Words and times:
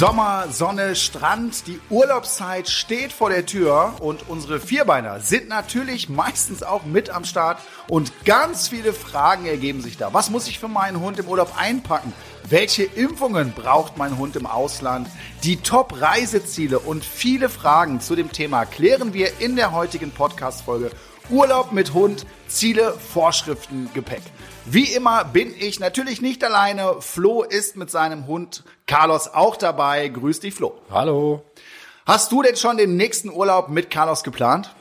Sommer, 0.00 0.46
Sonne, 0.50 0.96
Strand, 0.96 1.66
die 1.66 1.78
Urlaubszeit 1.90 2.70
steht 2.70 3.12
vor 3.12 3.28
der 3.28 3.44
Tür 3.44 3.96
und 4.00 4.30
unsere 4.30 4.58
Vierbeiner 4.58 5.20
sind 5.20 5.50
natürlich 5.50 6.08
meistens 6.08 6.62
auch 6.62 6.86
mit 6.86 7.10
am 7.10 7.26
Start 7.26 7.58
und 7.86 8.10
ganz 8.24 8.68
viele 8.68 8.94
Fragen 8.94 9.44
ergeben 9.44 9.82
sich 9.82 9.98
da. 9.98 10.14
Was 10.14 10.30
muss 10.30 10.48
ich 10.48 10.58
für 10.58 10.68
meinen 10.68 11.00
Hund 11.00 11.18
im 11.18 11.28
Urlaub 11.28 11.52
einpacken? 11.58 12.14
Welche 12.48 12.84
Impfungen 12.84 13.52
braucht 13.52 13.98
mein 13.98 14.16
Hund 14.16 14.36
im 14.36 14.46
Ausland? 14.46 15.06
Die 15.44 15.58
Top-Reiseziele 15.58 16.78
und 16.78 17.04
viele 17.04 17.50
Fragen 17.50 18.00
zu 18.00 18.16
dem 18.16 18.32
Thema 18.32 18.64
klären 18.64 19.12
wir 19.12 19.38
in 19.38 19.54
der 19.54 19.72
heutigen 19.72 20.12
Podcast-Folge 20.12 20.92
Urlaub 21.28 21.72
mit 21.72 21.92
Hund, 21.92 22.24
Ziele, 22.48 22.94
Vorschriften, 22.94 23.90
Gepäck. 23.92 24.22
Wie 24.72 24.84
immer 24.84 25.24
bin 25.24 25.52
ich 25.58 25.80
natürlich 25.80 26.22
nicht 26.22 26.44
alleine. 26.44 27.00
Flo 27.00 27.42
ist 27.42 27.76
mit 27.76 27.90
seinem 27.90 28.28
Hund 28.28 28.62
Carlos 28.86 29.26
auch 29.26 29.56
dabei. 29.56 30.06
Grüß 30.06 30.38
dich, 30.38 30.54
Flo. 30.54 30.78
Hallo. 30.92 31.42
Hast 32.06 32.30
du 32.30 32.40
denn 32.40 32.54
schon 32.54 32.76
den 32.76 32.96
nächsten 32.96 33.30
Urlaub 33.30 33.68
mit 33.68 33.90
Carlos 33.90 34.22
geplant? 34.22 34.72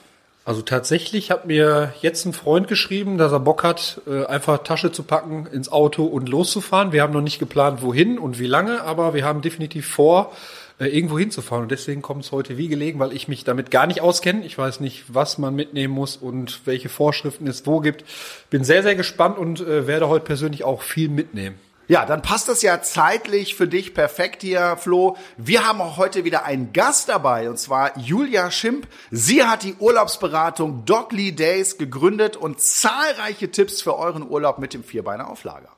Also 0.46 0.62
tatsächlich 0.62 1.32
hat 1.32 1.48
mir 1.48 1.92
jetzt 2.02 2.24
ein 2.26 2.34
Freund 2.34 2.68
geschrieben, 2.68 3.18
dass 3.18 3.32
er 3.32 3.40
Bock 3.40 3.64
hat, 3.64 4.02
äh, 4.06 4.28
einfach 4.28 4.60
Tasche 4.60 4.92
zu 4.92 5.02
packen, 5.02 5.48
ins 5.48 5.72
Auto 5.72 6.06
und 6.06 6.30
loszufahren. 6.30 6.92
Wir 6.92 7.02
haben 7.02 7.14
noch 7.14 7.22
nicht 7.22 7.40
geplant, 7.40 7.82
wohin 7.82 8.20
und 8.20 8.38
wie 8.38 8.46
lange, 8.46 8.84
aber 8.84 9.16
wir 9.16 9.26
haben 9.26 9.42
definitiv 9.42 9.88
vor, 9.88 10.32
äh, 10.80 10.88
irgendwo 10.88 11.20
hinzufahren. 11.20 11.64
Und 11.64 11.72
deswegen 11.72 12.02
kommt 12.02 12.24
es 12.24 12.32
heute 12.32 12.58
wie 12.58 12.68
gelegen, 12.68 13.00
weil 13.00 13.14
ich 13.14 13.28
mich 13.28 13.44
damit 13.44 13.70
gar 13.70 13.86
nicht 13.86 14.02
auskenne. 14.02 14.46
Ich 14.46 14.58
weiß 14.58 14.80
nicht, 14.80 15.06
was 15.08 15.38
man 15.38 15.54
mitnehmen 15.56 15.94
muss 15.94 16.18
und 16.18 16.62
welche 16.66 16.90
Vorschriften 16.90 17.48
es 17.48 17.66
wo 17.66 17.82
gibt. 17.82 18.06
Bin 18.50 18.64
sehr, 18.64 18.84
sehr 18.84 18.96
gespannt 18.96 19.38
und 19.38 19.62
äh, 19.62 19.88
werde 19.88 20.08
heute 20.08 20.26
persönlich 20.26 20.64
auch 20.64 20.82
viel 20.82 21.10
mitnehmen. 21.10 21.60
Ja, 21.90 22.06
dann 22.06 22.22
passt 22.22 22.48
das 22.48 22.62
ja 22.62 22.84
zeitlich 22.84 23.56
für 23.56 23.68
dich 23.68 23.96
perfekt 23.96 24.44
hier, 24.44 24.78
Flo. 24.78 25.18
Wir 25.38 25.68
haben 25.68 25.82
auch 25.82 25.98
heute 25.98 26.24
wieder 26.24 26.46
einen 26.46 26.72
Gast 26.72 27.10
dabei, 27.10 27.50
und 27.50 27.58
zwar 27.58 27.98
Julia 27.98 28.52
Schimp. 28.52 28.88
Sie 29.10 29.44
hat 29.44 29.64
die 29.64 29.74
Urlaubsberatung 29.74 30.86
Dogly 30.86 31.32
Days 31.32 31.80
gegründet 31.80 32.38
und 32.38 32.62
zahlreiche 32.62 33.50
Tipps 33.50 33.82
für 33.82 33.98
euren 33.98 34.30
Urlaub 34.30 34.60
mit 34.60 34.76
dem 34.76 34.84
Vierbeiner 34.84 35.32
auf 35.32 35.44
Lager. 35.44 35.76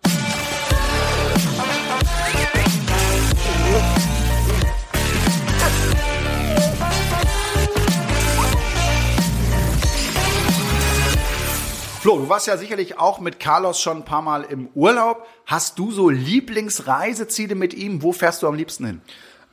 Flo, 12.02 12.18
du 12.18 12.30
warst 12.30 12.48
ja 12.48 12.58
sicherlich 12.58 12.98
auch 12.98 13.20
mit 13.20 13.40
Carlos 13.40 13.80
schon 13.80 13.98
ein 13.98 14.06
paar 14.06 14.24
Mal 14.24 14.42
im 14.42 14.70
Urlaub. 14.74 15.28
Hast 15.46 15.78
du 15.78 15.92
so 15.92 16.10
Lieblingsreiseziele 16.10 17.54
mit 17.54 17.76
ihm? 17.76 18.02
Wo 18.02 18.12
fährst 18.12 18.42
du 18.42 18.48
am 18.48 18.56
liebsten 18.56 18.88
hin? 18.88 19.02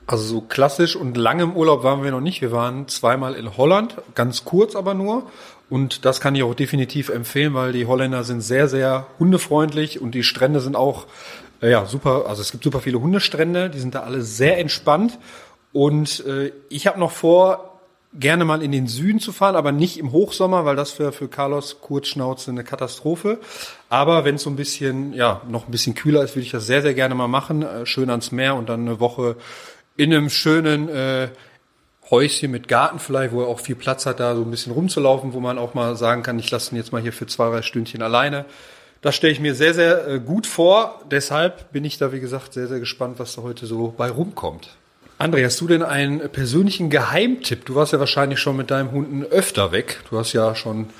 Also 0.06 0.24
so 0.24 0.40
klassisch 0.40 0.96
und 0.96 1.18
lange 1.18 1.42
im 1.42 1.55
Urlaub 1.55 1.84
waren 1.84 2.02
wir 2.02 2.10
noch 2.10 2.22
nicht. 2.22 2.40
Wir 2.40 2.50
waren 2.50 2.88
zweimal 2.88 3.34
in 3.34 3.58
Holland, 3.58 3.96
ganz 4.14 4.46
kurz 4.46 4.77
aber 4.77 4.94
nur. 4.94 5.30
Und 5.68 6.06
das 6.06 6.22
kann 6.22 6.34
ich 6.34 6.42
auch 6.42 6.55
definitiv 6.55 7.10
empfehlen, 7.10 7.52
weil 7.52 7.72
die 7.72 7.84
Holländer 7.84 8.24
sind 8.24 8.40
sehr, 8.40 8.66
sehr 8.66 9.08
hundefreundlich 9.18 10.00
und 10.00 10.12
die 10.12 10.22
Strände 10.22 10.60
sind 10.60 10.74
auch 10.74 11.05
äh, 11.60 11.70
ja 11.70 11.84
super. 11.84 12.24
Also 12.28 12.40
es 12.40 12.50
gibt 12.50 12.64
super 12.64 12.80
viele 12.80 12.98
Hundestrände, 12.98 13.68
die 13.68 13.78
sind 13.78 13.94
da 13.94 14.05
alle 14.05 14.22
sehr 14.22 14.56
entspannt. 14.56 15.18
Und 15.74 16.24
äh, 16.24 16.52
ich 16.70 16.86
habe 16.86 16.98
noch 16.98 17.12
vor, 17.12 17.77
gerne 18.14 18.45
mal 18.45 18.62
in 18.62 18.73
den 18.73 18.87
Süden 18.87 19.20
zu 19.20 19.33
fahren, 19.33 19.56
aber 19.56 19.73
nicht 19.73 19.98
im 19.98 20.12
Hochsommer, 20.12 20.64
weil 20.64 20.77
das 20.77 20.98
wäre 20.98 21.12
für 21.12 21.28
Carlos 21.28 21.81
Kurzschnauze 21.81 22.51
eine 22.51 22.64
Katastrophe. 22.64 23.39
Aber 23.89 24.25
wenn 24.25 24.37
es 24.37 24.42
so 24.42 24.51
ein 24.51 24.56
bisschen, 24.56 25.12
ja, 25.12 25.42
noch 25.48 25.69
ein 25.69 25.70
bisschen 25.70 25.95
kühler 25.95 26.23
ist, 26.23 26.34
würde 26.34 26.47
ich 26.47 26.53
das 26.53 26.67
sehr, 26.67 26.83
sehr 26.83 26.95
gerne 26.95 27.14
mal 27.14 27.29
machen. 27.29 27.62
Äh, 27.62 27.86
schön 27.86 28.11
ans 28.11 28.33
Meer 28.33 28.55
und 28.55 28.68
dann 28.68 28.80
eine 28.80 29.01
Woche 29.01 29.36
in 29.97 30.13
einem 30.13 30.30
schönen 30.30 30.89
äh, 30.89 31.29
Häuschen 32.11 32.51
mit 32.51 32.68
Garten 32.68 32.98
vielleicht, 32.98 33.33
wo 33.33 33.42
er 33.42 33.48
auch 33.48 33.61
viel 33.61 33.77
Platz 33.77 34.07
hat, 34.07 34.20
da 34.20 34.35
so 34.35 34.42
ein 34.42 34.51
bisschen 34.51 34.73
rumzulaufen, 34.73 35.35
wo 35.35 35.41
man 35.41 35.58
auch 35.58 35.74
mal 35.74 35.95
sagen 35.97 36.23
kann, 36.23 36.39
ich 36.39 36.51
lasse 36.51 36.74
ihn 36.74 36.77
jetzt 36.77 36.92
mal 36.92 37.02
hier 37.02 37.13
für 37.13 37.27
zwei, 37.27 37.51
drei 37.51 37.63
Stündchen 37.63 38.01
alleine. 38.01 38.47
Das 39.02 39.14
stelle 39.14 39.33
ich 39.33 39.41
mir 39.41 39.55
sehr, 39.55 39.74
sehr 39.74 40.08
äh, 40.08 40.18
gut 40.18 40.47
vor. 40.47 41.02
Deshalb 41.11 41.70
bin 41.73 41.85
ich 41.85 41.98
da, 41.98 42.13
wie 42.13 42.20
gesagt, 42.20 42.55
sehr, 42.55 42.67
sehr 42.68 42.80
gespannt, 42.80 43.18
was 43.18 43.36
da 43.36 43.42
heute 43.42 43.67
so 43.67 43.92
bei 43.97 44.11
rumkommt. 44.11 44.70
André, 45.18 45.45
hast 45.45 45.61
du 45.61 45.67
denn 45.67 45.83
einen 45.83 46.30
persönlichen 46.30 46.90
Geheimtipp? 46.90 47.64
Du 47.64 47.74
warst 47.74 47.92
ja 47.92 47.98
wahrscheinlich 47.98 48.39
schon 48.39 48.56
mit 48.56 48.70
deinem 48.70 48.92
Hunden 48.92 49.24
öfter 49.24 49.73
weg. 49.73 49.98
Du 50.08 50.17
hast 50.17 50.33
ja 50.33 50.55
schon, 50.55 50.90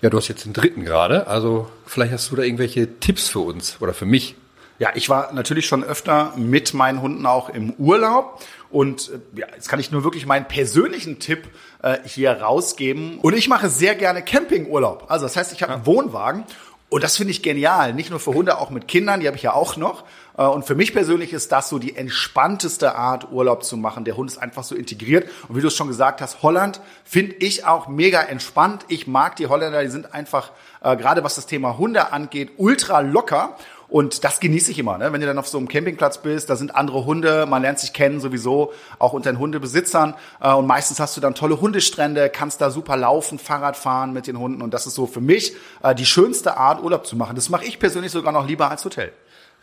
ja, 0.00 0.10
du 0.10 0.16
hast 0.16 0.28
jetzt 0.28 0.44
den 0.44 0.52
dritten 0.52 0.84
gerade. 0.84 1.26
Also 1.26 1.68
vielleicht 1.84 2.12
hast 2.12 2.30
du 2.30 2.36
da 2.36 2.44
irgendwelche 2.44 3.00
Tipps 3.00 3.28
für 3.28 3.40
uns 3.40 3.78
oder 3.80 3.92
für 3.92 4.06
mich. 4.06 4.36
Ja, 4.78 4.90
ich 4.94 5.08
war 5.08 5.32
natürlich 5.32 5.66
schon 5.66 5.82
öfter 5.82 6.34
mit 6.36 6.72
meinen 6.72 7.02
Hunden 7.02 7.26
auch 7.26 7.48
im 7.48 7.72
Urlaub. 7.72 8.40
Und 8.70 9.10
äh, 9.10 9.40
ja, 9.40 9.46
jetzt 9.52 9.68
kann 9.68 9.80
ich 9.80 9.90
nur 9.90 10.04
wirklich 10.04 10.24
meinen 10.24 10.46
persönlichen 10.46 11.18
Tipp 11.18 11.48
äh, 11.82 11.98
hier 12.04 12.30
rausgeben. 12.30 13.18
Und 13.18 13.36
ich 13.36 13.48
mache 13.48 13.68
sehr 13.68 13.96
gerne 13.96 14.22
Campingurlaub. 14.22 15.06
Also 15.08 15.26
das 15.26 15.36
heißt, 15.36 15.52
ich 15.52 15.64
habe 15.64 15.74
einen 15.74 15.86
Wohnwagen 15.86 16.44
und 16.94 17.02
das 17.02 17.16
finde 17.16 17.32
ich 17.32 17.42
genial. 17.42 17.92
Nicht 17.92 18.10
nur 18.10 18.20
für 18.20 18.34
Hunde, 18.34 18.56
auch 18.56 18.70
mit 18.70 18.86
Kindern, 18.86 19.18
die 19.18 19.26
habe 19.26 19.36
ich 19.36 19.42
ja 19.42 19.52
auch 19.52 19.76
noch. 19.76 20.04
Äh, 20.38 20.44
und 20.44 20.64
für 20.64 20.76
mich 20.76 20.92
persönlich 20.92 21.32
ist 21.32 21.50
das 21.50 21.68
so 21.68 21.80
die 21.80 21.96
entspannteste 21.96 22.94
Art, 22.94 23.32
Urlaub 23.32 23.64
zu 23.64 23.76
machen. 23.76 24.04
Der 24.04 24.16
Hund 24.16 24.30
ist 24.30 24.38
einfach 24.38 24.62
so 24.62 24.76
integriert. 24.76 25.28
Und 25.48 25.56
wie 25.56 25.60
du 25.60 25.66
es 25.66 25.74
schon 25.74 25.88
gesagt 25.88 26.20
hast, 26.20 26.44
Holland 26.44 26.80
finde 27.02 27.34
ich 27.40 27.66
auch 27.66 27.88
mega 27.88 28.22
entspannt. 28.22 28.84
Ich 28.86 29.08
mag 29.08 29.34
die 29.34 29.48
Holländer, 29.48 29.82
die 29.82 29.88
sind 29.88 30.14
einfach, 30.14 30.52
äh, 30.82 30.96
gerade 30.96 31.24
was 31.24 31.34
das 31.34 31.46
Thema 31.46 31.78
Hunde 31.78 32.12
angeht, 32.12 32.52
ultra 32.58 33.00
locker. 33.00 33.56
Und 33.88 34.24
das 34.24 34.40
genieße 34.40 34.70
ich 34.70 34.78
immer, 34.78 34.98
ne? 34.98 35.12
wenn 35.12 35.20
du 35.20 35.26
dann 35.26 35.38
auf 35.38 35.48
so 35.48 35.58
einem 35.58 35.68
Campingplatz 35.68 36.18
bist, 36.18 36.50
da 36.50 36.56
sind 36.56 36.74
andere 36.74 37.04
Hunde, 37.04 37.46
man 37.46 37.62
lernt 37.62 37.78
sich 37.78 37.92
kennen 37.92 38.20
sowieso, 38.20 38.72
auch 38.98 39.12
unter 39.12 39.32
den 39.32 39.38
Hundebesitzern. 39.38 40.14
Äh, 40.40 40.52
und 40.52 40.66
meistens 40.66 41.00
hast 41.00 41.16
du 41.16 41.20
dann 41.20 41.34
tolle 41.34 41.60
Hundestrände, 41.60 42.30
kannst 42.30 42.60
da 42.60 42.70
super 42.70 42.96
laufen, 42.96 43.38
Fahrrad 43.38 43.76
fahren 43.76 44.12
mit 44.12 44.26
den 44.26 44.38
Hunden. 44.38 44.62
Und 44.62 44.74
das 44.74 44.86
ist 44.86 44.94
so 44.94 45.06
für 45.06 45.20
mich 45.20 45.54
äh, 45.82 45.94
die 45.94 46.06
schönste 46.06 46.56
Art, 46.56 46.82
Urlaub 46.82 47.06
zu 47.06 47.16
machen. 47.16 47.36
Das 47.36 47.48
mache 47.48 47.64
ich 47.64 47.78
persönlich 47.78 48.12
sogar 48.12 48.32
noch 48.32 48.46
lieber 48.46 48.70
als 48.70 48.84
Hotel. 48.84 49.12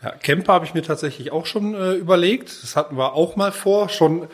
Ja, 0.02 0.10
Camper 0.10 0.54
habe 0.54 0.64
ich 0.64 0.74
mir 0.74 0.82
tatsächlich 0.82 1.30
auch 1.30 1.46
schon 1.46 1.74
äh, 1.74 1.92
überlegt. 1.92 2.62
Das 2.62 2.76
hatten 2.76 2.96
wir 2.96 3.14
auch 3.14 3.36
mal 3.36 3.52
vor, 3.52 3.88
schon 3.88 4.28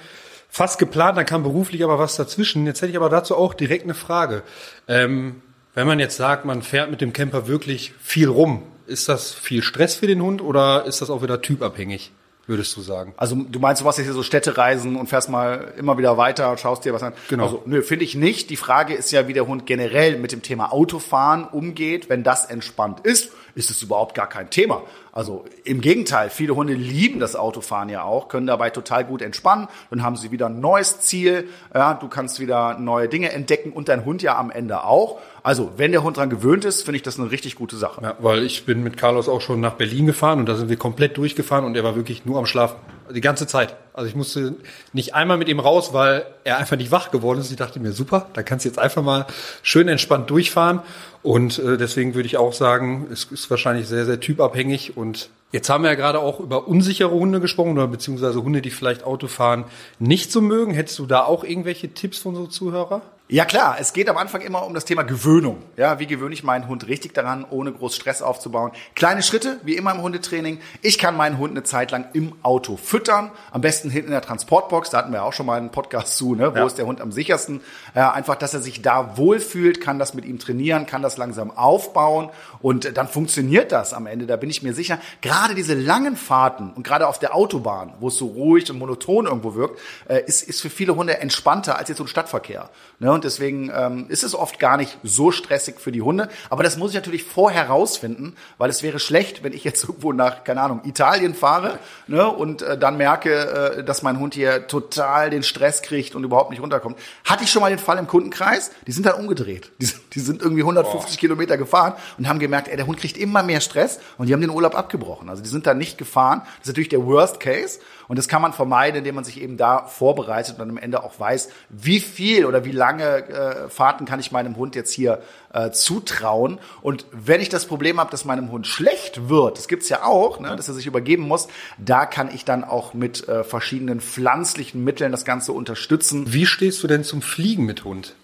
fast 0.49 0.79
geplant, 0.79 1.19
dann 1.19 1.27
kam 1.27 1.43
beruflich 1.43 1.85
aber 1.85 1.99
was 1.99 2.17
dazwischen. 2.17 2.67
Jetzt 2.67 2.81
hätte 2.81 2.91
ich 2.91 2.97
aber 2.97 3.11
dazu 3.11 3.37
auch 3.37 3.55
direkt 3.55 3.85
eine 3.85 3.95
Frage. 3.95 4.43
Ähm, 4.87 5.43
wenn 5.75 5.87
man 5.87 5.99
jetzt 5.99 6.17
sagt, 6.17 6.45
man 6.45 6.63
fährt 6.63 6.91
mit 6.91 7.01
dem 7.01 7.13
Camper 7.13 7.47
wirklich 7.47 7.93
viel 8.01 8.29
rum, 8.29 8.63
ist 8.89 9.09
das 9.09 9.33
viel 9.33 9.63
Stress 9.63 9.95
für 9.95 10.07
den 10.07 10.23
Hund 10.23 10.43
oder 10.43 10.85
ist 10.85 11.01
das 11.01 11.11
auch 11.11 11.23
wieder 11.23 11.41
typabhängig? 11.41 12.13
würdest 12.49 12.77
du 12.77 12.81
sagen? 12.81 13.13
Also 13.17 13.37
du 13.37 13.61
meinst, 13.61 13.83
du 13.83 13.85
machst 13.85 13.99
jetzt 13.99 14.07
hier 14.07 14.15
so 14.15 14.23
Städtereisen 14.23 14.97
und 14.97 15.07
fährst 15.09 15.29
mal 15.29 15.75
immer 15.77 15.99
wieder 15.99 16.17
weiter 16.17 16.51
und 16.51 16.59
schaust 16.59 16.85
dir 16.85 16.95
was 16.95 17.03
an. 17.03 17.13
Genau. 17.29 17.45
Also, 17.45 17.63
nö, 17.67 17.83
finde 17.83 18.05
ich 18.05 18.15
nicht. 18.15 18.51
Die 18.51 18.57
Frage 18.57 18.95
ist 18.95 19.13
ja, 19.13 19.29
wie 19.29 19.35
der 19.35 19.47
Hund 19.47 19.67
generell 19.67 20.19
mit 20.19 20.33
dem 20.33 20.43
Thema 20.43 20.73
Autofahren 20.73 21.45
umgeht. 21.45 22.09
Wenn 22.09 22.25
das 22.25 22.47
entspannt 22.47 23.01
ist, 23.01 23.33
ist 23.55 23.71
es 23.71 23.83
überhaupt 23.83 24.15
gar 24.15 24.29
kein 24.29 24.51
Thema. 24.51 24.83
Also 25.19 25.45
im 25.65 25.81
Gegenteil, 25.81 26.31
viele 26.31 26.55
Hunde 26.55 26.75
lieben 26.75 27.19
das 27.19 27.35
Autofahren 27.35 27.89
ja 27.89 28.05
auch, 28.05 28.29
können 28.29 28.47
dabei 28.47 28.71
total 28.71 29.05
gut 29.05 29.21
entspannen. 29.21 29.67
Dann 29.91 30.05
haben 30.05 30.15
sie 30.15 30.31
wieder 30.31 30.47
ein 30.47 30.61
neues 30.61 31.01
Ziel. 31.01 31.49
Ja, 31.75 31.95
du 31.95 32.07
kannst 32.07 32.39
wieder 32.39 32.79
neue 32.79 33.09
Dinge 33.09 33.33
entdecken 33.33 33.73
und 33.73 33.89
dein 33.89 34.05
Hund 34.05 34.23
ja 34.23 34.39
am 34.39 34.53
Ende 34.53 34.85
auch. 34.85 35.19
Also, 35.43 35.73
wenn 35.77 35.91
der 35.91 36.05
Hund 36.05 36.19
dran 36.19 36.31
gewöhnt 36.31 36.65
ist, 36.65 36.83
finde 36.83 36.99
ich 36.99 37.03
das 37.03 37.19
eine 37.19 37.33
richtig 37.33 37.57
gute 37.57 37.77
Sache. 37.77 38.01
Ja, 38.03 38.15
weil 38.21 38.45
ich 38.45 38.65
bin 38.65 38.85
mit 38.85 38.97
Carlos 38.97 39.29
auch 39.29 39.41
schon 39.41 39.61
nach 39.61 39.75
Berlin 39.75 40.07
gefahren 40.07 40.39
und 40.39 40.47
da 40.47 40.55
sind 40.55 40.69
wir 40.69 40.77
komplett 40.77 41.17
durchgefahren 41.17 41.65
und 41.65 41.75
er 41.75 41.83
war 41.83 41.97
wirklich 41.97 42.25
nur 42.25 42.39
am 42.39 42.47
Schlafen. 42.47 42.77
Die 43.13 43.23
ganze 43.23 43.47
Zeit. 43.47 43.75
Also 43.95 44.09
ich 44.09 44.15
musste 44.15 44.55
nicht 44.93 45.15
einmal 45.15 45.39
mit 45.39 45.49
ihm 45.49 45.59
raus, 45.59 45.95
weil 45.95 46.27
er 46.45 46.59
einfach 46.59 46.77
nicht 46.77 46.93
wach 46.93 47.11
geworden 47.11 47.41
ist. 47.41 47.51
Ich 47.51 47.57
dachte 47.57 47.81
mir, 47.81 47.93
super, 47.93 48.27
da 48.35 48.43
kannst 48.43 48.67
du 48.67 48.69
jetzt 48.69 48.79
einfach 48.79 49.03
mal 49.03 49.27
schön 49.63 49.89
entspannt 49.89 50.29
durchfahren. 50.29 50.81
Und 51.23 51.59
äh, 51.59 51.79
deswegen 51.79 52.15
würde 52.15 52.27
ich 52.27 52.37
auch 52.37 52.53
sagen, 52.53 53.09
es 53.11 53.25
ist 53.25 53.51
wahrscheinlich 53.51 53.89
sehr, 53.89 54.05
sehr 54.05 54.21
typabhängig. 54.21 54.99
Und 54.99 55.08
jetzt 55.53 55.71
haben 55.71 55.85
wir 55.85 55.91
ja 55.91 55.97
gerade 55.97 56.21
auch 56.21 56.41
über 56.41 56.69
unsichere 56.69 57.11
Hunde 57.11 57.41
gesprochen 57.41 57.73
oder 57.73 57.89
beziehungsweise 57.89 58.43
Hunde, 58.43 58.63
die 58.63 58.71
vielleicht 58.71 59.05
Auto 59.05 59.29
fahren, 59.29 59.65
nicht 59.99 60.33
so 60.33 60.41
mögen. 60.41 60.73
Hättest 60.75 60.99
du 60.99 61.07
da 61.07 61.25
auch 61.25 61.45
irgendwelche 61.45 61.95
Tipps 61.95 62.19
von 62.19 62.35
unseren 62.35 62.51
Zuhörer? 62.51 63.03
Ja 63.31 63.45
klar, 63.45 63.77
es 63.79 63.93
geht 63.93 64.09
am 64.09 64.17
Anfang 64.17 64.41
immer 64.41 64.65
um 64.65 64.73
das 64.73 64.87
Thema 64.87 65.03
Gewöhnung. 65.03 65.59
Ja, 65.77 65.99
wie 65.99 66.07
gewöhne 66.07 66.33
ich 66.33 66.45
meinen 66.45 66.67
Hund 66.67 66.89
richtig 66.89 67.13
daran, 67.13 67.45
ohne 67.51 67.73
groß 67.73 67.95
Stress 67.95 68.23
aufzubauen? 68.23 68.73
Kleine 68.95 69.23
Schritte, 69.23 69.61
wie 69.65 69.77
immer 69.77 69.95
im 69.95 70.01
Hundetraining. 70.01 70.61
Ich 70.81 70.97
kann 70.97 71.15
meinen 71.15 71.37
Hund 71.37 71.51
eine 71.51 71.63
Zeit 71.63 71.91
lang 71.91 72.07
im 72.15 72.33
Auto 72.43 72.79
füttern, 72.79 73.31
am 73.51 73.61
besten 73.61 73.91
hinten 73.91 74.09
in 74.09 74.13
der 74.13 74.23
Transportbox. 74.23 74.89
Da 74.89 74.99
hatten 74.99 75.13
wir 75.13 75.25
auch 75.25 75.35
schon 75.35 75.45
mal 75.45 75.59
einen 75.59 75.71
Podcast 75.71 76.17
zu, 76.17 76.35
ne? 76.35 76.55
wo 76.55 76.59
ja. 76.59 76.67
ist 76.67 76.79
der 76.79 76.87
Hund 76.87 77.03
am 77.03 77.13
sichersten? 77.13 77.61
Äh, 77.99 78.03
einfach, 78.03 78.37
dass 78.37 78.55
er 78.55 78.61
sich 78.61 78.81
da 78.81 79.17
wohlfühlt, 79.17 79.81
kann 79.81 79.99
das 79.99 80.15
mit 80.15 80.25
ihm 80.25 80.39
trainieren, 80.39 80.87
kann 80.87 81.03
das 81.03 81.17
langsam 81.17 81.51
aufbauen 81.51 82.31
und 82.63 82.97
dann 82.97 83.09
funktioniert 83.09 83.73
das 83.73 83.93
am 83.93 84.07
Ende. 84.07 84.25
Da 84.25 84.37
bin 84.37 84.49
ich 84.49 84.63
mir 84.63 84.73
sicher. 84.73 85.01
Gerade 85.21 85.57
diese 85.57 85.75
langen 85.75 86.17
Fahrten 86.17 86.71
und 86.77 86.85
gerade 86.85 87.09
auf 87.09 87.19
der 87.19 87.35
Autobahn, 87.35 87.95
wo 87.99 88.07
es 88.07 88.15
so 88.15 88.27
ruhig 88.27 88.71
und 88.71 88.79
monoton 88.79 89.27
irgendwo 89.27 89.57
wirkt, 89.57 89.81
äh, 90.09 90.23
ist, 90.25 90.49
ist 90.49 90.61
für 90.61 90.71
viele 90.71 90.95
Hunde 90.95 91.19
entspannter 91.19 91.77
als 91.77 91.89
jetzt 91.89 91.99
so 91.99 92.05
ein 92.05 92.07
Stadtverkehr. 92.09 92.71
Ne? 93.01 93.11
und 93.11 93.25
deswegen 93.25 93.73
ähm, 93.75 94.07
ist 94.09 94.23
es 94.23 94.37
oft 94.37 94.61
gar 94.61 94.77
nicht 94.77 94.97
so 95.03 95.33
stressig 95.33 95.81
für 95.81 95.91
die 95.91 96.03
Hunde. 96.03 96.29
Aber 96.51 96.63
das 96.63 96.77
muss 96.77 96.91
ich 96.91 96.97
natürlich 96.97 97.25
vorher 97.25 97.67
rausfinden, 97.67 98.37
weil 98.59 98.71
es 98.71 98.85
wäre 98.85 99.01
schlecht, 99.01 99.43
wenn 99.43 99.53
ich 99.53 99.65
jetzt 99.65 99.83
irgendwo 99.89 100.13
nach, 100.13 100.45
keine 100.45 100.61
Ahnung, 100.61 100.83
Italien 100.85 101.35
fahre 101.35 101.81
ne, 102.07 102.29
und 102.29 102.63
äh, 102.63 102.79
dann 102.79 102.97
merke, 102.97 103.79
äh, 103.79 103.83
dass 103.83 104.03
mein 104.03 104.21
Hund 104.21 104.35
hier 104.35 104.69
total 104.69 105.31
den 105.31 105.43
Stress 105.43 105.83
kriegt 105.83 106.15
und 106.15 106.23
überhaupt 106.23 106.51
nicht 106.51 106.63
runterkommt. 106.63 106.97
Hatte 107.25 107.43
ich 107.43 107.51
schon 107.51 107.63
mal 107.63 107.71
den 107.71 107.88
Fall 107.89 107.99
im 107.99 108.07
Kundenkreis, 108.07 108.71
die 108.87 108.93
sind 108.93 109.07
dann 109.07 109.15
umgedreht. 109.15 109.73
Die, 109.81 109.89
die 110.13 110.21
sind 110.21 110.43
irgendwie 110.43 110.61
150 110.61 111.17
oh. 111.17 111.19
Kilometer 111.19 111.57
gefahren 111.57 111.95
und 112.19 112.29
haben 112.29 112.39
gemerkt, 112.39 112.69
ey, 112.69 112.77
der 112.77 112.87
Hund 112.87 112.99
kriegt 112.99 113.17
immer 113.17 113.43
mehr 113.43 113.63
Stress 113.63 113.99
und 114.19 114.27
die 114.27 114.35
haben 114.35 114.43
den 114.43 114.51
Urlaub 114.51 114.75
abgebrochen. 114.75 115.31
Also 115.31 115.43
die 115.43 115.49
sind 115.49 115.67
dann 115.67 115.79
nicht 115.79 115.97
gefahren. 115.97 116.43
Das 116.45 116.65
ist 116.65 116.67
natürlich 116.69 116.91
der 116.91 117.07
Worst 117.07 117.41
Case. 117.41 117.79
Und 118.07 118.19
das 118.19 118.29
kann 118.29 118.43
man 118.43 118.53
vermeiden, 118.53 118.99
indem 118.99 119.15
man 119.15 119.25
sich 119.25 119.41
eben 119.41 119.57
da 119.57 119.85
vorbereitet 119.85 120.55
und 120.55 120.61
dann 120.61 120.71
am 120.71 120.79
Ende 120.79 121.03
auch 121.03 121.19
weiß, 121.19 121.49
wie 121.71 122.01
viel 122.01 122.45
oder 122.45 122.65
wie 122.65 122.73
lange 122.73 123.29
äh, 123.29 123.69
Fahrten 123.71 124.05
kann 124.05 124.21
ich 124.21 124.33
meinem 124.33 124.57
Hund 124.57 124.75
jetzt 124.75 124.93
hier 124.93 125.23
äh, 125.53 125.71
zutrauen. 125.71 126.59
Und 126.83 127.07
wenn 127.13 127.41
ich 127.41 127.49
das 127.49 127.67
Problem 127.67 128.01
habe, 128.01 128.11
dass 128.11 128.25
meinem 128.25 128.51
Hund 128.51 128.67
schlecht 128.67 129.29
wird, 129.29 129.59
das 129.59 129.69
gibt's 129.69 129.89
ja 129.89 130.05
auch, 130.05 130.41
ne, 130.41 130.55
dass 130.57 130.69
er 130.69 130.75
sich 130.75 130.87
übergeben 130.87 131.23
muss, 131.23 131.49
da 131.79 132.07
kann 132.07 132.35
ich 132.35 132.45
dann 132.45 132.65
auch 132.65 132.95
mit 132.95 133.29
äh, 133.29 133.45
verschiedenen 133.45 134.01
pflanzlichen 134.01 134.85
Mitteln 134.85 135.13
das 135.13 135.25
Ganze 135.25 135.53
unterstützen. 135.53 136.33
Wie 136.33 136.47
stehst 136.47 136.83
du 136.83 136.87
denn 136.87 137.05
zum 137.05 137.23
Fliegen 137.23 137.65
mit 137.65 137.85
Hund? 137.85 138.15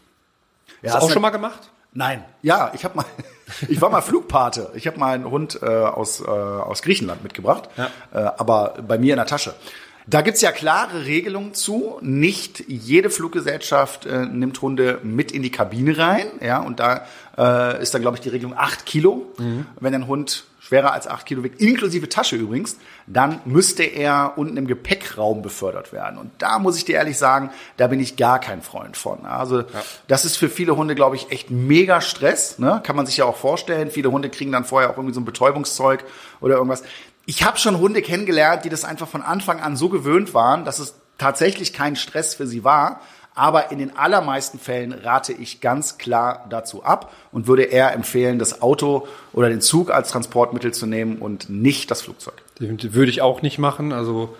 Ja, 0.82 0.94
Hast 0.94 1.02
du 1.02 1.06
auch 1.06 1.10
schon 1.10 1.22
mal 1.22 1.30
gemacht? 1.30 1.70
Nein, 1.96 2.24
ja, 2.42 2.72
ich 2.74 2.84
habe 2.84 2.96
mal, 2.96 3.06
ich 3.68 3.80
war 3.80 3.88
mal 3.88 4.02
Flugpate. 4.02 4.72
Ich 4.74 4.86
habe 4.86 4.98
mal 4.98 5.14
einen 5.14 5.30
Hund 5.30 5.60
äh, 5.62 5.66
aus 5.66 6.20
äh, 6.20 6.24
aus 6.24 6.82
Griechenland 6.82 7.22
mitgebracht, 7.22 7.68
ja. 7.76 7.88
äh, 8.12 8.30
aber 8.36 8.74
bei 8.86 8.98
mir 8.98 9.14
in 9.14 9.18
der 9.18 9.26
Tasche. 9.26 9.54
Da 10.06 10.20
gibt's 10.20 10.42
ja 10.42 10.52
klare 10.52 11.06
Regelungen 11.06 11.54
zu. 11.54 11.98
Nicht 12.02 12.64
jede 12.68 13.10
Fluggesellschaft 13.10 14.06
äh, 14.06 14.26
nimmt 14.26 14.60
Hunde 14.60 15.00
mit 15.02 15.32
in 15.32 15.42
die 15.42 15.50
Kabine 15.50 15.96
rein. 15.96 16.26
Ja, 16.40 16.60
und 16.60 16.80
da 16.80 17.06
äh, 17.38 17.82
ist 17.82 17.94
dann, 17.94 18.02
glaube 18.02 18.16
ich, 18.16 18.20
die 18.20 18.28
Regelung 18.28 18.56
acht 18.56 18.84
Kilo. 18.84 19.32
Mhm. 19.38 19.66
Wenn 19.80 19.94
ein 19.94 20.06
Hund 20.06 20.44
schwerer 20.60 20.92
als 20.92 21.06
acht 21.06 21.26
Kilo 21.26 21.44
wiegt, 21.44 21.60
inklusive 21.60 22.08
Tasche 22.08 22.36
übrigens, 22.36 22.78
dann 23.06 23.40
müsste 23.44 23.82
er 23.82 24.34
unten 24.36 24.56
im 24.56 24.66
Gepäckraum 24.66 25.42
befördert 25.42 25.92
werden. 25.92 26.18
Und 26.18 26.30
da 26.38 26.58
muss 26.58 26.78
ich 26.78 26.86
dir 26.86 26.96
ehrlich 26.96 27.18
sagen, 27.18 27.50
da 27.76 27.86
bin 27.86 28.00
ich 28.00 28.16
gar 28.16 28.38
kein 28.40 28.62
Freund 28.62 28.96
von. 28.96 29.26
Also 29.26 29.60
ja. 29.60 29.66
das 30.08 30.24
ist 30.24 30.36
für 30.36 30.48
viele 30.48 30.76
Hunde, 30.76 30.94
glaube 30.94 31.16
ich, 31.16 31.30
echt 31.30 31.50
mega 31.50 32.00
Stress. 32.00 32.58
Ne? 32.58 32.80
Kann 32.82 32.96
man 32.96 33.04
sich 33.04 33.18
ja 33.18 33.26
auch 33.26 33.36
vorstellen. 33.36 33.90
Viele 33.90 34.10
Hunde 34.10 34.30
kriegen 34.30 34.52
dann 34.52 34.64
vorher 34.64 34.90
auch 34.90 34.96
irgendwie 34.96 35.14
so 35.14 35.20
ein 35.20 35.26
Betäubungszeug 35.26 36.04
oder 36.40 36.54
irgendwas. 36.54 36.82
Ich 37.26 37.44
habe 37.44 37.58
schon 37.58 37.78
Hunde 37.78 38.02
kennengelernt, 38.02 38.64
die 38.64 38.68
das 38.68 38.84
einfach 38.84 39.08
von 39.08 39.22
Anfang 39.22 39.60
an 39.60 39.76
so 39.76 39.88
gewöhnt 39.88 40.34
waren, 40.34 40.64
dass 40.64 40.78
es 40.78 40.94
tatsächlich 41.18 41.72
kein 41.72 41.96
Stress 41.96 42.34
für 42.34 42.46
sie 42.46 42.64
war. 42.64 43.00
Aber 43.36 43.72
in 43.72 43.78
den 43.78 43.96
allermeisten 43.96 44.60
Fällen 44.60 44.92
rate 44.92 45.32
ich 45.32 45.60
ganz 45.60 45.98
klar 45.98 46.46
dazu 46.50 46.84
ab 46.84 47.12
und 47.32 47.48
würde 47.48 47.64
eher 47.64 47.92
empfehlen, 47.92 48.38
das 48.38 48.62
Auto 48.62 49.08
oder 49.32 49.48
den 49.48 49.60
Zug 49.60 49.90
als 49.90 50.10
Transportmittel 50.10 50.72
zu 50.72 50.86
nehmen 50.86 51.18
und 51.18 51.50
nicht 51.50 51.90
das 51.90 52.02
Flugzeug. 52.02 52.40
Würde 52.60 53.10
ich 53.10 53.22
auch 53.22 53.42
nicht 53.42 53.58
machen. 53.58 53.92
Also 53.92 54.36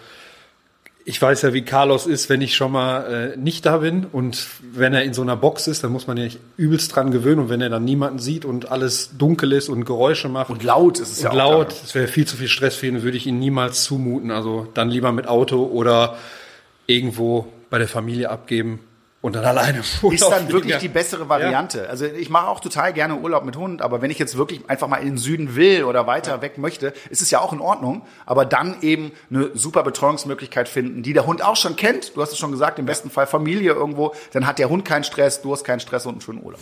ich 1.07 1.21
weiß 1.21 1.43
ja, 1.43 1.53
wie 1.53 1.63
Carlos 1.63 2.07
ist, 2.07 2.31
wenn 2.31 2.41
ich 2.41 2.55
schon 2.55 2.73
mal 2.73 3.35
äh, 3.35 3.37
nicht 3.37 3.67
da 3.67 3.79
bin 3.79 4.07
und 4.11 4.47
wenn 4.73 4.95
er 4.95 5.03
in 5.05 5.13
so 5.13 5.21
einer 5.21 5.37
Box 5.37 5.67
ist, 5.67 5.85
dann 5.85 5.93
muss 5.93 6.07
man 6.07 6.17
ja 6.17 6.29
übelst 6.57 6.97
dran 6.97 7.11
gewöhnen 7.11 7.41
und 7.41 7.49
wenn 7.51 7.61
er 7.61 7.69
dann 7.69 7.85
niemanden 7.85 8.19
sieht 8.19 8.47
und 8.47 8.71
alles 8.71 9.11
dunkel 9.19 9.53
ist 9.53 9.69
und 9.69 9.85
Geräusche 9.85 10.31
macht 10.31 10.49
und 10.49 10.63
laut 10.63 10.99
ist 10.99 11.13
es 11.13 11.23
ja 11.23 11.31
auch 11.31 11.35
laut, 11.35 11.73
da. 11.73 11.77
das 11.83 11.95
wäre 11.95 12.09
viel 12.09 12.27
zu 12.27 12.37
viel 12.37 12.49
Stress 12.49 12.77
für 12.77 12.87
ihn, 12.87 13.03
würde 13.03 13.19
ich 13.19 13.27
ihn 13.27 13.39
niemals 13.39 13.85
zumuten. 13.85 14.31
Also 14.31 14.67
dann 14.73 14.89
lieber 14.89 15.13
mit 15.13 15.29
Auto 15.29 15.65
oder 15.67 16.17
irgendwo 16.87 17.49
bei 17.69 17.79
der 17.79 17.89
Familie 17.89 18.31
abgeben 18.31 18.81
und 19.25 19.35
dann 19.35 19.47
alleine 19.47 19.83
Urlaub 20.03 20.13
Ist 20.13 20.29
dann 20.29 20.53
wirklich 20.53 20.77
die 20.77 20.89
bessere 20.89 21.31
Variante. 21.31 21.85
Ja. 21.85 21.85
Also 21.87 22.05
ich 22.05 22.29
mache 22.29 22.47
auch 22.47 22.61
total 22.61 22.93
gerne 22.93 23.17
Urlaub 23.17 23.47
mit 23.47 23.57
Hund, 23.57 23.81
aber 23.81 24.03
wenn 24.03 24.11
ich 24.11 24.19
jetzt 24.19 24.37
wirklich 24.37 24.69
einfach 24.69 24.87
mal 24.87 24.99
in 24.99 25.07
den 25.07 25.17
Süden 25.17 25.57
will 25.57 25.85
oder 25.85 26.07
weiter 26.07 26.33
ja. 26.33 26.43
weg 26.43 26.59
möchte, 26.59 26.93
ist 27.09 27.23
es 27.23 27.31
ja 27.31 27.41
auch 27.41 27.55
in 27.55 27.61
Ordnung. 27.61 28.03
Aber 28.27 28.45
dann 28.45 28.83
eben 28.83 29.13
eine 29.31 29.49
super 29.55 29.83
Betreuungsmöglichkeit 29.83 30.69
finden, 30.69 31.03
die 31.03 31.15
der 31.15 31.25
Hund 31.25 31.43
auch 31.43 31.57
schon 31.57 31.75
kennt. 31.75 32.15
Du 32.15 32.21
hast 32.21 32.33
es 32.33 32.39
schon 32.39 32.51
gesagt, 32.51 32.79
im 32.79 32.85
besten 32.85 33.09
Fall 33.09 33.27
Familie 33.27 33.73
irgendwo. 33.73 34.15
Dann 34.35 34.47
hat 34.47 34.59
der 34.59 34.69
Hund 34.69 34.85
keinen 34.85 35.05
Stress, 35.05 35.41
du 35.41 35.53
hast 35.53 35.65
keinen 35.65 35.81
Stress 35.81 36.05
und 36.05 36.13
einen 36.13 36.21
schönen 36.21 36.43
Urlaub. 36.45 36.61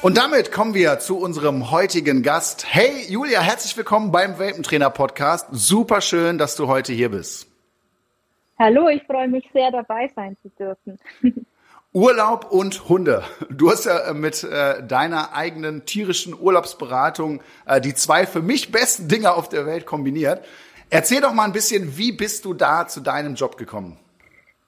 Und 0.00 0.16
damit 0.16 0.52
kommen 0.52 0.74
wir 0.74 1.00
zu 1.00 1.18
unserem 1.18 1.72
heutigen 1.72 2.22
Gast. 2.22 2.66
Hey 2.68 3.04
Julia, 3.08 3.40
herzlich 3.40 3.76
willkommen 3.76 4.12
beim 4.12 4.38
Welpentrainer 4.38 4.90
Podcast. 4.90 5.48
Super 5.50 6.00
schön, 6.00 6.38
dass 6.38 6.54
du 6.54 6.68
heute 6.68 6.92
hier 6.92 7.10
bist. 7.10 7.51
Hallo, 8.58 8.88
ich 8.88 9.02
freue 9.04 9.28
mich 9.28 9.48
sehr, 9.52 9.70
dabei 9.70 10.10
sein 10.14 10.36
zu 10.42 10.48
dürfen. 10.50 10.98
Urlaub 11.94 12.50
und 12.50 12.88
Hunde. 12.88 13.22
Du 13.50 13.70
hast 13.70 13.84
ja 13.84 13.98
äh, 13.98 14.14
mit 14.14 14.44
äh, 14.44 14.82
deiner 14.82 15.34
eigenen 15.34 15.84
tierischen 15.84 16.34
Urlaubsberatung 16.38 17.42
äh, 17.66 17.80
die 17.82 17.94
zwei 17.94 18.26
für 18.26 18.40
mich 18.40 18.72
besten 18.72 19.08
Dinge 19.08 19.34
auf 19.34 19.50
der 19.50 19.66
Welt 19.66 19.84
kombiniert. 19.84 20.42
Erzähl 20.88 21.20
doch 21.20 21.34
mal 21.34 21.44
ein 21.44 21.52
bisschen, 21.52 21.98
wie 21.98 22.12
bist 22.12 22.44
du 22.44 22.54
da 22.54 22.86
zu 22.86 23.00
deinem 23.00 23.34
Job 23.34 23.58
gekommen? 23.58 23.98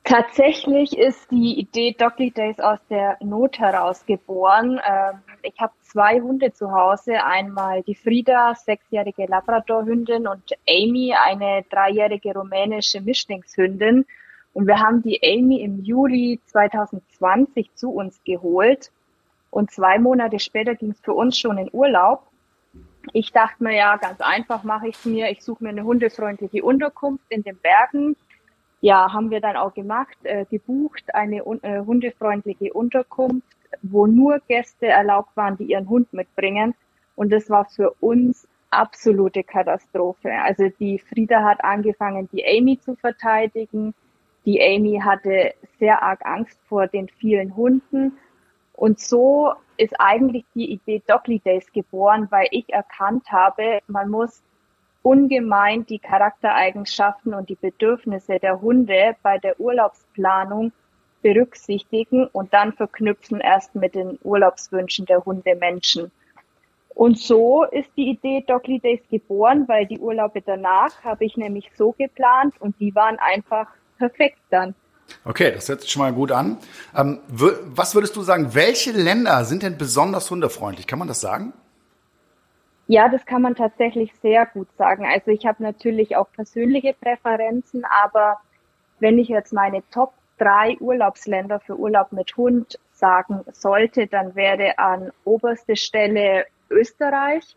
Tatsächlich 0.04 0.98
ist 0.98 1.30
die 1.30 1.58
Idee 1.58 1.96
Doggy 1.98 2.30
Days 2.30 2.60
aus 2.60 2.78
der 2.90 3.16
Not 3.22 3.58
heraus 3.58 4.04
geboren. 4.04 4.78
Ähm, 4.86 5.20
ich 5.44 5.60
habe 5.60 5.72
zwei 5.82 6.20
Hunde 6.20 6.52
zu 6.52 6.72
Hause. 6.72 7.24
Einmal 7.24 7.82
die 7.82 7.94
Frieda, 7.94 8.54
sechsjährige 8.54 9.26
Labradorhündin 9.26 10.26
und 10.26 10.42
Amy, 10.68 11.14
eine 11.14 11.64
dreijährige 11.70 12.34
rumänische 12.34 13.00
Mischlingshündin. 13.00 14.06
Und 14.52 14.66
wir 14.66 14.80
haben 14.80 15.02
die 15.02 15.20
Amy 15.22 15.60
im 15.62 15.82
Juli 15.82 16.40
2020 16.46 17.74
zu 17.74 17.90
uns 17.90 18.22
geholt. 18.24 18.90
Und 19.50 19.70
zwei 19.70 19.98
Monate 19.98 20.38
später 20.38 20.74
ging 20.74 20.90
es 20.90 21.00
für 21.00 21.14
uns 21.14 21.38
schon 21.38 21.58
in 21.58 21.68
Urlaub. 21.72 22.26
Ich 23.12 23.32
dachte 23.32 23.62
mir, 23.62 23.76
ja, 23.76 23.96
ganz 23.96 24.20
einfach 24.20 24.64
mache 24.64 24.88
ich 24.88 24.96
es 24.96 25.04
mir. 25.04 25.30
Ich 25.30 25.42
suche 25.42 25.62
mir 25.62 25.70
eine 25.70 25.84
hundefreundliche 25.84 26.64
Unterkunft 26.64 27.24
in 27.28 27.42
den 27.42 27.56
Bergen 27.58 28.16
ja, 28.84 29.10
haben 29.14 29.30
wir 29.30 29.40
dann 29.40 29.56
auch 29.56 29.72
gemacht, 29.72 30.14
äh, 30.24 30.44
gebucht, 30.44 31.14
eine 31.14 31.38
äh, 31.38 31.80
hundefreundliche 31.80 32.70
Unterkunft, 32.74 33.48
wo 33.82 34.06
nur 34.06 34.40
Gäste 34.48 34.86
erlaubt 34.86 35.36
waren, 35.36 35.56
die 35.56 35.64
ihren 35.64 35.88
Hund 35.88 36.12
mitbringen. 36.12 36.74
Und 37.16 37.30
das 37.32 37.48
war 37.50 37.64
für 37.64 37.90
uns 38.00 38.48
absolute 38.70 39.44
Katastrophe. 39.44 40.32
Also 40.32 40.68
die 40.80 40.98
Frieda 40.98 41.42
hat 41.44 41.62
angefangen, 41.62 42.28
die 42.32 42.44
Amy 42.44 42.78
zu 42.78 42.96
verteidigen. 42.96 43.94
Die 44.44 44.60
Amy 44.60 45.00
hatte 45.02 45.54
sehr 45.78 46.02
arg 46.02 46.24
Angst 46.26 46.58
vor 46.68 46.86
den 46.86 47.08
vielen 47.08 47.56
Hunden. 47.56 48.18
Und 48.74 48.98
so 48.98 49.52
ist 49.76 49.94
eigentlich 49.98 50.44
die 50.54 50.72
Idee 50.72 51.02
Dogly 51.06 51.38
Days 51.38 51.70
geboren, 51.72 52.26
weil 52.30 52.48
ich 52.50 52.72
erkannt 52.72 53.30
habe, 53.30 53.80
man 53.86 54.10
muss 54.10 54.42
ungemein 55.02 55.84
die 55.86 55.98
Charaktereigenschaften 55.98 57.34
und 57.34 57.48
die 57.48 57.56
Bedürfnisse 57.56 58.38
der 58.38 58.60
Hunde 58.60 59.16
bei 59.22 59.38
der 59.38 59.60
Urlaubsplanung 59.60 60.72
berücksichtigen 61.24 62.26
und 62.26 62.52
dann 62.52 62.74
verknüpfen 62.74 63.40
erst 63.40 63.74
mit 63.74 63.94
den 63.94 64.18
Urlaubswünschen 64.22 65.06
der 65.06 65.24
Hundemenschen. 65.24 66.12
Und 66.90 67.18
so 67.18 67.64
ist 67.64 67.88
die 67.96 68.10
Idee 68.10 68.44
Dogly 68.46 68.78
Days 68.78 69.00
geboren, 69.10 69.66
weil 69.66 69.86
die 69.86 69.98
Urlaube 69.98 70.42
danach 70.42 71.02
habe 71.02 71.24
ich 71.24 71.38
nämlich 71.38 71.70
so 71.76 71.92
geplant 71.92 72.54
und 72.60 72.78
die 72.78 72.94
waren 72.94 73.18
einfach 73.18 73.68
perfekt 73.98 74.38
dann. 74.50 74.74
Okay, 75.24 75.52
das 75.52 75.68
hört 75.68 75.80
sich 75.80 75.90
schon 75.90 76.02
mal 76.02 76.12
gut 76.12 76.30
an. 76.30 76.58
Ähm, 76.94 77.20
was 77.28 77.94
würdest 77.94 78.14
du 78.16 78.20
sagen, 78.20 78.54
welche 78.54 78.92
Länder 78.92 79.44
sind 79.46 79.62
denn 79.62 79.78
besonders 79.78 80.30
hundefreundlich? 80.30 80.86
Kann 80.86 80.98
man 80.98 81.08
das 81.08 81.22
sagen? 81.22 81.54
Ja, 82.86 83.08
das 83.08 83.24
kann 83.24 83.40
man 83.40 83.54
tatsächlich 83.54 84.12
sehr 84.20 84.44
gut 84.44 84.68
sagen. 84.76 85.06
Also 85.06 85.30
ich 85.30 85.46
habe 85.46 85.62
natürlich 85.62 86.16
auch 86.16 86.30
persönliche 86.32 86.94
Präferenzen, 86.94 87.84
aber 88.04 88.40
wenn 89.00 89.18
ich 89.18 89.28
jetzt 89.28 89.54
meine 89.54 89.82
Top 89.90 90.12
drei 90.38 90.76
Urlaubsländer 90.80 91.60
für 91.60 91.78
Urlaub 91.78 92.12
mit 92.12 92.36
Hund 92.36 92.78
sagen 92.92 93.44
sollte, 93.52 94.06
dann 94.06 94.34
wäre 94.34 94.78
an 94.78 95.10
oberste 95.24 95.76
Stelle 95.76 96.46
Österreich. 96.70 97.56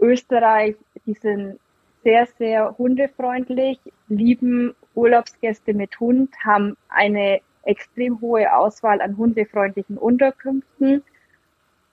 Österreich, 0.00 0.76
die 1.06 1.14
sind 1.14 1.58
sehr, 2.04 2.26
sehr 2.38 2.76
hundefreundlich, 2.78 3.78
lieben 4.08 4.74
Urlaubsgäste 4.94 5.74
mit 5.74 5.98
Hund, 6.00 6.30
haben 6.44 6.76
eine 6.88 7.40
extrem 7.64 8.20
hohe 8.20 8.54
Auswahl 8.54 9.00
an 9.00 9.16
hundefreundlichen 9.16 9.98
Unterkünften 9.98 11.02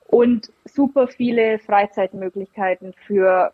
und 0.07 0.51
super 0.65 1.07
viele 1.07 1.59
Freizeitmöglichkeiten 1.59 2.93
für 3.05 3.51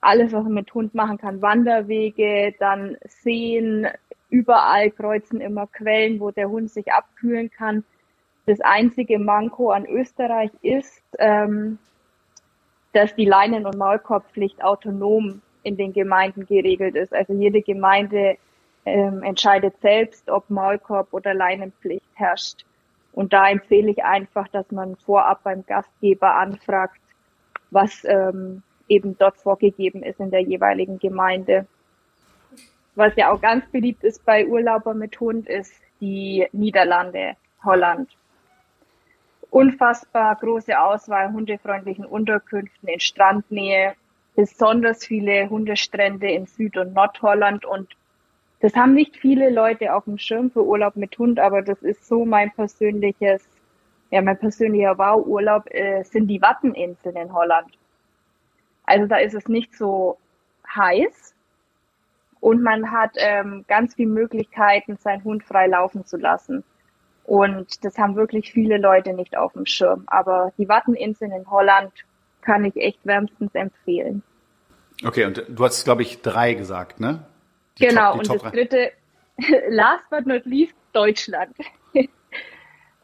alles, 0.00 0.32
was 0.32 0.44
man 0.44 0.54
mit 0.54 0.74
Hund 0.74 0.94
machen 0.94 1.18
kann. 1.18 1.40
Wanderwege, 1.40 2.54
dann 2.58 2.96
Seen, 3.06 3.86
überall 4.34 4.90
kreuzen 4.90 5.40
immer 5.40 5.68
Quellen, 5.68 6.18
wo 6.18 6.32
der 6.32 6.50
Hund 6.50 6.68
sich 6.70 6.92
abkühlen 6.92 7.50
kann. 7.50 7.84
Das 8.46 8.60
einzige 8.60 9.20
Manko 9.20 9.70
an 9.70 9.86
Österreich 9.86 10.50
ist, 10.60 11.02
ähm, 11.20 11.78
dass 12.92 13.14
die 13.14 13.26
Leinen- 13.26 13.64
und 13.64 13.78
Maulkorbpflicht 13.78 14.62
autonom 14.62 15.40
in 15.62 15.76
den 15.76 15.92
Gemeinden 15.92 16.46
geregelt 16.46 16.96
ist. 16.96 17.14
Also 17.14 17.32
jede 17.32 17.62
Gemeinde 17.62 18.36
ähm, 18.84 19.22
entscheidet 19.22 19.80
selbst, 19.80 20.28
ob 20.28 20.50
Maulkorb 20.50 21.12
oder 21.12 21.32
Leinenpflicht 21.32 22.04
herrscht. 22.14 22.64
Und 23.12 23.32
da 23.32 23.48
empfehle 23.48 23.92
ich 23.92 24.02
einfach, 24.02 24.48
dass 24.48 24.70
man 24.72 24.96
vorab 24.96 25.44
beim 25.44 25.64
Gastgeber 25.64 26.34
anfragt, 26.34 27.00
was 27.70 28.04
ähm, 28.04 28.62
eben 28.88 29.16
dort 29.16 29.36
vorgegeben 29.38 30.02
ist 30.02 30.18
in 30.18 30.32
der 30.32 30.42
jeweiligen 30.42 30.98
Gemeinde. 30.98 31.66
Was 32.96 33.14
ja 33.16 33.32
auch 33.32 33.40
ganz 33.40 33.66
beliebt 33.70 34.04
ist 34.04 34.24
bei 34.24 34.46
Urlauber 34.46 34.94
mit 34.94 35.18
Hund, 35.18 35.48
ist 35.48 35.74
die 36.00 36.46
Niederlande, 36.52 37.36
Holland. 37.64 38.10
Unfassbar 39.50 40.36
große 40.36 40.80
Auswahl 40.80 41.32
hundefreundlichen 41.32 42.04
Unterkünften 42.04 42.88
in 42.88 43.00
Strandnähe, 43.00 43.94
besonders 44.36 45.04
viele 45.04 45.48
Hundestrände 45.48 46.30
in 46.30 46.46
Süd- 46.46 46.76
und 46.76 46.94
Nordholland 46.94 47.64
und 47.64 47.96
das 48.60 48.74
haben 48.74 48.94
nicht 48.94 49.18
viele 49.18 49.50
Leute 49.50 49.94
auf 49.94 50.04
dem 50.04 50.16
Schirm 50.16 50.50
für 50.50 50.64
Urlaub 50.64 50.96
mit 50.96 51.18
Hund, 51.18 51.38
aber 51.38 51.60
das 51.60 51.82
ist 51.82 52.08
so 52.08 52.24
mein 52.24 52.50
persönliches, 52.52 53.46
ja, 54.10 54.22
mein 54.22 54.38
persönlicher 54.38 54.96
Wow-Urlaub 54.96 55.66
äh, 55.70 56.02
sind 56.04 56.28
die 56.28 56.40
Watteninseln 56.40 57.16
in 57.16 57.32
Holland. 57.34 57.76
Also 58.84 59.06
da 59.06 59.18
ist 59.18 59.34
es 59.34 59.48
nicht 59.48 59.74
so 59.76 60.16
heiß 60.74 61.33
und 62.44 62.62
man 62.62 62.90
hat 62.90 63.12
ähm, 63.16 63.64
ganz 63.68 63.94
viele 63.94 64.10
Möglichkeiten, 64.10 64.98
seinen 64.98 65.24
Hund 65.24 65.44
frei 65.44 65.66
laufen 65.66 66.04
zu 66.04 66.18
lassen. 66.18 66.62
Und 67.24 67.82
das 67.86 67.96
haben 67.96 68.16
wirklich 68.16 68.52
viele 68.52 68.76
Leute 68.76 69.14
nicht 69.14 69.34
auf 69.34 69.54
dem 69.54 69.64
Schirm. 69.64 70.04
Aber 70.08 70.52
die 70.58 70.68
Watteninseln 70.68 71.32
in 71.32 71.50
Holland 71.50 71.90
kann 72.42 72.66
ich 72.66 72.76
echt 72.76 72.98
wärmstens 73.06 73.54
empfehlen. 73.54 74.22
Okay, 75.02 75.24
und 75.24 75.42
du 75.48 75.64
hast, 75.64 75.84
glaube 75.84 76.02
ich, 76.02 76.20
drei 76.20 76.52
gesagt, 76.52 77.00
ne? 77.00 77.24
Die 77.78 77.86
genau, 77.86 78.10
Top, 78.10 78.18
und 78.18 78.26
Top 78.26 78.42
das 78.42 78.52
dritte, 78.52 78.92
last 79.70 80.04
but 80.10 80.26
not 80.26 80.44
least, 80.44 80.74
Deutschland. 80.92 81.56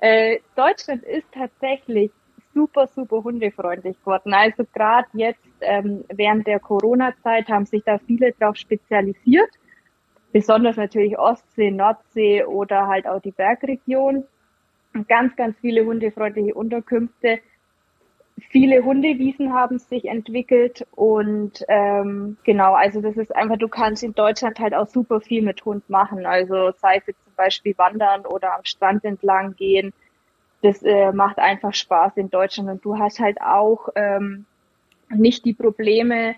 äh, 0.01 0.39
Deutschland 0.55 1.03
ist 1.05 1.27
tatsächlich 1.33 2.11
super, 2.55 2.87
super 2.87 3.23
hundefreundlich 3.23 3.99
geworden. 4.01 4.35
Also 4.35 4.65
gerade 4.73 5.09
jetzt 5.15 5.41
ähm, 5.61 6.05
während 6.09 6.47
der 6.47 6.61
Corona-Zeit 6.61 7.49
haben 7.49 7.67
sich 7.67 7.83
da 7.85 7.99
viele 7.99 8.33
drauf 8.33 8.57
spezialisiert. 8.57 9.51
Besonders 10.33 10.77
natürlich 10.77 11.19
Ostsee, 11.19 11.71
Nordsee 11.71 12.45
oder 12.45 12.87
halt 12.87 13.07
auch 13.07 13.21
die 13.21 13.33
Bergregion. 13.33 14.25
Ganz, 15.09 15.35
ganz 15.37 15.57
viele 15.61 15.85
hundefreundliche 15.85 16.55
Unterkünfte 16.55 17.41
viele 18.49 18.85
Hundewiesen 18.85 19.53
haben 19.53 19.79
sich 19.79 20.07
entwickelt 20.07 20.87
und 20.93 21.65
ähm, 21.69 22.37
genau, 22.45 22.75
also 22.75 23.01
das 23.01 23.17
ist 23.17 23.35
einfach, 23.35 23.59
du 23.59 23.69
kannst 23.69 24.03
in 24.03 24.15
Deutschland 24.15 24.59
halt 24.59 24.75
auch 24.75 24.89
super 24.89 25.21
viel 25.21 25.43
mit 25.43 25.65
Hund 25.65 25.89
machen. 25.91 26.27
Also 26.27 26.73
sei 26.81 26.97
es 26.97 27.07
jetzt 27.07 27.25
zum 27.25 27.35
Beispiel 27.37 27.77
wandern 27.77 28.27
oder 28.27 28.55
am 28.55 28.65
Strand 28.65 29.05
entlang 29.05 29.55
gehen. 29.57 29.93
Das 30.63 30.83
äh, 30.83 31.13
macht 31.13 31.39
einfach 31.39 31.73
Spaß 31.73 32.17
in 32.17 32.31
Deutschland 32.31 32.69
und 32.69 32.85
du 32.85 32.99
hast 32.99 33.19
halt 33.19 33.41
auch 33.41 33.89
ähm, 33.95 34.45
nicht 35.09 35.45
die 35.45 35.55
Probleme 35.55 36.37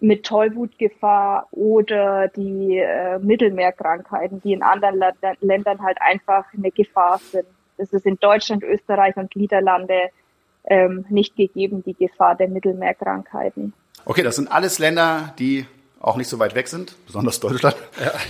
mit 0.00 0.24
Tollwutgefahr 0.24 1.46
oder 1.52 2.28
die 2.28 2.78
äh, 2.78 3.18
Mittelmeerkrankheiten, 3.20 4.40
die 4.42 4.52
in 4.52 4.62
anderen 4.62 5.00
Ländern 5.40 5.80
halt 5.82 5.98
einfach 6.00 6.46
eine 6.52 6.70
Gefahr 6.70 7.18
sind. 7.18 7.46
Das 7.78 7.92
ist 7.92 8.04
in 8.04 8.16
Deutschland, 8.16 8.64
Österreich 8.64 9.16
und 9.16 9.34
Niederlande 9.36 10.10
ähm, 10.64 11.04
nicht 11.08 11.36
gegeben, 11.36 11.82
die 11.84 11.94
Gefahr 11.94 12.34
der 12.34 12.48
Mittelmeerkrankheiten. 12.48 13.72
Okay, 14.04 14.22
das 14.22 14.36
sind 14.36 14.50
alles 14.50 14.78
Länder, 14.78 15.34
die 15.38 15.66
auch 16.02 16.16
nicht 16.16 16.28
so 16.28 16.40
weit 16.40 16.56
weg 16.56 16.66
sind, 16.66 16.96
besonders 17.06 17.38
Deutschland. 17.38 17.76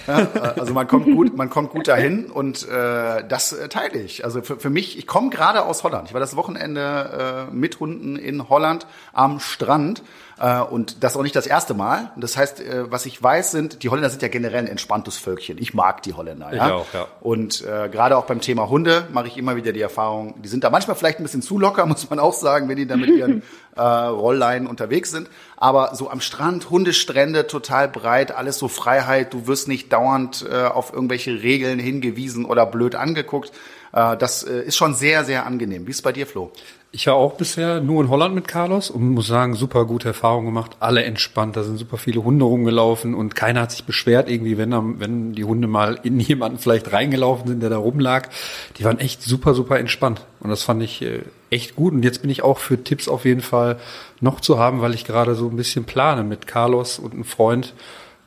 Ja. 0.07 0.21
ja 0.21 0.43
also 0.59 0.75
man 0.75 0.87
kommt 0.87 1.07
gut, 1.07 1.35
man 1.35 1.49
kommt 1.49 1.71
gut 1.71 1.89
dahin 1.89 2.27
und 2.27 2.69
äh, 2.69 3.27
das 3.27 3.55
äh, 3.55 3.69
teile 3.71 3.99
ich. 3.99 4.27
Also 4.27 4.43
für, 4.43 4.61
für 4.61 4.69
mich, 4.69 4.99
ich 4.99 5.07
komme 5.07 5.31
gerade 5.31 5.65
aus 5.65 5.83
Holland. 5.83 6.09
Ich 6.09 6.13
war 6.13 6.21
das 6.21 6.37
Wochenende 6.37 7.49
äh, 7.51 7.55
mit 7.55 7.81
Hunden 7.81 8.17
in 8.17 8.51
Holland 8.51 8.87
am 9.15 9.41
Strand 9.41 10.01
äh, 10.01 10.32
und 10.43 11.05
das 11.05 11.17
auch 11.17 11.23
nicht 11.23 11.37
das 11.37 11.47
erste 11.47 11.73
Mal. 11.73 12.11
Das 12.17 12.37
heißt, 12.37 12.61
äh, 12.61 12.91
was 12.91 13.07
ich 13.07 13.23
weiß, 13.23 13.53
sind, 13.53 13.85
die 13.85 13.91
Holländer 13.91 14.11
sind 14.11 14.23
ja 14.23 14.29
generell 14.29 14.59
ein 14.59 14.67
entspanntes 14.67 15.17
Völkchen. 15.17 15.57
Ich 15.59 15.73
mag 15.73 16.03
die 16.03 16.15
Holländer. 16.15 16.53
Ja? 16.53 16.67
Ich 16.67 16.73
auch, 16.73 16.87
ja. 16.93 17.07
Und 17.21 17.63
äh, 17.63 17.89
gerade 17.89 18.17
auch 18.17 18.25
beim 18.25 18.41
Thema 18.41 18.69
Hunde 18.69 19.07
mache 19.13 19.29
ich 19.29 19.39
immer 19.39 19.55
wieder 19.55 19.73
die 19.73 19.81
Erfahrung, 19.81 20.43
die 20.43 20.49
sind 20.49 20.65
da 20.65 20.71
manchmal 20.71 20.97
vielleicht 20.97 21.21
ein 21.21 21.23
bisschen 21.23 21.43
zu 21.43 21.61
locker, 21.61 21.87
muss 21.93 22.11
man 22.11 22.19
auch 22.19 22.33
sagen, 22.33 22.69
wenn 22.69 22.77
die 22.77 22.87
da 22.89 22.97
mit 22.97 23.11
ihren 23.17 23.43
äh, 23.77 23.81
Rollleinen 23.81 24.67
unterwegs 24.67 25.13
sind. 25.13 25.31
Aber 25.57 25.95
so 25.95 26.11
am 26.11 26.21
Strand, 26.21 26.71
Hundestrände 26.71 27.47
total 27.47 27.87
breit, 27.87 28.33
alles 28.33 28.59
so 28.59 28.67
Freiheit. 28.67 29.33
Du 29.33 29.47
wirst 29.47 29.69
nicht 29.69 29.93
dauernd 29.93 30.45
äh, 30.51 30.65
auf 30.65 30.93
irgendwelche 30.93 31.43
Regeln 31.43 31.79
hingewiesen 31.79 32.47
oder 32.47 32.67
blöd 32.67 32.97
angeguckt. 32.97 33.53
Äh, 33.93 34.17
das 34.17 34.43
äh, 34.43 34.63
ist 34.63 34.77
schon 34.77 34.95
sehr, 34.97 35.25
sehr 35.25 35.47
angenehm. 35.47 35.87
Wie 35.87 35.91
ist 35.91 35.99
es 35.99 36.03
bei 36.03 36.13
dir, 36.13 36.27
Flo? 36.27 36.51
Ich 36.95 37.07
war 37.07 37.15
auch 37.15 37.39
bisher 37.39 37.81
nur 37.81 38.03
in 38.03 38.11
Holland 38.11 38.35
mit 38.35 38.47
Carlos 38.47 38.91
und 38.91 39.13
muss 39.13 39.27
sagen, 39.27 39.55
super 39.55 39.87
gute 39.87 40.09
Erfahrungen 40.09 40.45
gemacht. 40.45 40.77
Alle 40.79 41.03
entspannt, 41.05 41.57
da 41.57 41.63
sind 41.63 41.79
super 41.79 41.97
viele 41.97 42.23
Hunde 42.23 42.45
rumgelaufen 42.45 43.15
und 43.15 43.35
keiner 43.35 43.63
hat 43.63 43.71
sich 43.71 43.85
beschwert 43.85 44.29
irgendwie, 44.29 44.59
wenn, 44.59 45.01
wenn 45.01 45.33
die 45.33 45.45
Hunde 45.45 45.69
mal 45.69 45.99
in 46.03 46.21
jemanden 46.21 46.59
vielleicht 46.59 46.93
reingelaufen 46.93 47.49
sind, 47.49 47.63
der 47.63 47.71
da 47.71 47.79
rumlag. 47.79 48.29
Die 48.77 48.85
waren 48.85 48.99
echt 48.99 49.23
super, 49.23 49.55
super 49.55 49.79
entspannt 49.79 50.27
und 50.41 50.51
das 50.51 50.65
fand 50.65 50.83
ich 50.83 51.01
äh, 51.01 51.23
echt 51.49 51.77
gut. 51.77 51.95
Und 51.95 52.03
jetzt 52.03 52.21
bin 52.21 52.31
ich 52.31 52.43
auch 52.43 52.59
für 52.59 52.85
Tipps 52.85 53.09
auf 53.09 53.25
jeden 53.25 53.41
Fall 53.41 53.79
noch 54.21 54.41
zu 54.41 54.59
haben, 54.59 54.83
weil 54.83 54.93
ich 54.93 55.07
gerade 55.07 55.35
so 55.35 55.49
ein 55.49 55.57
bisschen 55.57 55.85
plane 55.85 56.25
mit 56.25 56.47
Carlos 56.47 56.99
und 56.99 57.15
einem 57.15 57.25
Freund 57.25 57.73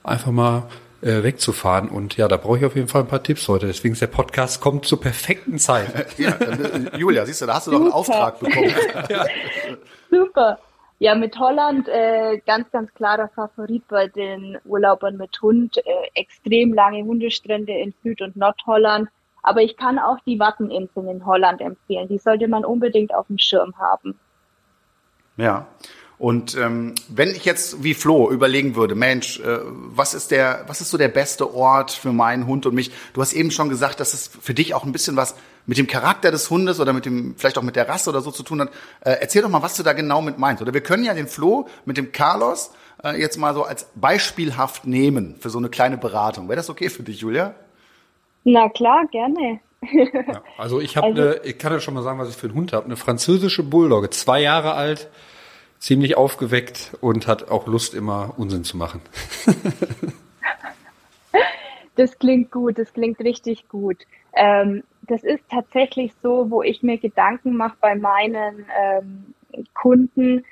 einfach 0.03 0.31
mal 0.31 0.63
äh, 1.05 1.23
wegzufahren. 1.23 1.89
Und 1.89 2.17
ja, 2.17 2.27
da 2.27 2.37
brauche 2.37 2.57
ich 2.57 2.65
auf 2.65 2.75
jeden 2.75 2.87
Fall 2.87 3.01
ein 3.01 3.07
paar 3.07 3.21
Tipps 3.21 3.47
heute. 3.47 3.67
Deswegen 3.67 3.93
ist 3.93 4.01
der 4.01 4.07
Podcast 4.07 4.59
kommt 4.59 4.85
zur 4.85 4.99
perfekten 4.99 5.59
Zeit. 5.59 6.07
ja, 6.17 6.31
äh, 6.31 6.97
Julia, 6.97 7.25
siehst 7.25 7.41
du, 7.41 7.45
da 7.45 7.55
hast 7.55 7.67
du 7.67 7.71
doch 7.71 7.81
einen 7.81 7.91
Auftrag 7.91 8.39
bekommen. 8.39 8.73
ja. 9.09 9.25
Super. 10.09 10.59
Ja, 10.97 11.13
mit 11.13 11.37
Holland 11.37 11.87
äh, 11.89 12.39
ganz, 12.45 12.71
ganz 12.71 12.91
klarer 12.93 13.29
Favorit 13.35 13.87
bei 13.87 14.07
den 14.07 14.57
Urlaubern 14.65 15.17
mit 15.17 15.39
Hund. 15.41 15.77
Äh, 15.77 15.81
extrem 16.15 16.73
lange 16.73 17.03
Hundestrände 17.03 17.73
in 17.73 17.93
Süd- 18.01 18.21
und 18.21 18.35
Nordholland. 18.35 19.09
Aber 19.43 19.61
ich 19.61 19.77
kann 19.77 19.99
auch 19.99 20.17
die 20.25 20.39
Watteninseln 20.39 21.07
in 21.07 21.25
Holland 21.25 21.61
empfehlen. 21.61 22.07
Die 22.07 22.17
sollte 22.17 22.47
man 22.47 22.65
unbedingt 22.65 23.13
auf 23.13 23.27
dem 23.27 23.37
Schirm 23.37 23.77
haben. 23.77 24.17
Ja. 25.37 25.67
Und 26.17 26.55
ähm, 26.55 26.95
wenn 27.09 27.29
ich 27.31 27.43
jetzt 27.43 27.83
wie 27.83 27.93
Flo 27.93 28.31
überlegen 28.31 28.75
würde, 28.75 28.95
Mensch, 28.95 29.39
äh, 29.41 29.59
was 29.63 30.13
ist 30.13 30.31
der, 30.31 30.63
was 30.67 30.79
ist 30.79 30.89
so 30.89 30.97
der 30.97 31.09
beste 31.09 31.53
Ort 31.53 31.91
für 31.91 32.13
meinen 32.13 32.47
Hund 32.47 32.65
und 32.65 32.73
mich? 32.73 32.91
Du 33.13 33.21
hast 33.21 33.33
eben 33.33 33.51
schon 33.51 33.67
gesagt, 33.67 33.99
dass 33.99 34.13
es 34.13 34.27
für 34.27 34.53
dich 34.53 34.73
auch 34.73 34.85
ein 34.85 34.93
bisschen 34.93 35.17
was 35.17 35.35
mit 35.65 35.77
dem 35.77 35.87
Charakter 35.87 36.31
des 36.31 36.49
Hundes 36.49 36.79
oder 36.79 36.93
mit 36.93 37.05
dem, 37.05 37.35
vielleicht 37.37 37.57
auch 37.57 37.63
mit 37.63 37.75
der 37.75 37.89
Rasse 37.89 38.09
oder 38.09 38.21
so 38.21 38.31
zu 38.31 38.43
tun 38.43 38.61
hat. 38.61 38.69
Äh, 39.01 39.17
erzähl 39.19 39.41
doch 39.41 39.49
mal, 39.49 39.61
was 39.61 39.75
du 39.75 39.83
da 39.83 39.91
genau 39.93 40.21
mit 40.21 40.37
meinst. 40.37 40.61
Oder 40.61 40.73
wir 40.73 40.81
können 40.81 41.03
ja 41.03 41.13
den 41.13 41.27
Flo 41.27 41.67
mit 41.83 41.97
dem 41.97 42.13
Carlos 42.13 42.71
äh, 43.03 43.19
jetzt 43.19 43.37
mal 43.37 43.53
so 43.53 43.63
als 43.63 43.89
beispielhaft 43.95 44.87
nehmen 44.87 45.35
für 45.39 45.49
so 45.49 45.57
eine 45.57 45.69
kleine 45.69 45.97
Beratung. 45.97 46.47
Wäre 46.47 46.57
das 46.57 46.69
okay 46.69 46.89
für 46.89 47.03
dich, 47.03 47.19
Julia? 47.19 47.55
Na 48.45 48.69
klar, 48.69 49.05
gerne. 49.11 49.59
ja, 49.81 50.41
also 50.57 50.79
ich 50.79 50.95
habe, 50.95 51.07
also, 51.07 51.43
ich 51.43 51.57
kann 51.57 51.73
ja 51.73 51.79
schon 51.81 51.93
mal 51.93 52.03
sagen, 52.03 52.19
was 52.19 52.29
ich 52.29 52.37
für 52.37 52.47
einen 52.47 52.55
Hund 52.55 52.71
habe. 52.71 52.85
Eine 52.85 52.95
französische 52.95 53.63
Bulldogge, 53.63 54.09
zwei 54.11 54.41
Jahre 54.41 54.73
alt 54.73 55.09
ziemlich 55.79 56.17
aufgeweckt 56.17 56.97
und 57.01 57.27
hat 57.27 57.49
auch 57.49 57.67
Lust, 57.67 57.93
immer 57.93 58.33
Unsinn 58.37 58.63
zu 58.63 58.77
machen. 58.77 59.01
das 61.95 62.17
klingt 62.19 62.51
gut, 62.51 62.77
das 62.77 62.93
klingt 62.93 63.19
richtig 63.19 63.67
gut. 63.69 63.97
Ähm, 64.33 64.83
das 65.03 65.23
ist 65.23 65.43
tatsächlich 65.49 66.13
so, 66.21 66.49
wo 66.49 66.63
ich 66.63 66.83
mir 66.83 66.97
Gedanken 66.97 67.55
mache 67.55 67.77
bei 67.79 67.95
meinen 67.95 68.65
ähm, 68.79 69.33
Kunden. 69.73 70.43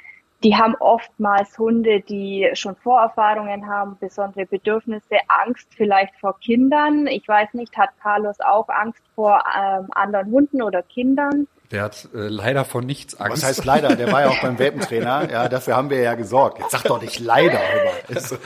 Die 0.43 0.55
haben 0.55 0.75
oftmals 0.75 1.57
Hunde, 1.57 2.01
die 2.01 2.49
schon 2.53 2.75
Vorerfahrungen 2.75 3.67
haben, 3.67 3.97
besondere 3.99 4.45
Bedürfnisse, 4.45 5.15
Angst 5.27 5.69
vielleicht 5.75 6.13
vor 6.19 6.37
Kindern. 6.39 7.07
Ich 7.07 7.27
weiß 7.27 7.53
nicht, 7.53 7.77
hat 7.77 7.91
Carlos 8.01 8.39
auch 8.41 8.67
Angst 8.67 9.01
vor 9.15 9.41
ähm, 9.57 9.87
anderen 9.91 10.31
Hunden 10.31 10.61
oder 10.61 10.83
Kindern? 10.83 11.47
Der 11.71 11.81
hat 11.81 12.07
äh, 12.13 12.27
leider 12.27 12.65
von 12.65 12.85
nichts 12.85 13.19
Angst. 13.19 13.41
Was 13.41 13.49
heißt 13.49 13.65
leider? 13.65 13.95
Der 13.95 14.11
war 14.11 14.21
ja 14.21 14.29
auch 14.29 14.41
beim 14.41 14.59
Welpentrainer. 14.59 15.29
Ja, 15.31 15.49
dafür 15.49 15.75
haben 15.75 15.89
wir 15.89 15.99
ja 16.01 16.13
gesorgt. 16.15 16.59
Jetzt 16.59 16.71
sag 16.71 16.83
doch 16.83 17.01
nicht 17.01 17.19
leider. 17.19 17.59
Also, 18.13 18.37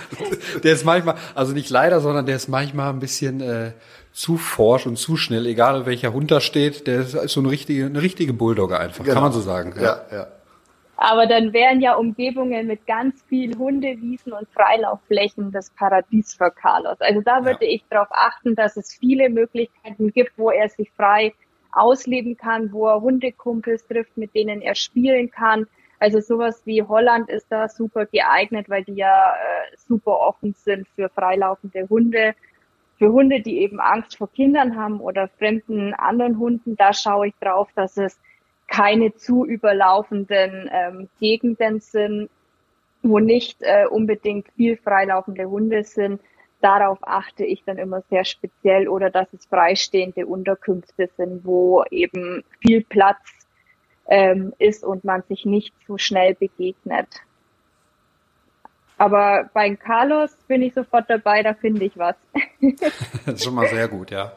der 0.64 0.74
ist 0.74 0.86
manchmal, 0.86 1.16
also 1.36 1.54
nicht 1.54 1.70
leider, 1.70 2.00
sondern 2.00 2.26
der 2.26 2.36
ist 2.36 2.48
manchmal 2.48 2.90
ein 2.90 3.00
bisschen 3.00 3.42
äh, 3.42 3.72
zu 4.14 4.38
forsch 4.38 4.88
und 4.88 4.98
zu 4.98 5.18
schnell, 5.18 5.46
egal 5.46 5.86
welcher 5.86 6.14
Hund 6.14 6.32
da 6.32 6.40
steht. 6.40 6.88
Der 6.88 7.02
ist 7.02 7.12
so 7.12 7.40
eine 7.40 7.50
richtige, 7.50 7.86
eine 7.86 8.02
richtige 8.02 8.34
Bulldogge 8.34 8.80
einfach, 8.80 9.04
genau. 9.04 9.16
kann 9.16 9.24
man 9.24 9.32
so 9.32 9.42
sagen. 9.42 9.74
Ja, 9.78 10.02
ja. 10.12 10.18
ja. 10.18 10.28
Aber 10.98 11.28
dann 11.28 11.54
wären 11.54 11.80
ja 11.80 11.94
Umgebungen 11.94 12.66
mit 12.66 12.88
ganz 12.88 13.22
viel 13.30 13.56
Hundewiesen 13.56 14.34
und 14.34 14.48
Freilaufflächen 14.50 15.52
das 15.52 15.70
Paradies 15.70 16.34
für 16.34 16.50
Carlos. 16.50 17.00
Also 17.00 17.22
da 17.22 17.46
würde 17.46 17.66
ja. 17.66 17.74
ich 17.74 17.84
darauf 17.90 18.08
achten, 18.10 18.56
dass 18.56 18.78
es 18.78 18.96
viele 18.96 19.30
Möglichkeiten 19.30 20.12
gibt, 20.12 20.32
wo 20.38 20.50
er 20.50 20.70
sich 20.70 20.92
frei 20.98 21.34
ausleben 21.78 22.38
kann, 22.38 22.72
wo 22.72 22.88
er 22.88 23.02
Hundekumpels 23.02 23.86
trifft, 23.88 24.18
mit 24.18 24.34
denen 24.36 24.62
er 24.62 24.76
spielen 24.76 25.30
kann. 25.32 25.68
Also 26.00 26.20
sowas 26.20 26.62
wie 26.66 26.84
Holland 26.84 27.30
ist 27.30 27.48
da 27.50 27.70
super 27.70 28.06
geeignet, 28.06 28.70
weil 28.70 28.84
die 28.84 28.94
ja 28.96 29.34
äh, 29.34 29.78
super 29.78 30.20
offen 30.20 30.54
sind 30.54 30.88
für 30.96 31.10
freilaufende 31.10 31.88
Hunde. 31.90 32.36
für 32.98 33.12
Hunde, 33.12 33.42
die 33.42 33.60
eben 33.60 33.80
Angst 33.80 34.18
vor 34.18 34.32
Kindern 34.32 34.76
haben 34.76 35.00
oder 35.00 35.28
fremden 35.28 35.94
anderen 35.94 36.40
Hunden, 36.40 36.76
da 36.76 36.94
schaue 36.94 37.28
ich 37.28 37.36
drauf, 37.40 37.70
dass 37.76 37.98
es 37.98 38.20
keine 38.68 39.16
zu 39.16 39.46
überlaufenden 39.46 40.70
ähm, 40.72 41.10
Gegenden 41.20 41.80
sind, 41.80 42.30
wo 43.04 43.20
nicht 43.20 43.62
äh, 43.62 43.86
unbedingt 43.88 44.48
viel 44.56 44.78
freilaufende 44.78 45.46
Hunde 45.46 45.84
sind. 45.84 46.20
Darauf 46.62 46.98
achte 47.02 47.46
ich 47.46 47.64
dann 47.66 47.78
immer 47.78 48.02
sehr 48.10 48.26
speziell 48.26 48.88
oder 48.88 49.10
dass 49.10 49.32
es 49.34 49.46
freistehende 49.46 50.26
Unterkünfte 50.26 51.10
sind, 51.16 51.46
wo 51.46 51.84
eben 51.92 52.44
viel 52.62 52.84
Platz 52.84 53.20
ähm, 54.08 54.54
ist 54.58 54.84
und 54.84 55.04
man 55.04 55.22
sich 55.24 55.46
nicht 55.46 55.74
zu 55.86 55.98
schnell 55.98 56.34
begegnet. 56.34 57.08
Aber 58.98 59.50
bei 59.54 59.76
Carlos 59.76 60.32
bin 60.48 60.64
ich 60.64 60.74
sofort 60.74 61.08
dabei, 61.10 61.44
da 61.44 61.54
finde 61.54 61.86
ich 61.86 61.98
was. 61.98 62.16
das 63.26 63.36
ist 63.36 63.44
schon 63.44 63.54
mal 63.54 63.68
sehr 63.68 63.88
gut, 63.88 64.10
ja. 64.10 64.34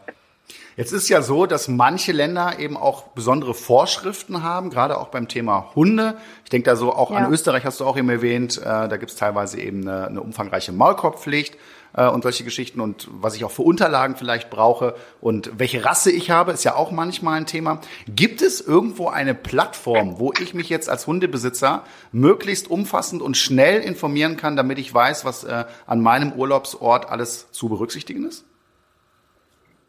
Jetzt 0.76 0.92
ist 0.92 1.08
ja 1.08 1.22
so, 1.22 1.46
dass 1.46 1.68
manche 1.68 2.12
Länder 2.12 2.58
eben 2.58 2.76
auch 2.76 3.08
besondere 3.08 3.54
Vorschriften 3.54 4.42
haben, 4.42 4.70
gerade 4.70 4.98
auch 4.98 5.08
beim 5.08 5.28
Thema 5.28 5.70
Hunde. 5.74 6.16
Ich 6.44 6.50
denke 6.50 6.68
da 6.68 6.76
so 6.76 6.92
auch 6.92 7.10
ja. 7.10 7.18
an 7.18 7.32
Österreich, 7.32 7.64
hast 7.64 7.80
du 7.80 7.84
auch 7.84 7.96
eben 7.96 8.08
erwähnt. 8.08 8.58
Äh, 8.58 8.88
da 8.88 8.96
gibt 8.96 9.10
es 9.10 9.16
teilweise 9.16 9.60
eben 9.60 9.82
eine, 9.86 10.08
eine 10.08 10.20
umfangreiche 10.20 10.72
Maulkorbpflicht 10.72 11.56
äh, 11.94 12.08
und 12.08 12.22
solche 12.22 12.44
Geschichten 12.44 12.80
und 12.80 13.08
was 13.10 13.36
ich 13.36 13.44
auch 13.44 13.50
für 13.50 13.62
Unterlagen 13.62 14.16
vielleicht 14.16 14.50
brauche 14.50 14.94
und 15.20 15.58
welche 15.58 15.84
Rasse 15.84 16.10
ich 16.10 16.30
habe, 16.30 16.52
ist 16.52 16.64
ja 16.64 16.74
auch 16.74 16.90
manchmal 16.90 17.38
ein 17.38 17.46
Thema. 17.46 17.80
Gibt 18.08 18.42
es 18.42 18.60
irgendwo 18.60 19.08
eine 19.08 19.34
Plattform, 19.34 20.18
wo 20.18 20.32
ich 20.40 20.54
mich 20.54 20.68
jetzt 20.68 20.88
als 20.88 21.06
Hundebesitzer 21.06 21.84
möglichst 22.12 22.70
umfassend 22.70 23.22
und 23.22 23.36
schnell 23.36 23.80
informieren 23.80 24.36
kann, 24.36 24.56
damit 24.56 24.78
ich 24.78 24.92
weiß, 24.92 25.24
was 25.24 25.44
äh, 25.44 25.64
an 25.86 26.00
meinem 26.00 26.32
Urlaubsort 26.32 27.08
alles 27.08 27.50
zu 27.52 27.68
berücksichtigen 27.68 28.26
ist? 28.26 28.44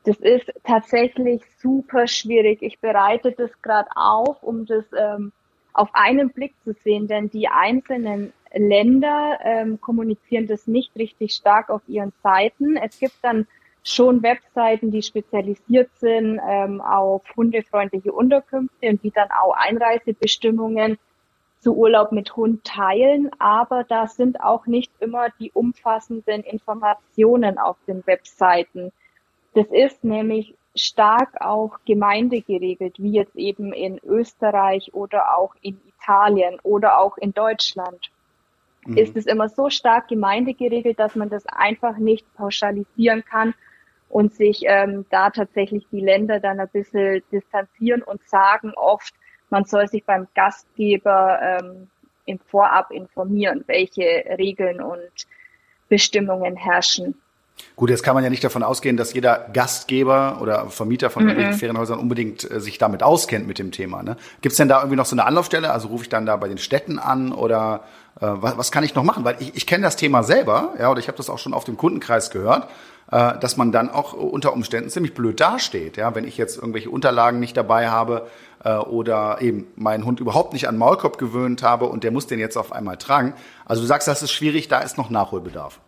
Das 0.04 0.18
ist 0.18 0.52
tatsächlich 0.64 1.44
super 1.62 2.08
schwierig. 2.08 2.64
Ich 2.64 2.80
bereite 2.80 3.34
das 3.34 3.52
gerade 3.62 3.90
auf, 3.96 4.42
um 4.42 4.66
das 4.66 4.84
ähm, 4.98 5.32
auf 5.74 5.90
einen 5.94 6.30
Blick 6.32 6.54
zu 6.64 6.74
sehen, 6.74 7.08
denn 7.08 7.30
die 7.30 7.48
einzelnen 7.48 8.34
Länder 8.54 9.40
ähm, 9.44 9.80
kommunizieren 9.80 10.48
das 10.48 10.68
nicht 10.68 10.96
richtig 10.96 11.34
stark 11.34 11.70
auf 11.70 11.82
ihren 11.88 12.12
Seiten. 12.24 12.76
Es 12.78 13.00
gibt 13.00 13.16
dann 13.22 13.48
schon 13.84 14.22
Webseiten, 14.22 14.92
die 14.92 15.02
spezialisiert 15.02 15.90
sind 15.98 16.40
ähm, 16.48 16.82
auf 16.82 17.24
hundefreundliche 17.36 18.12
Unterkünfte 18.12 18.90
und 18.90 19.04
die 19.04 19.12
dann 19.12 19.30
auch 19.32 19.54
Einreisebestimmungen 19.56 20.98
zu 21.60 21.76
Urlaub 21.76 22.12
mit 22.12 22.36
Hund 22.36 22.64
teilen, 22.64 23.30
aber 23.40 23.84
da 23.84 24.08
sind 24.08 24.42
auch 24.42 24.66
nicht 24.66 24.92
immer 25.00 25.28
die 25.40 25.52
umfassenden 25.52 26.44
Informationen 26.44 27.60
auf 27.60 27.78
den 27.88 28.06
Webseiten. 28.08 28.92
Das 29.54 29.68
ist 29.68 30.04
nämlich 30.04 30.56
stark 30.76 31.42
auch 31.42 31.80
Gemeinde 31.86 32.42
geregelt, 32.42 32.96
wie 32.98 33.12
jetzt 33.12 33.36
eben 33.36 33.74
in 33.74 34.00
Österreich 34.04 34.94
oder 34.94 35.38
auch 35.38 35.56
in 35.62 35.80
Italien 35.88 36.60
oder 36.64 37.00
auch 37.00 37.18
in 37.18 37.34
Deutschland. 37.34 38.12
Mhm. 38.86 38.98
Ist 38.98 39.16
es 39.16 39.26
immer 39.26 39.50
so 39.50 39.70
stark 39.70 40.08
Gemeinde 40.08 40.54
geregelt, 40.54 41.00
dass 41.00 41.16
man 41.16 41.30
das 41.30 41.46
einfach 41.48 41.98
nicht 41.98 42.26
pauschalisieren 42.36 43.24
kann 43.26 43.54
und 44.10 44.34
sich 44.34 44.64
ähm, 44.66 45.06
da 45.10 45.30
tatsächlich 45.30 45.86
die 45.92 46.02
Länder 46.02 46.40
dann 46.40 46.60
ein 46.60 46.70
bisschen 46.70 47.22
distanzieren 47.32 48.02
und 48.02 48.24
sagen 48.24 48.74
oft, 48.76 49.14
man 49.50 49.66
soll 49.66 49.88
sich 49.88 50.06
beim 50.06 50.28
Gastgeber 50.34 51.40
ähm, 51.42 51.90
im 52.26 52.40
Vorab 52.40 52.92
informieren, 52.92 53.64
welche 53.68 54.26
Regeln 54.38 54.82
und 54.82 55.28
Bestimmungen 55.90 56.56
herrschen. 56.56 57.22
Gut, 57.76 57.90
jetzt 57.90 58.04
kann 58.04 58.16
man 58.16 58.24
ja 58.24 58.30
nicht 58.30 58.44
davon 58.44 58.64
ausgehen, 58.64 58.98
dass 58.98 59.14
jeder 59.14 59.48
Gastgeber 59.54 60.38
oder 60.42 60.68
Vermieter 60.70 61.10
von 61.10 61.26
mhm. 61.26 61.54
Ferienhäusern 61.54 62.00
unbedingt 62.00 62.50
äh, 62.50 62.60
sich 62.60 62.78
damit 62.78 63.02
auskennt 63.02 63.48
mit 63.48 63.60
dem 63.60 63.72
Thema. 63.72 64.04
Ne? 64.04 64.18
Gibt 64.42 64.52
es 64.52 64.58
denn 64.58 64.68
da 64.68 64.80
irgendwie 64.80 64.98
noch 64.98 65.06
so 65.06 65.16
eine 65.16 65.26
Anlaufstelle? 65.26 65.72
Also 65.72 65.88
rufe 65.88 66.04
ich 66.04 66.10
dann 66.10 66.26
da 66.26 66.36
bei 66.38 66.48
den 66.48 66.58
Städten 66.58 67.00
an 67.00 67.32
oder 67.32 67.82
äh, 68.20 68.28
was, 68.28 68.58
was 68.58 68.72
kann 68.72 68.84
ich 68.84 68.94
noch 68.94 69.04
machen? 69.04 69.24
Weil 69.24 69.38
ich, 69.40 69.56
ich 69.56 69.66
kenne 69.66 69.84
das 69.84 69.96
Thema 69.96 70.24
selber, 70.24 70.74
ja, 70.80 70.92
oder 70.92 71.00
ich 71.00 71.08
habe 71.08 71.18
das 71.18 71.30
auch 71.30 71.40
schon 71.40 71.54
auf 71.54 71.64
dem 71.64 71.78
Kundenkreis 71.78 72.30
gehört, 72.30 72.68
äh, 73.12 73.38
dass 73.40 73.58
man 73.58 73.72
dann 73.72 73.90
auch 73.90 74.14
unter 74.14 74.54
Umständen 74.54 74.90
ziemlich 74.90 75.14
blöd 75.14 75.40
dasteht, 75.40 75.98
ja, 75.98 76.14
wenn 76.14 76.26
ich 76.26 76.38
jetzt 76.38 76.58
irgendwelche 76.58 76.90
Unterlagen 76.90 77.40
nicht 77.40 77.58
dabei 77.58 77.90
habe 77.90 78.28
äh, 78.64 78.76
oder 78.76 79.42
eben 79.42 79.68
meinen 79.76 80.06
Hund 80.06 80.20
überhaupt 80.20 80.54
nicht 80.54 80.68
an 80.68 80.78
Maulkorb 80.78 81.18
gewöhnt 81.18 81.64
habe 81.64 81.86
und 81.86 82.04
der 82.04 82.12
muss 82.12 82.28
den 82.28 82.40
jetzt 82.40 82.58
auf 82.58 82.72
einmal 82.72 82.98
tragen. 82.98 83.34
Also 83.66 83.82
du 83.82 83.88
sagst, 83.88 84.08
das 84.08 84.22
ist 84.22 84.32
schwierig, 84.32 84.68
da 84.68 84.80
ist 84.80 84.98
noch 84.98 85.10
Nachholbedarf. 85.10 85.80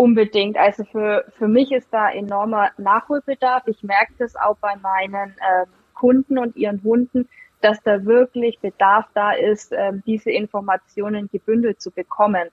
Unbedingt. 0.00 0.56
Also 0.56 0.84
für, 0.84 1.26
für 1.36 1.46
mich 1.46 1.70
ist 1.72 1.88
da 1.90 2.08
enormer 2.08 2.70
Nachholbedarf. 2.78 3.64
Ich 3.66 3.82
merke 3.82 4.14
das 4.18 4.34
auch 4.34 4.56
bei 4.56 4.74
meinen 4.76 5.32
äh, 5.32 5.66
Kunden 5.92 6.38
und 6.38 6.56
ihren 6.56 6.82
Hunden, 6.82 7.28
dass 7.60 7.82
da 7.82 8.06
wirklich 8.06 8.60
Bedarf 8.60 9.04
da 9.12 9.32
ist, 9.32 9.72
äh, 9.72 9.92
diese 10.06 10.30
Informationen 10.30 11.28
gebündelt 11.30 11.82
zu 11.82 11.90
bekommen, 11.90 12.48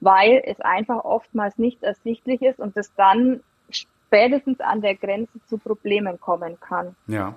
weil 0.00 0.40
es 0.46 0.62
einfach 0.62 1.04
oftmals 1.04 1.58
nicht 1.58 1.82
ersichtlich 1.82 2.40
ist 2.40 2.58
und 2.58 2.74
es 2.74 2.94
dann 2.94 3.40
spätestens 3.68 4.60
an 4.60 4.80
der 4.80 4.94
Grenze 4.94 5.44
zu 5.44 5.58
Problemen 5.58 6.18
kommen 6.18 6.58
kann. 6.58 6.96
Ja. 7.06 7.34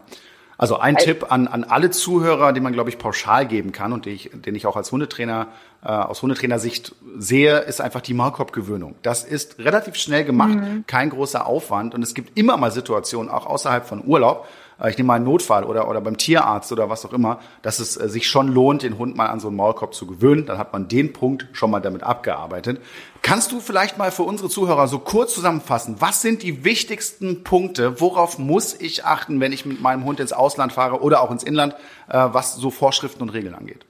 Also 0.62 0.78
ein 0.78 0.96
also, 0.96 1.08
Tipp 1.08 1.32
an, 1.32 1.48
an 1.48 1.64
alle 1.64 1.90
Zuhörer, 1.90 2.54
den 2.54 2.62
man, 2.62 2.72
glaube 2.72 2.92
ich, 2.92 3.00
pauschal 3.00 3.48
geben 3.48 3.72
kann 3.72 3.94
und 3.94 4.06
den 4.06 4.14
ich, 4.14 4.30
den 4.32 4.54
ich 4.54 4.68
auch 4.68 4.76
als 4.76 4.92
Hundetrainer 4.92 5.48
äh, 5.84 5.88
aus 5.88 6.22
Hundetrainersicht 6.22 6.94
sehe, 7.18 7.58
ist 7.62 7.82
einfach 7.82 8.02
die 8.02 8.14
Maulkorbgewöhnung. 8.14 8.94
Das 9.02 9.24
ist 9.24 9.58
relativ 9.58 9.96
schnell 9.96 10.24
gemacht, 10.24 10.54
mhm. 10.54 10.84
kein 10.86 11.10
großer 11.10 11.48
Aufwand 11.48 11.96
und 11.96 12.04
es 12.04 12.14
gibt 12.14 12.38
immer 12.38 12.58
mal 12.58 12.70
Situationen, 12.70 13.32
auch 13.32 13.48
außerhalb 13.48 13.88
von 13.88 14.06
Urlaub, 14.06 14.48
ich 14.90 14.98
nehme 14.98 15.08
mal 15.08 15.16
einen 15.16 15.26
Notfall 15.26 15.64
oder, 15.64 15.88
oder 15.88 16.02
beim 16.02 16.18
Tierarzt 16.18 16.72
oder 16.72 16.90
was 16.90 17.06
auch 17.06 17.14
immer, 17.14 17.40
dass 17.62 17.80
es 17.80 17.98
äh, 17.98 18.10
sich 18.10 18.28
schon 18.28 18.48
lohnt, 18.48 18.84
den 18.84 18.98
Hund 18.98 19.16
mal 19.16 19.28
an 19.28 19.40
so 19.40 19.48
einen 19.48 19.58
Maulkorb 19.58 19.94
zu 19.94 20.08
gewöhnen. 20.08 20.46
Dann 20.46 20.58
hat 20.58 20.74
man 20.74 20.88
den 20.88 21.14
Punkt 21.14 21.48
schon 21.54 21.70
mal 21.72 21.80
damit 21.80 22.04
abgearbeitet. 22.04 22.82
Kannst 23.22 23.52
du 23.52 23.60
vielleicht 23.60 23.98
mal 23.98 24.12
für 24.12 24.24
unsere 24.24 24.50
Zuhörer 24.50 24.88
so 24.88 25.00
kurz 25.00 25.34
zusammenfassen, 25.36 25.98
was 26.00 26.22
sind 26.22 26.42
die 26.42 26.64
wichtigsten 26.66 27.44
Punkte, 27.44 28.02
worauf 28.02 28.40
muss 28.40 28.80
ich 28.80 29.06
achten, 29.06 29.40
wenn 29.40 29.52
ich 29.52 29.66
mit 29.66 29.82
meinem 29.82 30.04
Hund 30.06 30.20
ins 30.20 30.34
Ausland 30.34 30.74
fahre 30.74 31.02
oder 31.02 31.22
auch 31.22 31.32
ins 31.32 31.44
Inland, 31.44 31.74
äh, 32.10 32.30
was 32.32 32.56
so 32.56 32.72
Vorschriften 32.72 33.22
und 33.22 33.30
Regeln 33.30 33.54
angeht? 33.54 33.86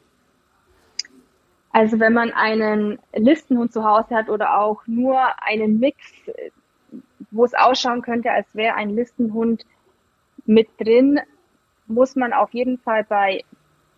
Also 1.73 1.99
wenn 1.99 2.13
man 2.13 2.32
einen 2.32 2.99
Listenhund 3.15 3.71
zu 3.71 3.86
Hause 3.86 4.15
hat 4.15 4.30
oder 4.30 4.60
auch 4.60 4.82
nur 4.88 5.21
einen 5.41 5.80
Mix, 5.80 5.97
wo 7.32 7.45
es 7.45 7.54
ausschauen 7.54 8.01
könnte, 8.01 8.30
als 8.30 8.47
wäre 8.54 8.75
ein 8.75 8.89
Listenhund 8.89 9.65
mit 10.45 10.69
drin 10.80 11.19
muss 11.88 12.15
man 12.15 12.34
auf 12.34 12.54
jeden 12.54 12.77
Fall 12.80 13.04
bei 13.04 13.43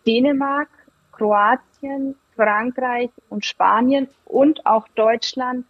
Dänemark, 0.06 0.70
Kroatien, 1.12 2.16
Frankreich 2.36 3.12
und 3.30 3.46
Spanien 3.46 4.08
und 4.26 4.66
auch 4.66 4.88
Deutschland 4.96 5.66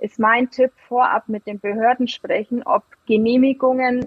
ist 0.00 0.18
mein 0.18 0.50
Tipp 0.50 0.72
vorab 0.88 1.28
mit 1.28 1.46
den 1.46 1.60
Behörden 1.60 2.08
sprechen, 2.08 2.62
ob 2.64 2.82
Genehmigungen, 3.06 4.06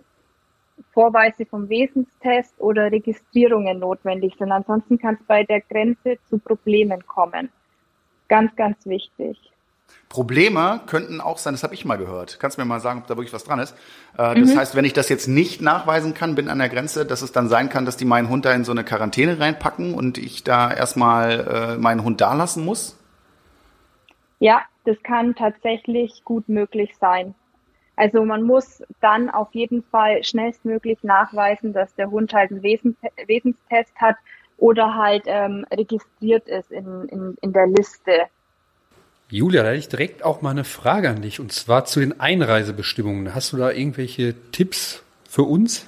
Vorweise 0.91 1.45
vom 1.45 1.69
Wesenstest 1.69 2.59
oder 2.59 2.91
Registrierungen 2.91 3.79
notwendig 3.79 4.35
sind. 4.37 4.51
Ansonsten 4.51 4.97
kann 4.97 5.15
es 5.15 5.25
bei 5.25 5.43
der 5.43 5.61
Grenze 5.61 6.17
zu 6.29 6.39
Problemen 6.39 7.05
kommen. 7.05 7.49
Ganz, 8.27 8.55
ganz 8.55 8.85
wichtig. 8.87 9.52
Probleme 10.09 10.81
könnten 10.85 11.21
auch 11.21 11.39
sein, 11.39 11.55
das 11.55 11.63
habe 11.63 11.73
ich 11.73 11.85
mal 11.85 11.97
gehört. 11.97 12.39
Kannst 12.39 12.57
du 12.57 12.61
mir 12.61 12.67
mal 12.67 12.79
sagen, 12.79 12.99
ob 12.99 13.07
da 13.07 13.17
wirklich 13.17 13.33
was 13.33 13.43
dran 13.43 13.57
ist? 13.59 13.73
Äh, 14.13 14.39
das 14.39 14.53
mhm. 14.53 14.57
heißt, 14.57 14.75
wenn 14.75 14.85
ich 14.85 14.93
das 14.93 15.09
jetzt 15.09 15.27
nicht 15.27 15.61
nachweisen 15.61 16.13
kann, 16.13 16.35
bin 16.35 16.49
an 16.49 16.59
der 16.59 16.69
Grenze, 16.69 17.05
dass 17.05 17.23
es 17.23 17.31
dann 17.31 17.49
sein 17.49 17.69
kann, 17.69 17.85
dass 17.85 17.97
die 17.97 18.05
meinen 18.05 18.29
Hund 18.29 18.45
da 18.45 18.53
in 18.53 18.63
so 18.63 18.71
eine 18.71 18.83
Quarantäne 18.83 19.39
reinpacken 19.39 19.95
und 19.95 20.19
ich 20.19 20.43
da 20.43 20.71
erstmal 20.71 21.75
äh, 21.75 21.77
meinen 21.77 22.03
Hund 22.03 22.21
da 22.21 22.33
lassen 22.33 22.63
muss? 22.63 22.95
Ja, 24.37 24.61
das 24.85 25.01
kann 25.01 25.33
tatsächlich 25.33 26.23
gut 26.23 26.47
möglich 26.47 26.95
sein. 26.99 27.33
Also 27.95 28.23
man 28.23 28.43
muss 28.43 28.83
dann 29.01 29.29
auf 29.29 29.53
jeden 29.53 29.83
Fall 29.83 30.23
schnellstmöglich 30.23 31.03
nachweisen, 31.03 31.73
dass 31.73 31.93
der 31.95 32.11
Hund 32.11 32.33
halt 32.33 32.51
einen 32.51 32.63
Wesen, 32.63 32.97
Wesenstest 33.25 33.95
hat 33.95 34.15
oder 34.57 34.95
halt 34.95 35.23
ähm, 35.27 35.65
registriert 35.71 36.47
ist 36.47 36.71
in, 36.71 37.07
in, 37.09 37.37
in 37.41 37.53
der 37.53 37.67
Liste 37.67 38.27
Julia, 39.33 39.63
da 39.63 39.69
hätte 39.69 39.79
ich 39.79 39.87
direkt 39.89 40.23
auch 40.23 40.43
mal 40.43 40.51
eine 40.51 40.63
Frage 40.63 41.09
an 41.09 41.23
dich 41.23 41.39
und 41.39 41.51
zwar 41.51 41.85
zu 41.85 41.99
den 41.99 42.19
Einreisebestimmungen. 42.19 43.33
Hast 43.33 43.51
du 43.51 43.57
da 43.57 43.71
irgendwelche 43.71 44.35
Tipps 44.51 45.03
für 45.27 45.41
uns? 45.41 45.87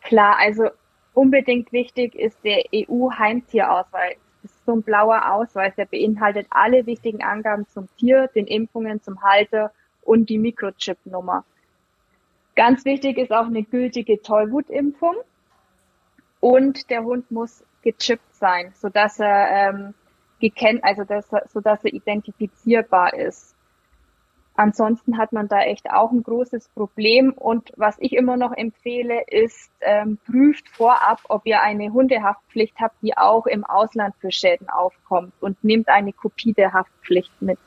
Klar, 0.00 0.38
also 0.38 0.70
unbedingt 1.12 1.74
wichtig 1.74 2.14
ist 2.14 2.38
der 2.42 2.64
EU-Heimtierausweis. 2.74 4.16
Das 4.40 4.50
ist 4.50 4.64
so 4.64 4.72
ein 4.72 4.82
blauer 4.82 5.30
Ausweis, 5.30 5.74
der 5.74 5.84
beinhaltet 5.84 6.46
alle 6.48 6.86
wichtigen 6.86 7.22
Angaben 7.22 7.66
zum 7.68 7.86
Tier, 7.98 8.28
den 8.34 8.46
Impfungen, 8.46 9.02
zum 9.02 9.20
Halter 9.22 9.70
und 10.00 10.30
die 10.30 10.38
Mikrochip-Nummer. 10.38 11.44
Ganz 12.56 12.86
wichtig 12.86 13.18
ist 13.18 13.30
auch 13.30 13.44
eine 13.44 13.62
gültige 13.62 14.22
Tollwutimpfung 14.22 15.16
und 16.40 16.88
der 16.88 17.04
Hund 17.04 17.30
muss 17.30 17.62
gechippt 17.82 18.34
sein, 18.36 18.72
sodass 18.74 19.20
er 19.20 19.50
ähm, 19.50 19.94
gekennt, 20.40 20.82
also 20.82 21.04
dass, 21.04 21.28
so 21.52 21.60
dass 21.60 21.84
er 21.84 21.92
identifizierbar 21.92 23.14
ist. 23.14 23.54
Ansonsten 24.60 25.16
hat 25.16 25.32
man 25.32 25.48
da 25.48 25.60
echt 25.62 25.90
auch 25.90 26.12
ein 26.12 26.22
großes 26.22 26.68
Problem. 26.74 27.32
Und 27.32 27.72
was 27.76 27.96
ich 27.98 28.12
immer 28.12 28.36
noch 28.36 28.52
empfehle, 28.52 29.22
ist, 29.26 29.70
ähm, 29.80 30.18
prüft 30.26 30.68
vorab, 30.68 31.20
ob 31.28 31.46
ihr 31.46 31.62
eine 31.62 31.90
Hundehaftpflicht 31.92 32.74
habt, 32.78 32.96
die 33.00 33.16
auch 33.16 33.46
im 33.46 33.64
Ausland 33.64 34.14
für 34.20 34.30
Schäden 34.30 34.68
aufkommt 34.68 35.32
und 35.40 35.62
nehmt 35.64 35.88
eine 35.88 36.12
Kopie 36.12 36.52
der 36.52 36.74
Haftpflicht 36.74 37.40
mit. 37.40 37.58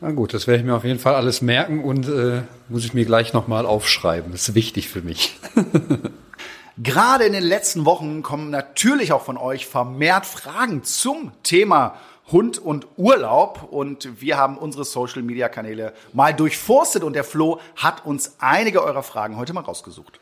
Na 0.00 0.10
gut, 0.10 0.34
das 0.34 0.46
werde 0.46 0.60
ich 0.60 0.66
mir 0.66 0.76
auf 0.76 0.84
jeden 0.84 0.98
Fall 0.98 1.14
alles 1.14 1.40
merken 1.40 1.82
und 1.82 2.06
äh, 2.06 2.42
muss 2.68 2.84
ich 2.84 2.92
mir 2.92 3.04
gleich 3.06 3.32
nochmal 3.32 3.64
aufschreiben. 3.64 4.30
Das 4.30 4.50
ist 4.50 4.54
wichtig 4.54 4.88
für 4.88 5.00
mich. 5.00 5.40
Gerade 6.80 7.24
in 7.24 7.32
den 7.32 7.42
letzten 7.42 7.86
Wochen 7.86 8.22
kommen 8.22 8.50
natürlich 8.50 9.12
auch 9.12 9.24
von 9.24 9.36
euch 9.36 9.66
vermehrt 9.66 10.26
Fragen 10.26 10.84
zum 10.84 11.32
Thema 11.42 11.96
Hund 12.30 12.58
und 12.58 12.86
Urlaub 12.96 13.66
und 13.72 14.20
wir 14.20 14.36
haben 14.36 14.56
unsere 14.56 14.84
Social 14.84 15.22
Media 15.22 15.48
Kanäle 15.48 15.92
mal 16.12 16.32
durchforstet 16.32 17.02
und 17.02 17.14
der 17.14 17.24
Flo 17.24 17.58
hat 17.74 18.06
uns 18.06 18.36
einige 18.38 18.84
eurer 18.84 19.02
Fragen 19.02 19.36
heute 19.36 19.54
mal 19.54 19.62
rausgesucht. 19.62 20.20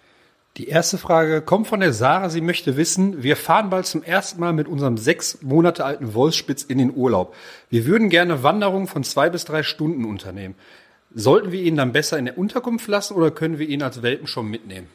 Die 0.56 0.68
erste 0.68 0.96
Frage 0.96 1.42
kommt 1.42 1.66
von 1.66 1.80
der 1.80 1.92
Sarah. 1.92 2.30
Sie 2.30 2.40
möchte 2.40 2.78
wissen, 2.78 3.22
wir 3.22 3.36
fahren 3.36 3.68
bald 3.68 3.84
zum 3.84 4.02
ersten 4.02 4.40
Mal 4.40 4.54
mit 4.54 4.66
unserem 4.66 4.96
sechs 4.96 5.42
Monate 5.42 5.84
alten 5.84 6.14
Wolfsspitz 6.14 6.62
in 6.62 6.78
den 6.78 6.96
Urlaub. 6.96 7.34
Wir 7.68 7.84
würden 7.84 8.08
gerne 8.08 8.42
Wanderungen 8.42 8.86
von 8.86 9.04
zwei 9.04 9.28
bis 9.28 9.44
drei 9.44 9.62
Stunden 9.62 10.06
unternehmen. 10.06 10.54
Sollten 11.14 11.52
wir 11.52 11.60
ihn 11.60 11.76
dann 11.76 11.92
besser 11.92 12.18
in 12.18 12.24
der 12.24 12.38
Unterkunft 12.38 12.88
lassen 12.88 13.12
oder 13.12 13.30
können 13.30 13.58
wir 13.58 13.68
ihn 13.68 13.82
als 13.82 14.00
Welpen 14.00 14.26
schon 14.26 14.48
mitnehmen? 14.48 14.88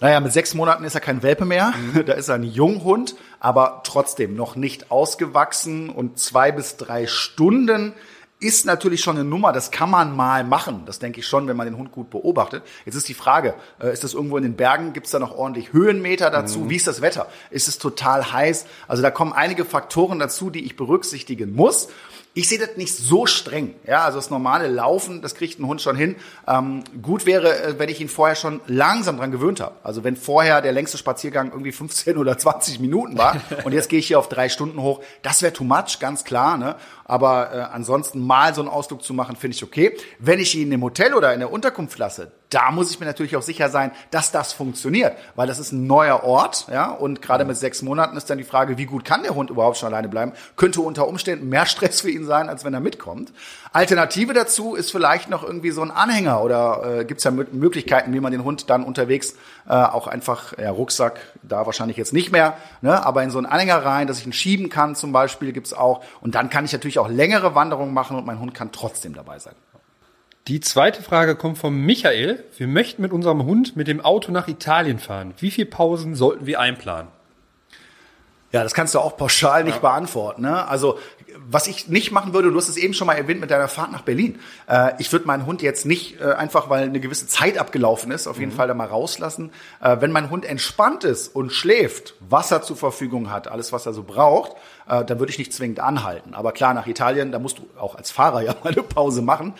Naja, 0.00 0.18
mit 0.20 0.32
sechs 0.32 0.54
Monaten 0.54 0.84
ist 0.84 0.94
er 0.94 1.00
kein 1.00 1.22
Welpe 1.22 1.44
mehr. 1.44 1.72
Mhm. 1.76 2.04
Da 2.10 2.14
ist 2.14 2.28
er 2.28 2.36
ein 2.36 2.42
Junghund, 2.42 3.14
aber 3.38 3.82
trotzdem 3.84 4.34
noch 4.34 4.56
nicht 4.56 4.90
ausgewachsen 4.90 5.90
und 5.90 6.18
zwei 6.18 6.50
bis 6.50 6.76
drei 6.76 7.06
Stunden 7.06 7.94
ist 8.40 8.64
natürlich 8.64 9.02
schon 9.02 9.16
eine 9.16 9.28
Nummer, 9.28 9.52
das 9.52 9.70
kann 9.70 9.90
man 9.90 10.16
mal 10.16 10.44
machen. 10.44 10.84
Das 10.86 10.98
denke 10.98 11.20
ich 11.20 11.26
schon, 11.26 11.46
wenn 11.46 11.58
man 11.58 11.66
den 11.66 11.76
Hund 11.76 11.92
gut 11.92 12.08
beobachtet. 12.08 12.62
Jetzt 12.86 12.94
ist 12.94 13.08
die 13.08 13.14
Frage, 13.14 13.54
äh, 13.78 13.92
ist 13.92 14.02
das 14.02 14.14
irgendwo 14.14 14.38
in 14.38 14.42
den 14.42 14.56
Bergen? 14.56 14.94
Gibt 14.94 15.06
es 15.06 15.12
da 15.12 15.18
noch 15.18 15.36
ordentlich 15.36 15.74
Höhenmeter 15.74 16.30
dazu? 16.30 16.60
Mhm. 16.60 16.70
Wie 16.70 16.76
ist 16.76 16.86
das 16.86 17.02
Wetter? 17.02 17.28
Ist 17.50 17.68
es 17.68 17.78
total 17.78 18.32
heiß? 18.32 18.64
Also 18.88 19.02
da 19.02 19.10
kommen 19.10 19.34
einige 19.34 19.66
Faktoren 19.66 20.18
dazu, 20.18 20.48
die 20.48 20.64
ich 20.64 20.74
berücksichtigen 20.74 21.54
muss. 21.54 21.88
Ich 22.32 22.48
sehe 22.48 22.60
das 22.60 22.76
nicht 22.76 22.94
so 22.94 23.26
streng. 23.26 23.74
Ja, 23.84 24.04
also 24.04 24.18
das 24.18 24.30
normale 24.30 24.68
Laufen, 24.68 25.20
das 25.20 25.34
kriegt 25.34 25.58
ein 25.58 25.66
Hund 25.66 25.82
schon 25.82 25.96
hin. 25.96 26.14
Ähm, 26.46 26.84
gut 27.02 27.26
wäre, 27.26 27.60
äh, 27.60 27.78
wenn 27.78 27.88
ich 27.88 28.00
ihn 28.00 28.08
vorher 28.08 28.36
schon 28.36 28.60
langsam 28.68 29.16
dran 29.16 29.32
gewöhnt 29.32 29.60
habe. 29.60 29.74
Also 29.82 30.04
wenn 30.04 30.14
vorher 30.14 30.62
der 30.62 30.70
längste 30.70 30.96
Spaziergang 30.96 31.50
irgendwie 31.50 31.72
15 31.80 32.16
oder 32.16 32.38
20 32.38 32.78
Minuten 32.78 33.18
war 33.18 33.36
und 33.64 33.72
jetzt 33.72 33.88
gehe 33.88 33.98
ich 33.98 34.06
hier 34.06 34.18
auf 34.20 34.28
drei 34.28 34.48
Stunden 34.48 34.80
hoch, 34.80 35.02
das 35.22 35.42
wäre 35.42 35.52
too 35.52 35.64
much, 35.64 35.98
ganz 35.98 36.22
klar. 36.22 36.56
Ne? 36.56 36.76
Aber 37.04 37.52
äh, 37.52 37.58
ansonsten 37.74 38.24
mal 38.24 38.54
so 38.54 38.60
einen 38.60 38.70
Ausflug 38.70 39.02
zu 39.02 39.12
machen, 39.12 39.34
finde 39.34 39.56
ich 39.56 39.64
okay. 39.64 39.96
Wenn 40.20 40.38
ich 40.38 40.56
ihn 40.56 40.70
im 40.70 40.82
Hotel 40.82 41.14
oder 41.14 41.34
in 41.34 41.40
der 41.40 41.52
Unterkunft 41.52 41.98
lasse, 41.98 42.30
da 42.50 42.72
muss 42.72 42.90
ich 42.90 42.98
mir 42.98 43.06
natürlich 43.06 43.36
auch 43.36 43.42
sicher 43.42 43.68
sein, 43.68 43.92
dass 44.10 44.32
das 44.32 44.52
funktioniert, 44.52 45.16
weil 45.36 45.46
das 45.46 45.58
ist 45.58 45.72
ein 45.72 45.86
neuer 45.86 46.24
Ort, 46.24 46.66
ja, 46.70 46.90
und 46.90 47.22
gerade 47.22 47.44
mit 47.44 47.56
sechs 47.56 47.80
Monaten 47.82 48.16
ist 48.16 48.28
dann 48.28 48.38
die 48.38 48.44
Frage, 48.44 48.76
wie 48.76 48.86
gut 48.86 49.04
kann 49.04 49.22
der 49.22 49.34
Hund 49.34 49.50
überhaupt 49.50 49.76
schon 49.76 49.86
alleine 49.86 50.08
bleiben? 50.08 50.32
Könnte 50.56 50.80
unter 50.80 51.06
Umständen 51.06 51.48
mehr 51.48 51.64
Stress 51.66 52.00
für 52.00 52.10
ihn 52.10 52.24
sein, 52.24 52.48
als 52.48 52.64
wenn 52.64 52.74
er 52.74 52.80
mitkommt. 52.80 53.32
Alternative 53.72 54.34
dazu 54.34 54.74
ist 54.74 54.90
vielleicht 54.90 55.30
noch 55.30 55.44
irgendwie 55.44 55.70
so 55.70 55.80
ein 55.80 55.92
Anhänger 55.92 56.42
oder 56.42 56.98
äh, 57.00 57.04
gibt 57.04 57.18
es 57.18 57.24
ja 57.24 57.30
Möglichkeiten, 57.30 58.12
wie 58.12 58.20
man 58.20 58.32
den 58.32 58.42
Hund 58.42 58.68
dann 58.68 58.82
unterwegs 58.82 59.36
äh, 59.68 59.72
auch 59.72 60.08
einfach, 60.08 60.58
ja, 60.58 60.70
Rucksack, 60.70 61.20
da 61.42 61.66
wahrscheinlich 61.66 61.96
jetzt 61.96 62.12
nicht 62.12 62.32
mehr, 62.32 62.56
ne, 62.82 63.06
aber 63.06 63.22
in 63.22 63.30
so 63.30 63.38
einen 63.38 63.46
Anhänger 63.46 63.84
rein, 63.84 64.08
dass 64.08 64.18
ich 64.18 64.26
ihn 64.26 64.32
schieben 64.32 64.70
kann 64.70 64.96
zum 64.96 65.12
Beispiel, 65.12 65.52
gibt's 65.52 65.72
auch. 65.72 66.02
Und 66.20 66.34
dann 66.34 66.50
kann 66.50 66.64
ich 66.64 66.72
natürlich 66.72 66.98
auch 66.98 67.08
längere 67.08 67.54
Wanderungen 67.54 67.94
machen 67.94 68.16
und 68.16 68.26
mein 68.26 68.40
Hund 68.40 68.54
kann 68.54 68.72
trotzdem 68.72 69.14
dabei 69.14 69.38
sein. 69.38 69.54
Die 70.50 70.58
zweite 70.58 71.00
Frage 71.00 71.36
kommt 71.36 71.58
von 71.58 71.72
Michael. 71.72 72.42
Wir 72.56 72.66
möchten 72.66 73.02
mit 73.02 73.12
unserem 73.12 73.44
Hund 73.44 73.76
mit 73.76 73.86
dem 73.86 74.00
Auto 74.00 74.32
nach 74.32 74.48
Italien 74.48 74.98
fahren. 74.98 75.32
Wie 75.38 75.52
viele 75.52 75.68
Pausen 75.68 76.16
sollten 76.16 76.44
wir 76.44 76.58
einplanen? 76.58 77.06
Ja, 78.50 78.64
das 78.64 78.74
kannst 78.74 78.96
du 78.96 78.98
auch 78.98 79.16
pauschal 79.16 79.62
nicht 79.62 79.76
ja. 79.76 79.80
beantworten. 79.80 80.42
Ne? 80.42 80.66
Also 80.66 80.98
was 81.48 81.68
ich 81.68 81.88
nicht 81.88 82.10
machen 82.10 82.32
würde, 82.32 82.50
du 82.50 82.56
hast 82.56 82.68
es 82.68 82.76
eben 82.76 82.94
schon 82.94 83.06
mal 83.06 83.14
erwähnt 83.14 83.40
mit 83.40 83.52
deiner 83.52 83.68
Fahrt 83.68 83.92
nach 83.92 84.02
Berlin. 84.02 84.40
Äh, 84.68 84.92
ich 84.98 85.12
würde 85.12 85.24
meinen 85.24 85.46
Hund 85.46 85.62
jetzt 85.62 85.86
nicht 85.86 86.20
äh, 86.20 86.32
einfach, 86.32 86.68
weil 86.68 86.82
eine 86.82 86.98
gewisse 86.98 87.28
Zeit 87.28 87.56
abgelaufen 87.56 88.10
ist, 88.10 88.26
auf 88.26 88.40
jeden 88.40 88.50
mhm. 88.50 88.56
Fall 88.56 88.66
da 88.66 88.74
mal 88.74 88.88
rauslassen. 88.88 89.52
Äh, 89.80 89.98
wenn 90.00 90.10
mein 90.10 90.30
Hund 90.30 90.44
entspannt 90.44 91.04
ist 91.04 91.28
und 91.28 91.52
schläft, 91.52 92.14
Wasser 92.28 92.62
zur 92.62 92.76
Verfügung 92.76 93.30
hat, 93.30 93.46
alles, 93.46 93.72
was 93.72 93.86
er 93.86 93.92
so 93.92 94.02
braucht, 94.02 94.56
äh, 94.90 95.04
dann 95.04 95.18
würde 95.18 95.30
ich 95.30 95.38
nicht 95.38 95.52
zwingend 95.52 95.80
anhalten. 95.80 96.34
Aber 96.34 96.52
klar, 96.52 96.74
nach 96.74 96.86
Italien, 96.86 97.30
da 97.32 97.38
musst 97.38 97.58
du 97.58 97.68
auch 97.78 97.94
als 97.94 98.10
Fahrer 98.10 98.42
ja 98.42 98.54
mal 98.62 98.72
eine 98.72 98.82
Pause 98.82 99.22
machen. 99.22 99.54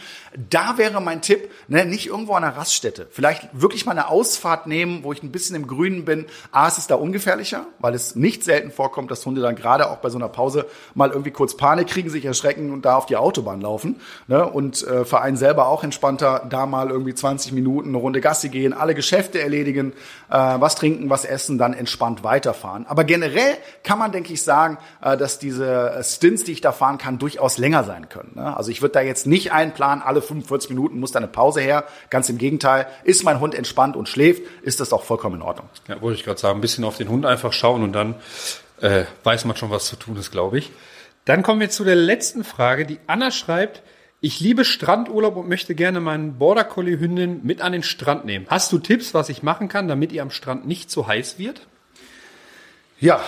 Da 0.51 0.77
wäre 0.77 1.01
mein 1.01 1.23
Tipp, 1.23 1.51
ne, 1.69 1.85
nicht 1.85 2.09
irgendwo 2.09 2.35
an 2.35 2.45
einer 2.45 2.57
Raststätte. 2.57 3.07
Vielleicht 3.11 3.49
wirklich 3.53 3.87
mal 3.87 3.93
eine 3.93 4.09
Ausfahrt 4.09 4.67
nehmen, 4.67 5.05
wo 5.05 5.13
ich 5.13 5.23
ein 5.23 5.33
bisschen 5.33 5.57
im 5.57 5.67
Grünen 5.67 6.05
bin. 6.05 6.27
A, 6.51 6.69
es 6.69 6.79
ist 6.79 6.91
da 6.91 6.97
ungefährlicher, 6.97 7.67
weil 7.79 7.95
es 7.95 8.17
nicht 8.17 8.45
selten 8.45 8.71
vorkommt, 8.71 9.11
dass 9.11 9.25
Hunde 9.25 9.41
dann 9.41 9.55
gerade 9.55 9.91
auch 9.91 9.99
bei 9.99 10.11
so 10.11 10.19
einer 10.19 10.29
Pause 10.29 10.67
mal 10.95 11.11
irgendwie 11.11 11.31
kurz 11.31 11.57
Panik 11.57 11.89
kriegen, 11.89 12.11
sich 12.11 12.25
erschrecken 12.25 12.73
und 12.73 12.85
da 12.85 12.97
auf 12.97 13.07
die 13.07 13.17
Autobahn 13.17 13.61
laufen. 13.61 14.01
Ne? 14.27 14.47
Und 14.47 14.87
äh, 14.87 15.05
für 15.05 15.21
einen 15.21 15.37
selber 15.37 15.69
auch 15.69 15.85
entspannter, 15.85 16.47
da 16.49 16.67
mal 16.67 16.91
irgendwie 16.91 17.15
20 17.15 17.53
Minuten 17.53 17.91
eine 17.91 17.99
Runde 17.99 18.21
Gassi 18.21 18.49
gehen, 18.49 18.73
alle 18.73 18.95
Geschäfte 18.95 19.41
erledigen, 19.41 19.93
äh, 20.29 20.35
was 20.35 20.75
trinken, 20.75 21.11
was 21.11 21.25
essen, 21.25 21.59
dann 21.59 21.73
entspannt 21.73 22.25
weiterfahren. 22.25 22.87
Aber 22.87 23.05
generell 23.05 23.57
kann 23.85 23.99
man, 23.99 24.13
denke 24.13 24.33
ich, 24.33 24.43
sagen, 24.43 24.79
äh, 25.03 25.17
dass 25.21 25.39
diese 25.39 26.01
Stints, 26.03 26.45
die 26.45 26.53
ich 26.53 26.61
da 26.61 26.73
fahren 26.73 26.99
kann, 26.99 27.19
durchaus 27.19 27.59
länger 27.59 27.85
sein 27.85 28.09
können. 28.09 28.33
Ne? 28.35 28.57
Also 28.57 28.71
ich 28.71 28.83
würde 28.83 28.95
da 28.95 29.01
jetzt 29.01 29.27
nicht 29.27 29.53
einplanen, 29.53 30.03
alle 30.03 30.23
45 30.23 30.71
Minuten 30.71 30.99
muss 30.99 31.13
da 31.13 31.19
eine 31.19 31.29
Pause 31.29 31.61
her. 31.61 31.85
Ganz 32.09 32.29
im 32.29 32.39
Gegenteil, 32.39 32.87
ist 33.05 33.25
mein 33.25 33.41
Hund 33.41 33.55
entspannt 33.55 33.97
und 33.97 34.09
schläft, 34.09 34.43
ist 34.63 34.81
das 34.81 34.93
auch 34.93 35.03
vollkommen 35.03 35.37
in 35.37 35.43
Ordnung. 35.43 35.69
Ja, 35.89 36.01
wollte 36.01 36.19
ich 36.19 36.25
gerade 36.25 36.41
sagen, 36.41 36.59
ein 36.59 36.61
bisschen 36.61 36.85
auf 36.85 36.97
den 36.97 37.09
Hund 37.09 37.27
einfach 37.27 37.53
schauen 37.53 37.83
und 37.83 37.93
dann 37.93 38.15
äh, 38.81 39.05
weiß 39.25 39.45
man 39.45 39.57
schon, 39.57 39.71
was 39.71 39.87
zu 39.87 39.97
tun 39.97 40.17
ist, 40.17 40.31
glaube 40.31 40.59
ich. 40.59 40.73
Dann 41.25 41.43
kommen 41.43 41.61
wir 41.61 41.71
zu 41.71 41.85
der 41.85 41.97
letzten 41.97 42.45
Frage, 42.45 42.87
die 42.87 42.99
Anna 43.07 43.31
schreibt, 43.31 43.83
ich 44.23 44.41
liebe 44.41 44.65
Strandurlaub 44.65 45.37
und 45.37 45.49
möchte 45.49 45.75
gerne 45.75 46.01
meinen 46.01 46.39
Border 46.39 46.65
Collie 46.65 46.99
Hündin 46.99 47.41
mit 47.43 47.63
an 47.63 47.73
den 47.73 47.83
Strand 47.83 48.27
nehmen. 48.27 48.47
Hast 48.49 48.71
du 48.73 48.79
Tipps, 48.79 49.15
was 49.15 49.29
ich 49.31 49.43
machen 49.43 49.69
kann, 49.69 49.89
damit 49.89 50.13
ihr 50.13 50.23
am 50.23 50.31
Strand 50.31 50.67
nicht 50.67 50.91
zu 50.91 51.07
heiß 51.07 51.39
wird? 51.39 51.67
Ja, 53.01 53.21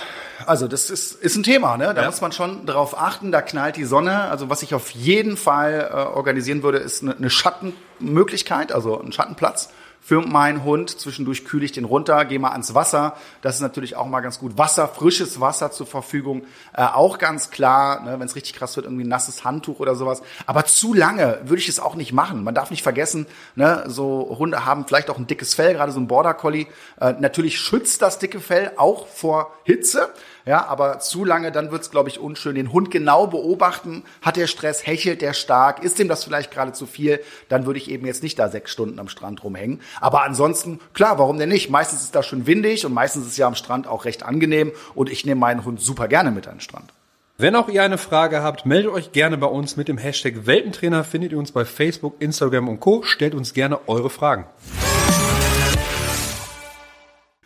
also 0.45 0.67
das 0.67 0.89
ist, 0.89 1.13
ist 1.13 1.35
ein 1.35 1.43
Thema, 1.43 1.77
ne? 1.77 1.93
Da 1.93 2.01
ja. 2.01 2.07
muss 2.07 2.21
man 2.21 2.31
schon 2.31 2.65
drauf 2.65 2.97
achten, 2.97 3.31
da 3.31 3.41
knallt 3.41 3.75
die 3.75 3.85
Sonne. 3.85 4.29
Also 4.29 4.49
was 4.49 4.61
ich 4.61 4.73
auf 4.75 4.91
jeden 4.91 5.35
Fall 5.35 5.89
äh, 5.91 5.95
organisieren 5.95 6.63
würde, 6.63 6.77
ist 6.77 7.01
eine, 7.01 7.15
eine 7.15 7.29
Schattenmöglichkeit, 7.29 8.71
also 8.71 9.01
ein 9.01 9.11
Schattenplatz 9.11 9.69
für 10.03 10.21
meinen 10.21 10.63
Hund. 10.63 10.99
Zwischendurch 10.99 11.45
kühle 11.45 11.63
ich 11.63 11.71
den 11.71 11.85
runter, 11.85 12.25
gehe 12.25 12.37
mal 12.37 12.51
ans 12.51 12.73
Wasser. 12.73 13.15
Das 13.41 13.55
ist 13.55 13.61
natürlich 13.61 13.95
auch 13.95 14.05
mal 14.05 14.19
ganz 14.19 14.37
gut. 14.37 14.57
Wasser, 14.57 14.87
frisches 14.87 15.39
Wasser 15.39 15.71
zur 15.71 15.87
Verfügung. 15.87 16.43
Äh, 16.73 16.83
auch 16.83 17.17
ganz 17.17 17.51
klar, 17.51 18.01
ne, 18.01 18.19
wenn 18.19 18.27
es 18.27 18.35
richtig 18.35 18.53
krass 18.53 18.75
wird, 18.75 18.85
irgendwie 18.85 19.05
ein 19.05 19.09
nasses 19.09 19.45
Handtuch 19.45 19.79
oder 19.79 19.95
sowas. 19.95 20.21
Aber 20.45 20.65
zu 20.65 20.93
lange 20.93 21.39
würde 21.45 21.61
ich 21.61 21.69
es 21.69 21.79
auch 21.79 21.95
nicht 21.95 22.11
machen. 22.11 22.43
Man 22.43 22.53
darf 22.53 22.69
nicht 22.69 22.83
vergessen, 22.83 23.27
ne, 23.55 23.85
so 23.87 24.35
Hunde 24.37 24.65
haben 24.65 24.85
vielleicht 24.85 25.09
auch 25.09 25.17
ein 25.17 25.27
dickes 25.27 25.53
Fell, 25.53 25.73
gerade 25.73 25.93
so 25.93 26.01
ein 26.01 26.07
Border 26.07 26.33
Collie. 26.33 26.67
Äh, 26.99 27.13
natürlich 27.19 27.57
schützt 27.57 28.01
das 28.01 28.19
dicke 28.19 28.41
Fell 28.41 28.73
auch 28.75 29.07
vor 29.07 29.53
Hitze. 29.63 30.09
Ja, 30.45 30.65
aber 30.65 30.99
zu 30.99 31.23
lange, 31.23 31.51
dann 31.51 31.71
wird's, 31.71 31.89
glaube 31.89 32.09
ich, 32.09 32.19
unschön. 32.19 32.55
Den 32.55 32.73
Hund 32.73 32.91
genau 32.91 33.27
beobachten. 33.27 34.03
Hat 34.21 34.35
der 34.35 34.47
Stress? 34.47 34.85
Hechelt 34.85 35.21
der 35.21 35.33
stark? 35.33 35.83
Ist 35.83 35.99
dem 35.99 36.09
das 36.09 36.23
vielleicht 36.23 36.51
gerade 36.51 36.73
zu 36.73 36.85
viel? 36.85 37.21
Dann 37.47 37.65
würde 37.65 37.79
ich 37.79 37.89
eben 37.89 38.05
jetzt 38.05 38.23
nicht 38.23 38.37
da 38.37 38.49
sechs 38.49 38.71
Stunden 38.71 38.99
am 38.99 39.07
Strand 39.07 39.43
rumhängen. 39.43 39.79
Aber 40.01 40.23
ansonsten, 40.23 40.79
klar, 40.93 41.17
warum 41.17 41.39
denn 41.39 41.49
nicht? 41.49 41.69
Meistens 41.69 42.03
ist 42.03 42.15
da 42.15 42.23
schon 42.23 42.45
windig 42.45 42.85
und 42.85 42.93
meistens 42.93 43.25
ist 43.25 43.37
ja 43.37 43.47
am 43.47 43.55
Strand 43.55 43.87
auch 43.87 44.05
recht 44.05 44.23
angenehm 44.23 44.71
und 44.95 45.09
ich 45.09 45.25
nehme 45.25 45.39
meinen 45.39 45.63
Hund 45.63 45.79
super 45.79 46.07
gerne 46.07 46.31
mit 46.31 46.47
an 46.47 46.55
den 46.55 46.61
Strand. 46.61 46.91
Wenn 47.37 47.55
auch 47.55 47.67
ihr 47.67 47.81
eine 47.81 47.97
Frage 47.97 48.43
habt, 48.43 48.65
meldet 48.65 48.91
euch 48.91 49.11
gerne 49.11 49.37
bei 49.37 49.47
uns 49.47 49.75
mit 49.75 49.87
dem 49.87 49.97
Hashtag 49.97 50.45
Welpentrainer. 50.45 51.03
Findet 51.03 51.31
ihr 51.31 51.39
uns 51.39 51.51
bei 51.51 51.65
Facebook, 51.65 52.15
Instagram 52.19 52.69
und 52.69 52.79
Co. 52.79 53.01
Stellt 53.03 53.33
uns 53.33 53.53
gerne 53.53 53.79
eure 53.87 54.09
Fragen. 54.09 54.45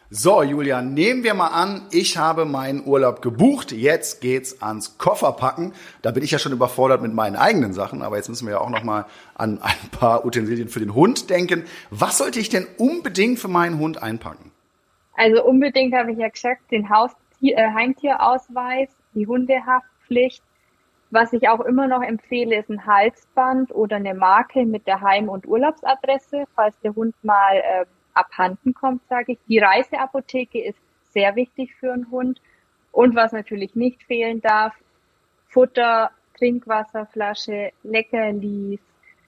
So, 0.09 0.41
Julian, 0.41 0.93
nehmen 0.93 1.25
wir 1.25 1.33
mal 1.33 1.49
an, 1.49 1.81
ich 1.91 2.17
habe 2.17 2.45
meinen 2.45 2.85
Urlaub 2.85 3.21
gebucht. 3.21 3.73
Jetzt 3.73 4.21
geht's 4.21 4.61
ans 4.61 4.97
Kofferpacken. 4.97 5.73
Da 6.01 6.11
bin 6.11 6.23
ich 6.23 6.31
ja 6.31 6.39
schon 6.39 6.53
überfordert 6.53 7.01
mit 7.01 7.13
meinen 7.13 7.35
eigenen 7.35 7.73
Sachen, 7.73 8.01
aber 8.01 8.15
jetzt 8.15 8.29
müssen 8.29 8.47
wir 8.47 8.53
ja 8.53 8.61
auch 8.61 8.69
noch 8.69 8.83
mal 8.83 9.05
an 9.35 9.59
ein 9.61 9.89
paar 9.91 10.25
Utensilien 10.25 10.69
für 10.69 10.79
den 10.79 10.95
Hund 10.95 11.29
denken. 11.29 11.65
Was 11.89 12.19
sollte 12.19 12.39
ich 12.39 12.47
denn 12.47 12.67
unbedingt 12.77 13.39
für 13.39 13.49
meinen 13.49 13.79
Hund 13.79 14.01
einpacken? 14.01 14.51
Also 15.17 15.43
unbedingt 15.43 15.93
habe 15.93 16.13
ich 16.13 16.19
ja 16.19 16.29
gesagt, 16.29 16.71
den 16.71 16.89
Haustier, 16.89 17.57
äh, 17.57 17.73
Heimtierausweis, 17.73 18.87
die 19.13 19.27
Hundehaftpflicht. 19.27 20.41
Was 21.11 21.33
ich 21.33 21.49
auch 21.49 21.59
immer 21.59 21.87
noch 21.87 22.01
empfehle, 22.01 22.57
ist 22.57 22.69
ein 22.69 22.85
Halsband 22.85 23.75
oder 23.75 23.97
eine 23.97 24.13
Marke 24.13 24.65
mit 24.65 24.87
der 24.87 25.01
Heim- 25.01 25.27
und 25.27 25.45
Urlaubsadresse, 25.45 26.45
falls 26.55 26.79
der 26.79 26.95
Hund 26.95 27.13
mal 27.23 27.57
äh, 27.57 27.85
abhanden 28.17 28.73
kommt, 28.73 29.01
sage 29.07 29.33
ich. 29.33 29.39
Die 29.47 29.59
Reiseapotheke 29.59 30.63
ist 30.63 30.79
sehr 31.11 31.35
wichtig 31.35 31.75
für 31.75 31.93
einen 31.93 32.09
Hund. 32.11 32.41
Und 32.91 33.15
was 33.15 33.31
natürlich 33.31 33.75
nicht 33.75 34.03
fehlen 34.03 34.41
darf, 34.41 34.73
Futter, 35.49 36.11
Trinkwasserflasche, 36.37 37.71
Leckerlis, 37.83 38.79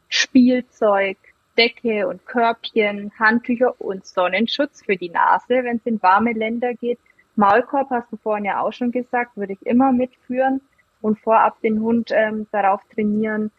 Spielzeug, 0.10 1.18
Decke 1.58 2.08
und 2.08 2.26
Körbchen, 2.26 3.12
Handtücher 3.20 3.80
und 3.80 4.06
Sonnenschutz 4.06 4.84
für 4.84 4.96
die 4.96 5.10
Nase, 5.10 5.64
wenn 5.64 5.78
es 5.78 5.86
in 5.86 6.02
warme 6.02 6.34
Länder 6.34 6.74
geht. 6.74 7.00
Maulkorb 7.36 7.90
hast 7.90 8.12
du 8.12 8.18
vorhin 8.18 8.46
ja 8.46 8.62
auch 8.62 8.74
schon 8.74 8.92
gesagt, 8.92 9.36
würde 9.38 9.54
ich 9.54 9.66
immer 9.66 9.92
mitführen 9.92 10.62
und 11.02 11.20
vorab 11.20 11.60
den 11.62 11.80
Hund 11.82 12.12
ähm, 12.14 12.48
darauf 12.52 12.82
trainieren. 12.94 13.52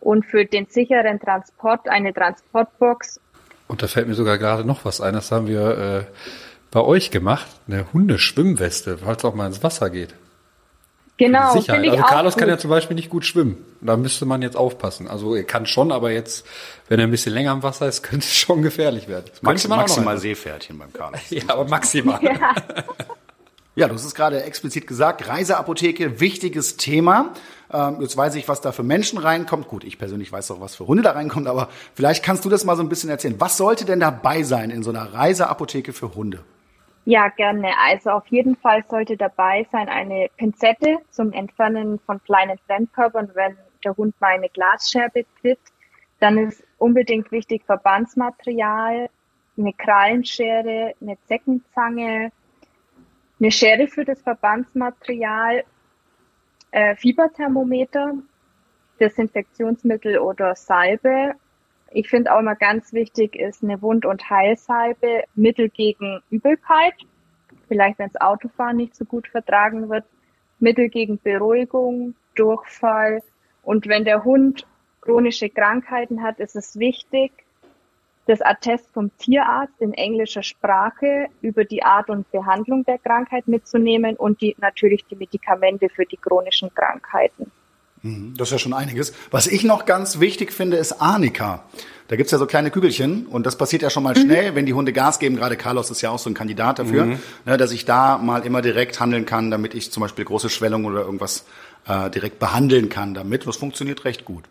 Und 0.00 0.24
für 0.24 0.44
den 0.46 0.66
sicheren 0.66 1.20
Transport 1.20 1.88
eine 1.88 2.14
Transportbox. 2.14 3.20
Und 3.70 3.84
da 3.84 3.86
fällt 3.86 4.08
mir 4.08 4.14
sogar 4.14 4.36
gerade 4.36 4.64
noch 4.64 4.84
was 4.84 5.00
ein, 5.00 5.14
das 5.14 5.30
haben 5.30 5.46
wir 5.46 5.78
äh, 5.78 6.04
bei 6.72 6.80
euch 6.80 7.12
gemacht, 7.12 7.46
eine 7.68 7.86
Hundeschwimmweste, 7.92 8.98
falls 8.98 9.24
auch 9.24 9.32
mal 9.32 9.46
ins 9.46 9.62
Wasser 9.62 9.90
geht. 9.90 10.12
Genau. 11.16 11.52
Sicherheit. 11.52 11.88
Also 11.88 12.02
Carlos 12.02 12.34
gut. 12.34 12.40
kann 12.40 12.48
ja 12.48 12.58
zum 12.58 12.68
Beispiel 12.70 12.96
nicht 12.96 13.10
gut 13.10 13.24
schwimmen. 13.24 13.64
Da 13.80 13.96
müsste 13.96 14.26
man 14.26 14.42
jetzt 14.42 14.56
aufpassen. 14.56 15.06
Also 15.06 15.36
er 15.36 15.44
kann 15.44 15.66
schon, 15.66 15.92
aber 15.92 16.10
jetzt, 16.10 16.44
wenn 16.88 16.98
er 16.98 17.06
ein 17.06 17.12
bisschen 17.12 17.32
länger 17.32 17.52
im 17.52 17.62
Wasser 17.62 17.86
ist, 17.86 18.02
könnte 18.02 18.24
es 18.24 18.34
schon 18.34 18.60
gefährlich 18.62 19.06
werden. 19.06 19.26
Max, 19.40 19.68
maximal 19.68 20.18
Seepferdchen 20.18 20.76
beim 20.76 20.92
Carlos. 20.92 21.20
ja, 21.30 21.44
aber 21.46 21.68
maximal. 21.68 22.18
Ja. 22.24 22.32
ja, 23.76 23.86
du 23.86 23.94
hast 23.94 24.04
es 24.04 24.16
gerade 24.16 24.42
explizit 24.42 24.88
gesagt. 24.88 25.28
Reiseapotheke, 25.28 26.18
wichtiges 26.18 26.76
Thema. 26.76 27.34
Ähm, 27.72 28.00
jetzt 28.00 28.16
weiß 28.16 28.34
ich, 28.34 28.48
was 28.48 28.60
da 28.60 28.72
für 28.72 28.82
Menschen 28.82 29.18
reinkommt. 29.18 29.68
Gut, 29.68 29.84
ich 29.84 29.98
persönlich 29.98 30.32
weiß 30.32 30.50
auch, 30.50 30.60
was 30.60 30.74
für 30.74 30.86
Hunde 30.86 31.02
da 31.02 31.12
reinkommt, 31.12 31.46
aber 31.46 31.68
vielleicht 31.94 32.24
kannst 32.24 32.44
du 32.44 32.48
das 32.48 32.64
mal 32.64 32.76
so 32.76 32.82
ein 32.82 32.88
bisschen 32.88 33.10
erzählen. 33.10 33.36
Was 33.38 33.56
sollte 33.56 33.84
denn 33.84 34.00
dabei 34.00 34.42
sein 34.42 34.70
in 34.70 34.82
so 34.82 34.90
einer 34.90 35.12
Reiseapotheke 35.12 35.92
für 35.92 36.14
Hunde? 36.14 36.44
Ja, 37.04 37.28
gerne. 37.28 37.70
Also 37.88 38.10
auf 38.10 38.26
jeden 38.26 38.56
Fall 38.56 38.84
sollte 38.88 39.16
dabei 39.16 39.66
sein 39.72 39.88
eine 39.88 40.28
Pinzette 40.36 40.98
zum 41.10 41.32
Entfernen 41.32 41.98
von 42.00 42.22
kleinen 42.24 42.58
Fremdkörpern, 42.66 43.30
wenn 43.34 43.56
der 43.84 43.96
Hund 43.96 44.20
mal 44.20 44.34
eine 44.34 44.48
Glasscherbe 44.48 45.24
tritt. 45.40 45.60
Dann 46.18 46.36
ist 46.38 46.62
unbedingt 46.78 47.32
wichtig 47.32 47.64
Verbandsmaterial, 47.64 49.08
eine 49.56 49.72
Krallenschere, 49.72 50.94
eine 51.00 51.16
Zeckenzange, 51.26 52.30
eine 53.40 53.50
Schere 53.50 53.86
für 53.86 54.04
das 54.04 54.20
Verbandsmaterial, 54.20 55.64
äh, 56.70 56.96
Fieberthermometer, 56.96 58.14
Desinfektionsmittel 59.00 60.18
oder 60.18 60.54
Salbe. 60.54 61.34
Ich 61.90 62.08
finde 62.08 62.32
auch 62.32 62.40
immer 62.40 62.54
ganz 62.54 62.92
wichtig 62.92 63.34
ist 63.34 63.64
eine 63.64 63.82
Wund- 63.82 64.06
und 64.06 64.30
Heilsalbe, 64.30 65.24
Mittel 65.34 65.68
gegen 65.68 66.20
Übelkeit, 66.30 66.94
vielleicht 67.66 67.98
wenn 67.98 68.10
das 68.12 68.20
Autofahren 68.20 68.76
nicht 68.76 68.94
so 68.94 69.04
gut 69.04 69.26
vertragen 69.26 69.88
wird, 69.88 70.04
Mittel 70.60 70.88
gegen 70.88 71.18
Beruhigung, 71.18 72.14
Durchfall. 72.34 73.22
Und 73.62 73.88
wenn 73.88 74.04
der 74.04 74.24
Hund 74.24 74.66
chronische 75.00 75.48
Krankheiten 75.48 76.22
hat, 76.22 76.38
ist 76.38 76.54
es 76.54 76.78
wichtig, 76.78 77.32
das 78.26 78.40
Attest 78.42 78.86
vom 78.92 79.10
Tierarzt 79.18 79.80
in 79.80 79.92
englischer 79.92 80.42
Sprache 80.42 81.26
über 81.40 81.64
die 81.64 81.82
Art 81.82 82.10
und 82.10 82.30
Behandlung 82.30 82.84
der 82.84 82.98
Krankheit 82.98 83.48
mitzunehmen 83.48 84.16
und 84.16 84.40
die, 84.40 84.54
natürlich 84.58 85.04
die 85.06 85.16
Medikamente 85.16 85.88
für 85.88 86.04
die 86.04 86.16
chronischen 86.16 86.72
Krankheiten. 86.74 87.50
Mhm, 88.02 88.34
das 88.36 88.48
ist 88.48 88.52
ja 88.52 88.58
schon 88.58 88.72
einiges. 88.72 89.12
Was 89.30 89.46
ich 89.46 89.64
noch 89.64 89.84
ganz 89.84 90.20
wichtig 90.20 90.52
finde, 90.52 90.76
ist 90.76 91.00
Arnika. 91.00 91.64
Da 92.08 92.16
gibt's 92.16 92.32
ja 92.32 92.38
so 92.38 92.46
kleine 92.46 92.70
Kügelchen 92.70 93.26
und 93.26 93.46
das 93.46 93.56
passiert 93.56 93.82
ja 93.82 93.90
schon 93.90 94.02
mal 94.02 94.14
mhm. 94.16 94.22
schnell, 94.22 94.54
wenn 94.54 94.66
die 94.66 94.74
Hunde 94.74 94.92
Gas 94.92 95.18
geben. 95.18 95.36
Gerade 95.36 95.56
Carlos 95.56 95.90
ist 95.90 96.00
ja 96.00 96.10
auch 96.10 96.18
so 96.18 96.30
ein 96.30 96.34
Kandidat 96.34 96.78
dafür, 96.78 97.06
mhm. 97.06 97.18
ne, 97.46 97.56
dass 97.56 97.72
ich 97.72 97.84
da 97.84 98.18
mal 98.18 98.44
immer 98.44 98.62
direkt 98.62 99.00
handeln 99.00 99.26
kann, 99.26 99.50
damit 99.50 99.74
ich 99.74 99.92
zum 99.92 100.00
Beispiel 100.00 100.24
große 100.24 100.50
Schwellung 100.50 100.86
oder 100.86 101.00
irgendwas 101.02 101.44
äh, 101.86 102.10
direkt 102.10 102.38
behandeln 102.38 102.88
kann 102.88 103.14
damit. 103.14 103.46
Das 103.46 103.56
funktioniert 103.56 104.04
recht 104.04 104.24
gut. 104.24 104.44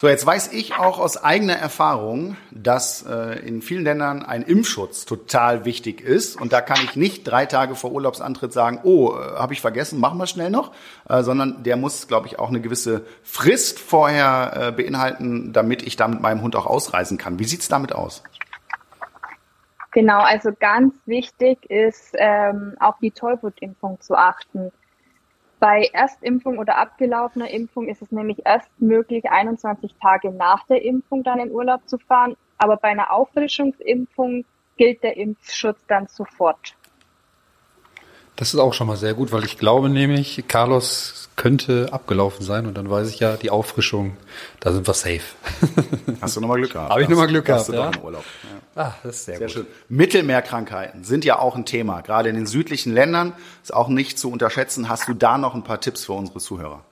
So, 0.00 0.06
jetzt 0.06 0.24
weiß 0.24 0.52
ich 0.52 0.76
auch 0.76 1.00
aus 1.00 1.16
eigener 1.16 1.56
Erfahrung, 1.56 2.36
dass 2.52 3.04
äh, 3.04 3.40
in 3.40 3.62
vielen 3.62 3.82
Ländern 3.82 4.22
ein 4.22 4.42
Impfschutz 4.42 5.06
total 5.06 5.64
wichtig 5.64 6.00
ist. 6.00 6.40
Und 6.40 6.52
da 6.52 6.60
kann 6.60 6.78
ich 6.84 6.94
nicht 6.94 7.24
drei 7.24 7.46
Tage 7.46 7.74
vor 7.74 7.90
Urlaubsantritt 7.90 8.52
sagen, 8.52 8.78
oh, 8.84 9.16
äh, 9.16 9.36
habe 9.36 9.54
ich 9.54 9.60
vergessen, 9.60 9.98
machen 9.98 10.16
wir 10.18 10.28
schnell 10.28 10.50
noch, 10.50 10.72
äh, 11.08 11.24
sondern 11.24 11.64
der 11.64 11.76
muss, 11.76 12.06
glaube 12.06 12.28
ich, 12.28 12.38
auch 12.38 12.48
eine 12.48 12.60
gewisse 12.60 13.06
Frist 13.24 13.80
vorher 13.80 14.68
äh, 14.68 14.70
beinhalten, 14.70 15.52
damit 15.52 15.82
ich 15.82 15.96
da 15.96 16.06
mit 16.06 16.20
meinem 16.20 16.42
Hund 16.42 16.54
auch 16.54 16.66
ausreisen 16.66 17.18
kann. 17.18 17.40
Wie 17.40 17.44
sieht's 17.44 17.66
damit 17.66 17.92
aus? 17.92 18.22
Genau, 19.90 20.20
also 20.20 20.50
ganz 20.60 20.94
wichtig 21.06 21.68
ist, 21.68 22.14
ähm, 22.14 22.76
auf 22.78 22.94
die 23.02 23.10
Tollwutimpfung 23.10 24.00
zu 24.00 24.14
achten. 24.14 24.70
Bei 25.60 25.90
Erstimpfung 25.92 26.58
oder 26.58 26.78
abgelaufener 26.78 27.50
Impfung 27.50 27.88
ist 27.88 28.00
es 28.00 28.12
nämlich 28.12 28.46
erst 28.46 28.70
möglich, 28.80 29.28
21 29.28 29.94
Tage 30.00 30.30
nach 30.30 30.64
der 30.66 30.82
Impfung 30.82 31.24
dann 31.24 31.40
in 31.40 31.50
Urlaub 31.50 31.88
zu 31.88 31.98
fahren. 31.98 32.36
Aber 32.58 32.76
bei 32.76 32.88
einer 32.88 33.12
Auffrischungsimpfung 33.12 34.44
gilt 34.76 35.02
der 35.02 35.16
Impfschutz 35.16 35.84
dann 35.88 36.06
sofort. 36.06 36.77
Das 38.38 38.54
ist 38.54 38.60
auch 38.60 38.72
schon 38.72 38.86
mal 38.86 38.96
sehr 38.96 39.14
gut, 39.14 39.32
weil 39.32 39.44
ich 39.44 39.58
glaube 39.58 39.88
nämlich, 39.88 40.44
Carlos 40.46 41.28
könnte 41.34 41.88
abgelaufen 41.90 42.46
sein 42.46 42.66
und 42.66 42.78
dann 42.78 42.88
weiß 42.88 43.10
ich 43.10 43.18
ja, 43.18 43.36
die 43.36 43.50
Auffrischung, 43.50 44.16
da 44.60 44.70
sind 44.70 44.86
wir 44.86 44.94
safe. 44.94 45.22
Hast 46.20 46.36
du 46.36 46.40
nochmal 46.40 46.58
Glück 46.58 46.72
gehabt? 46.72 46.90
Habe 46.90 47.02
ich 47.02 47.08
nochmal 47.08 47.26
Glück 47.26 47.46
gehabt, 47.46 47.68
ja? 47.70 47.90
Urlaub. 48.00 48.24
Ja. 48.76 48.84
Ah, 48.84 48.94
das 49.02 49.16
ist 49.16 49.24
sehr, 49.24 49.38
sehr 49.38 49.46
gut. 49.48 49.54
schön. 49.54 49.66
Mittelmeerkrankheiten 49.88 51.02
sind 51.02 51.24
ja 51.24 51.40
auch 51.40 51.56
ein 51.56 51.64
Thema, 51.64 52.00
gerade 52.02 52.28
in 52.28 52.36
den 52.36 52.46
südlichen 52.46 52.92
Ländern, 52.92 53.32
ist 53.60 53.74
auch 53.74 53.88
nicht 53.88 54.20
zu 54.20 54.30
unterschätzen. 54.30 54.88
Hast 54.88 55.08
du 55.08 55.14
da 55.14 55.36
noch 55.36 55.56
ein 55.56 55.64
paar 55.64 55.80
Tipps 55.80 56.04
für 56.04 56.12
unsere 56.12 56.38
Zuhörer? 56.38 56.84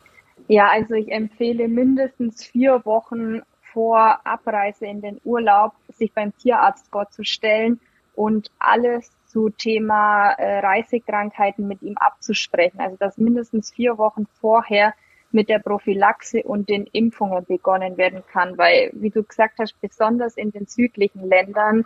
Ja, 0.48 0.68
also 0.72 0.94
ich 0.94 1.12
empfehle 1.12 1.68
mindestens 1.68 2.42
vier 2.42 2.84
Wochen 2.84 3.42
vor 3.72 4.18
Abreise 4.24 4.86
in 4.86 5.00
den 5.00 5.20
Urlaub, 5.22 5.74
sich 5.96 6.12
beim 6.12 6.36
Tierarzt 6.38 6.88
vorzustellen 6.90 7.78
und 8.16 8.50
alles 8.58 9.12
zu 9.36 9.50
Thema 9.50 10.30
äh, 10.30 10.60
Reisekrankheiten 10.60 11.68
mit 11.68 11.82
ihm 11.82 11.98
abzusprechen. 11.98 12.80
Also 12.80 12.96
dass 12.96 13.18
mindestens 13.18 13.70
vier 13.70 13.98
Wochen 13.98 14.24
vorher 14.40 14.94
mit 15.30 15.50
der 15.50 15.58
Prophylaxe 15.58 16.42
und 16.42 16.70
den 16.70 16.86
Impfungen 16.86 17.44
begonnen 17.44 17.98
werden 17.98 18.22
kann, 18.32 18.56
weil, 18.56 18.90
wie 18.94 19.10
du 19.10 19.22
gesagt 19.22 19.58
hast, 19.58 19.78
besonders 19.82 20.38
in 20.38 20.52
den 20.52 20.64
südlichen 20.64 21.28
Ländern 21.28 21.84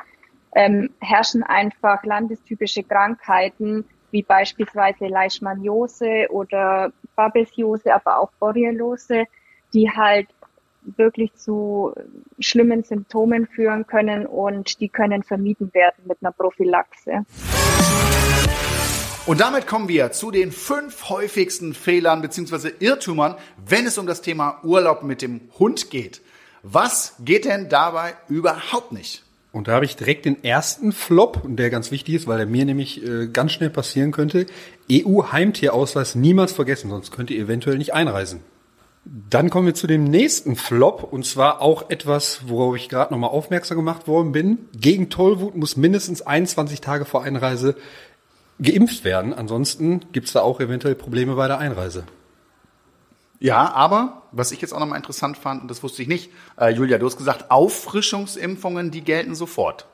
ähm, 0.55 0.91
herrschen 1.01 1.43
einfach 1.43 2.05
landestypische 2.05 2.85
Krankheiten, 2.85 3.85
wie 4.13 4.23
beispielsweise 4.23 5.09
Leishmaniose 5.09 6.29
oder 6.31 6.93
Babesiose, 7.17 7.93
aber 7.93 8.21
auch 8.21 8.31
Borreliose, 8.39 9.25
die 9.75 9.91
halt 9.91 10.29
wirklich 10.83 11.35
zu 11.35 11.93
schlimmen 12.39 12.83
Symptomen 12.83 13.47
führen 13.47 13.87
können 13.87 14.27
und 14.27 14.81
die 14.81 14.89
können 14.89 15.23
vermieden 15.23 15.73
werden 15.75 16.05
mit 16.07 16.19
einer 16.21 16.33
Prophylaxe. 16.33 17.25
Und 19.27 19.41
damit 19.41 19.67
kommen 19.67 19.89
wir 19.89 20.13
zu 20.13 20.31
den 20.31 20.51
fünf 20.51 21.09
häufigsten 21.09 21.75
Fehlern 21.75 22.23
bzw. 22.23 22.71
Irrtümern, 22.81 23.37
wenn 23.65 23.87
es 23.87 23.99
um 23.99 24.07
das 24.07 24.23
Thema 24.23 24.61
Urlaub 24.65 25.03
mit 25.03 25.23
dem 25.23 25.43
Hund 25.59 25.91
geht. 25.91 26.23
Was 26.63 27.17
geht 27.25 27.45
denn 27.45 27.69
dabei 27.69 28.15
überhaupt 28.29 28.93
nicht? 28.93 29.25
Und 29.53 29.69
da 29.69 29.73
habe 29.73 29.85
ich 29.85 29.97
direkt 29.97 30.25
den 30.25 30.45
ersten 30.45 30.93
Flop, 30.93 31.43
der 31.45 31.71
ganz 31.71 31.91
wichtig 31.91 32.15
ist, 32.15 32.27
weil 32.29 32.39
er 32.41 32.47
mir 32.47 32.65
nämlich 32.65 33.05
äh, 33.05 33.27
ganz 33.27 33.53
schnell 33.53 33.71
passieren 33.71 34.13
könnte. 34.13 34.47
EU-Heimtierausweis 34.91 36.15
niemals 36.15 36.53
vergessen, 36.53 36.91
sonst 36.91 37.11
könnt 37.11 37.31
ihr 37.31 37.43
eventuell 37.43 37.79
nicht 37.79 37.93
einreisen. 37.93 38.41
Dann 39.05 39.49
kommen 39.49 39.67
wir 39.67 39.75
zu 39.75 39.87
dem 39.87 40.05
nächsten 40.05 40.57
Flop 40.57 41.03
und 41.11 41.25
zwar 41.25 41.63
auch 41.63 41.89
etwas, 41.89 42.49
worauf 42.49 42.77
ich 42.77 42.89
gerade 42.89 43.13
nochmal 43.13 43.31
aufmerksam 43.31 43.79
gemacht 43.79 44.07
worden 44.07 44.33
bin. 44.33 44.69
Gegen 44.75 45.09
Tollwut 45.09 45.57
muss 45.57 45.77
mindestens 45.77 46.23
21 46.23 46.81
Tage 46.81 47.07
vor 47.07 47.23
Einreise 47.23 47.77
geimpft 48.61 49.05
werden. 49.05 49.33
Ansonsten 49.33 50.01
gibt 50.13 50.27
es 50.27 50.35
da 50.35 50.43
auch 50.43 50.61
eventuell 50.61 50.95
Probleme 50.95 51.35
bei 51.35 51.49
der 51.49 51.59
Einreise. 51.59 52.05
Ja, 53.39 53.73
aber 53.73 54.23
was 54.33 54.53
ich 54.53 54.61
jetzt 54.61 54.75
auch 54.75 54.81
nochmal 54.81 54.99
interessant 54.99 55.39
fand, 55.39 55.63
und 55.63 55.71
das 55.71 55.83
wusste 55.83 56.03
ich 56.03 56.09
nicht, 56.09 56.31
äh, 56.59 56.69
Julia, 56.69 56.99
du 56.99 57.07
hast 57.07 57.17
gesagt, 57.17 57.51
Auffrischungsimpfungen, 57.51 58.91
die 58.91 59.01
gelten 59.01 59.35
sofort. 59.35 59.87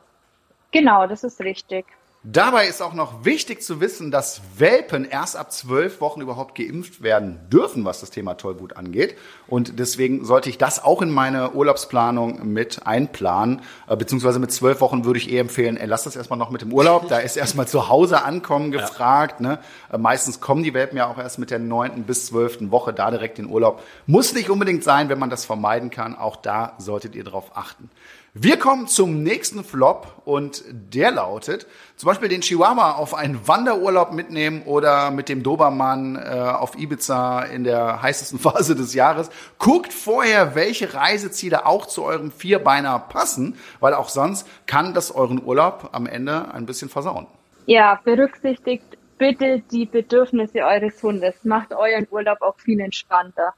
Genau, 0.73 1.07
das 1.07 1.23
ist 1.23 1.41
richtig. 1.41 1.87
Dabei 2.29 2.67
ist 2.67 2.83
auch 2.83 2.93
noch 2.93 3.25
wichtig 3.25 3.63
zu 3.63 3.81
wissen, 3.81 4.11
dass 4.11 4.41
Welpen 4.57 5.05
erst 5.05 5.37
ab 5.37 5.53
zwölf 5.53 6.01
Wochen 6.01 6.21
überhaupt 6.21 6.57
geimpft 6.57 7.01
werden 7.01 7.39
dürfen, 7.53 7.85
was 7.85 8.01
das 8.01 8.11
Thema 8.11 8.35
Tollwut 8.35 8.77
angeht. 8.77 9.17
Und 9.47 9.79
deswegen 9.79 10.25
sollte 10.25 10.51
ich 10.51 10.59
das 10.59 10.83
auch 10.83 11.03
in 11.03 11.11
meine 11.13 11.53
Urlaubsplanung 11.53 12.53
mit 12.53 12.85
einplanen. 12.85 13.63
Äh, 13.87 13.95
beziehungsweise 13.95 14.41
mit 14.41 14.51
zwölf 14.51 14.81
Wochen 14.81 15.05
würde 15.05 15.21
ich 15.21 15.31
eher 15.31 15.41
empfehlen, 15.41 15.77
ey, 15.77 15.87
lass 15.87 16.03
das 16.03 16.17
erstmal 16.17 16.37
noch 16.37 16.51
mit 16.51 16.63
dem 16.63 16.73
Urlaub. 16.73 17.09
Da 17.09 17.19
ist 17.19 17.37
erstmal 17.37 17.69
zu 17.69 17.89
Hause 17.89 18.25
ankommen 18.25 18.73
gefragt. 18.73 19.41
Ja. 19.41 19.49
Ne? 19.49 19.59
Äh, 19.93 19.99
meistens 19.99 20.41
kommen 20.41 20.65
die 20.65 20.75
Welpen 20.75 20.99
ja 20.99 21.07
auch 21.07 21.19
erst 21.19 21.39
mit 21.39 21.53
der 21.53 21.61
neunten 21.61 22.03
bis 22.03 22.27
zwölften 22.27 22.73
Woche 22.73 22.93
da 22.93 23.13
direkt 23.13 23.39
in 23.39 23.47
Urlaub. 23.47 23.85
Muss 24.07 24.35
nicht 24.35 24.51
unbedingt 24.51 24.83
sein, 24.83 25.09
wenn 25.09 25.21
man 25.21 25.31
das 25.31 25.45
vermeiden 25.45 25.91
kann. 25.91 26.17
Auch 26.17 26.35
da 26.35 26.75
solltet 26.79 27.15
ihr 27.15 27.23
darauf 27.23 27.57
achten. 27.57 27.89
Wir 28.39 28.59
kommen 28.59 28.87
zum 28.87 29.23
nächsten 29.23 29.65
Flop 29.65 30.21
und 30.27 30.63
der 30.69 31.11
lautet, 31.11 31.67
zum 31.97 32.09
Beispiel 32.09 32.29
den 32.29 32.43
Chihuahua 32.43 32.93
auf 32.93 33.15
einen 33.15 33.49
Wanderurlaub 33.49 34.13
mitnehmen 34.13 34.61
oder 34.67 35.11
mit 35.11 35.31
dem 35.31 35.43
Dobermann 35.43 36.17
äh, 36.17 36.39
auf 36.39 36.79
Ibiza 36.79 37.45
in 37.45 37.65
der 37.65 38.03
heißesten 38.03 38.39
Phase 38.39 38.75
des 38.75 38.93
Jahres. 38.93 39.31
Guckt 39.59 39.91
vorher, 39.91 40.55
welche 40.55 40.93
Reiseziele 40.93 41.65
auch 41.65 41.87
zu 41.87 42.05
eurem 42.05 42.31
Vierbeiner 42.31 42.99
passen, 42.99 43.57
weil 43.81 43.95
auch 43.95 44.11
sonst 44.11 44.47
kann 44.67 44.93
das 44.93 45.15
euren 45.15 45.43
Urlaub 45.43 45.89
am 45.93 46.05
Ende 46.05 46.53
ein 46.53 46.67
bisschen 46.67 46.91
versauen. 46.91 47.27
Ja, 47.65 47.99
berücksichtigt 48.05 48.99
bitte 49.17 49.63
die 49.73 49.87
Bedürfnisse 49.87 50.59
eures 50.59 51.03
Hundes. 51.03 51.37
Macht 51.45 51.73
euren 51.73 52.07
Urlaub 52.11 52.43
auch 52.43 52.59
viel 52.59 52.81
entspannter. 52.81 53.55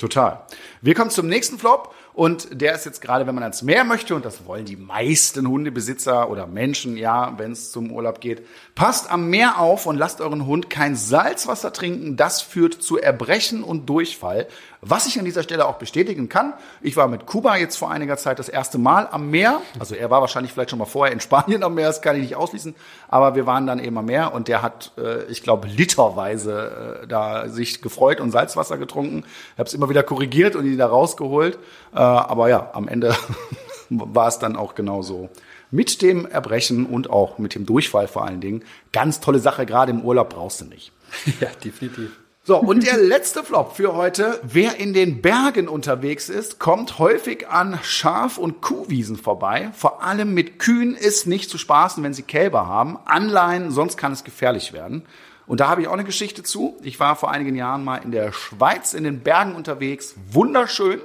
Total. 0.00 0.40
Wir 0.80 0.94
kommen 0.94 1.10
zum 1.10 1.26
nächsten 1.26 1.58
Flop 1.58 1.94
und 2.12 2.60
der 2.60 2.74
ist 2.74 2.84
jetzt 2.86 3.00
gerade, 3.00 3.26
wenn 3.26 3.34
man 3.34 3.44
ans 3.44 3.62
Meer 3.62 3.84
möchte, 3.84 4.14
und 4.14 4.24
das 4.24 4.46
wollen 4.46 4.64
die 4.64 4.76
meisten 4.76 5.46
Hundebesitzer 5.46 6.28
oder 6.28 6.46
Menschen, 6.46 6.96
ja, 6.96 7.34
wenn 7.38 7.52
es 7.52 7.70
zum 7.70 7.92
Urlaub 7.92 8.20
geht, 8.20 8.44
passt 8.74 9.10
am 9.10 9.30
Meer 9.30 9.58
auf 9.58 9.86
und 9.86 9.96
lasst 9.96 10.20
euren 10.20 10.46
Hund 10.46 10.70
kein 10.70 10.96
Salzwasser 10.96 11.72
trinken. 11.72 12.16
Das 12.16 12.42
führt 12.42 12.74
zu 12.74 12.98
Erbrechen 12.98 13.62
und 13.62 13.88
Durchfall. 13.88 14.48
Was 14.82 15.06
ich 15.06 15.18
an 15.18 15.26
dieser 15.26 15.42
Stelle 15.42 15.66
auch 15.66 15.76
bestätigen 15.76 16.30
kann, 16.30 16.54
ich 16.80 16.96
war 16.96 17.06
mit 17.06 17.26
Kuba 17.26 17.56
jetzt 17.56 17.76
vor 17.76 17.90
einiger 17.90 18.16
Zeit 18.16 18.38
das 18.38 18.48
erste 18.48 18.78
Mal 18.78 19.06
am 19.10 19.30
Meer. 19.30 19.60
Also 19.78 19.94
er 19.94 20.08
war 20.08 20.22
wahrscheinlich 20.22 20.54
vielleicht 20.54 20.70
schon 20.70 20.78
mal 20.78 20.86
vorher 20.86 21.12
in 21.12 21.20
Spanien 21.20 21.62
am 21.62 21.74
Meer, 21.74 21.88
das 21.88 22.00
kann 22.00 22.16
ich 22.16 22.22
nicht 22.22 22.36
ausschließen. 22.36 22.74
Aber 23.08 23.34
wir 23.34 23.44
waren 23.46 23.66
dann 23.66 23.78
eben 23.78 23.98
am 23.98 24.06
Meer 24.06 24.32
und 24.32 24.48
der 24.48 24.62
hat, 24.62 24.92
äh, 24.96 25.24
ich 25.24 25.42
glaube, 25.42 25.68
literweise 25.68 27.02
äh, 27.02 27.06
da 27.06 27.50
sich 27.50 27.82
gefreut 27.82 28.20
und 28.20 28.30
Salzwasser 28.30 28.78
getrunken. 28.78 29.24
Ich 29.52 29.58
habe 29.58 29.68
es 29.68 29.74
immer 29.74 29.90
wieder 29.90 30.02
korrigiert 30.02 30.56
und 30.56 30.64
ihn 30.64 30.78
da 30.78 30.86
rausgeholt. 30.86 31.58
Äh, 31.94 31.99
aber 32.02 32.48
ja, 32.48 32.70
am 32.72 32.88
Ende 32.88 33.14
war 33.90 34.28
es 34.28 34.38
dann 34.38 34.56
auch 34.56 34.74
genauso 34.74 35.28
mit 35.70 36.02
dem 36.02 36.26
Erbrechen 36.26 36.86
und 36.86 37.10
auch 37.10 37.38
mit 37.38 37.54
dem 37.54 37.66
Durchfall 37.66 38.08
vor 38.08 38.24
allen 38.24 38.40
Dingen. 38.40 38.64
Ganz 38.92 39.20
tolle 39.20 39.38
Sache, 39.38 39.66
gerade 39.66 39.92
im 39.92 40.02
Urlaub 40.02 40.30
brauchst 40.30 40.60
du 40.60 40.64
nicht. 40.64 40.92
Ja, 41.40 41.48
definitiv. 41.64 42.10
So, 42.42 42.56
und 42.56 42.86
der 42.86 42.96
letzte 42.96 43.44
Flop 43.44 43.76
für 43.76 43.94
heute. 43.94 44.40
Wer 44.42 44.76
in 44.76 44.94
den 44.94 45.20
Bergen 45.20 45.68
unterwegs 45.68 46.28
ist, 46.28 46.58
kommt 46.58 46.98
häufig 46.98 47.48
an 47.48 47.78
Schaf- 47.82 48.38
und 48.38 48.62
Kuhwiesen 48.62 49.16
vorbei. 49.16 49.70
Vor 49.74 50.02
allem 50.02 50.32
mit 50.32 50.58
Kühen 50.58 50.96
ist 50.96 51.26
nicht 51.26 51.50
zu 51.50 51.58
spaßen, 51.58 52.02
wenn 52.02 52.14
sie 52.14 52.22
Kälber 52.22 52.66
haben. 52.66 52.98
Anleihen, 53.04 53.70
sonst 53.70 53.98
kann 53.98 54.12
es 54.12 54.24
gefährlich 54.24 54.72
werden. 54.72 55.02
Und 55.46 55.60
da 55.60 55.68
habe 55.68 55.82
ich 55.82 55.88
auch 55.88 55.92
eine 55.92 56.04
Geschichte 56.04 56.42
zu. 56.42 56.78
Ich 56.82 56.98
war 56.98 57.14
vor 57.14 57.30
einigen 57.30 57.56
Jahren 57.56 57.84
mal 57.84 57.98
in 57.98 58.10
der 58.10 58.32
Schweiz 58.32 58.94
in 58.94 59.04
den 59.04 59.20
Bergen 59.20 59.54
unterwegs. 59.54 60.14
Wunderschön. 60.30 61.00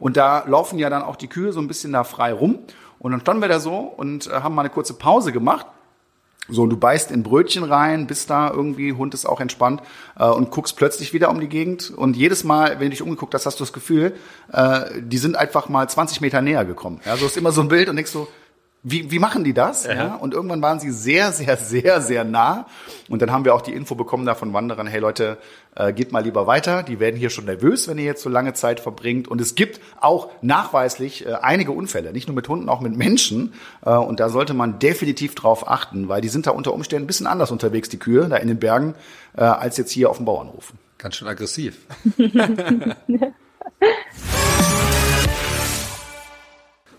Und 0.00 0.16
da 0.16 0.44
laufen 0.46 0.78
ja 0.78 0.90
dann 0.90 1.02
auch 1.02 1.16
die 1.16 1.28
Kühe 1.28 1.52
so 1.52 1.60
ein 1.60 1.68
bisschen 1.68 1.92
da 1.92 2.02
frei 2.02 2.32
rum. 2.32 2.58
Und 2.98 3.12
dann 3.12 3.20
standen 3.20 3.42
wir 3.42 3.48
da 3.48 3.60
so 3.60 3.76
und 3.78 4.26
äh, 4.26 4.30
haben 4.30 4.54
mal 4.54 4.62
eine 4.62 4.70
kurze 4.70 4.94
Pause 4.94 5.30
gemacht. 5.30 5.66
So, 6.48 6.66
du 6.66 6.76
beißt 6.76 7.12
in 7.12 7.22
Brötchen 7.22 7.62
rein, 7.62 8.06
bist 8.08 8.28
da 8.28 8.50
irgendwie, 8.50 8.92
Hund 8.92 9.14
ist 9.14 9.24
auch 9.24 9.40
entspannt 9.40 9.82
äh, 10.18 10.26
und 10.26 10.50
guckst 10.50 10.76
plötzlich 10.76 11.12
wieder 11.12 11.30
um 11.30 11.38
die 11.38 11.48
Gegend. 11.48 11.90
Und 11.90 12.16
jedes 12.16 12.42
Mal, 12.42 12.80
wenn 12.80 12.86
du 12.86 12.90
dich 12.90 13.02
umgeguckt 13.02 13.34
hast, 13.34 13.46
hast 13.46 13.60
du 13.60 13.64
das 13.64 13.72
Gefühl, 13.72 14.14
äh, 14.52 15.00
die 15.00 15.18
sind 15.18 15.36
einfach 15.36 15.68
mal 15.68 15.88
20 15.88 16.20
Meter 16.20 16.42
näher 16.42 16.64
gekommen. 16.64 17.00
Ja, 17.04 17.16
so 17.16 17.26
ist 17.26 17.36
immer 17.36 17.52
so 17.52 17.60
ein 17.60 17.68
Bild 17.68 17.88
und 17.88 17.96
denkst 17.96 18.10
so, 18.10 18.26
wie, 18.82 19.10
wie 19.10 19.18
machen 19.18 19.44
die 19.44 19.52
das? 19.52 19.84
Ja. 19.84 19.94
ja. 19.94 20.14
Und 20.14 20.32
irgendwann 20.32 20.62
waren 20.62 20.80
sie 20.80 20.90
sehr, 20.90 21.32
sehr, 21.32 21.56
sehr, 21.56 22.00
sehr 22.00 22.24
nah. 22.24 22.66
Und 23.08 23.20
dann 23.20 23.30
haben 23.30 23.44
wir 23.44 23.54
auch 23.54 23.60
die 23.60 23.72
Info 23.72 23.94
bekommen 23.94 24.24
da 24.24 24.34
von 24.34 24.52
Wanderern, 24.52 24.86
hey 24.86 25.00
Leute, 25.00 25.36
äh, 25.74 25.92
geht 25.92 26.12
mal 26.12 26.24
lieber 26.24 26.46
weiter. 26.46 26.82
Die 26.82 26.98
werden 26.98 27.16
hier 27.16 27.30
schon 27.30 27.44
nervös, 27.44 27.88
wenn 27.88 27.98
ihr 27.98 28.04
jetzt 28.04 28.22
so 28.22 28.30
lange 28.30 28.54
Zeit 28.54 28.80
verbringt. 28.80 29.28
Und 29.28 29.40
es 29.40 29.54
gibt 29.54 29.80
auch 30.00 30.30
nachweislich 30.40 31.26
äh, 31.26 31.34
einige 31.34 31.72
Unfälle, 31.72 32.12
nicht 32.12 32.26
nur 32.26 32.34
mit 32.34 32.48
Hunden, 32.48 32.68
auch 32.68 32.80
mit 32.80 32.96
Menschen. 32.96 33.52
Äh, 33.84 33.90
und 33.90 34.18
da 34.18 34.30
sollte 34.30 34.54
man 34.54 34.78
definitiv 34.78 35.34
drauf 35.34 35.68
achten, 35.68 36.08
weil 36.08 36.22
die 36.22 36.28
sind 36.28 36.46
da 36.46 36.52
unter 36.52 36.72
Umständen 36.72 37.04
ein 37.04 37.06
bisschen 37.06 37.26
anders 37.26 37.50
unterwegs, 37.50 37.90
die 37.90 37.98
Kühe, 37.98 38.28
da 38.28 38.36
in 38.36 38.48
den 38.48 38.58
Bergen, 38.58 38.94
äh, 39.36 39.42
als 39.42 39.76
jetzt 39.76 39.90
hier 39.90 40.08
auf 40.08 40.16
dem 40.16 40.24
Bauernhof. 40.24 40.72
Ganz 40.96 41.16
schön 41.16 41.28
aggressiv. 41.28 41.76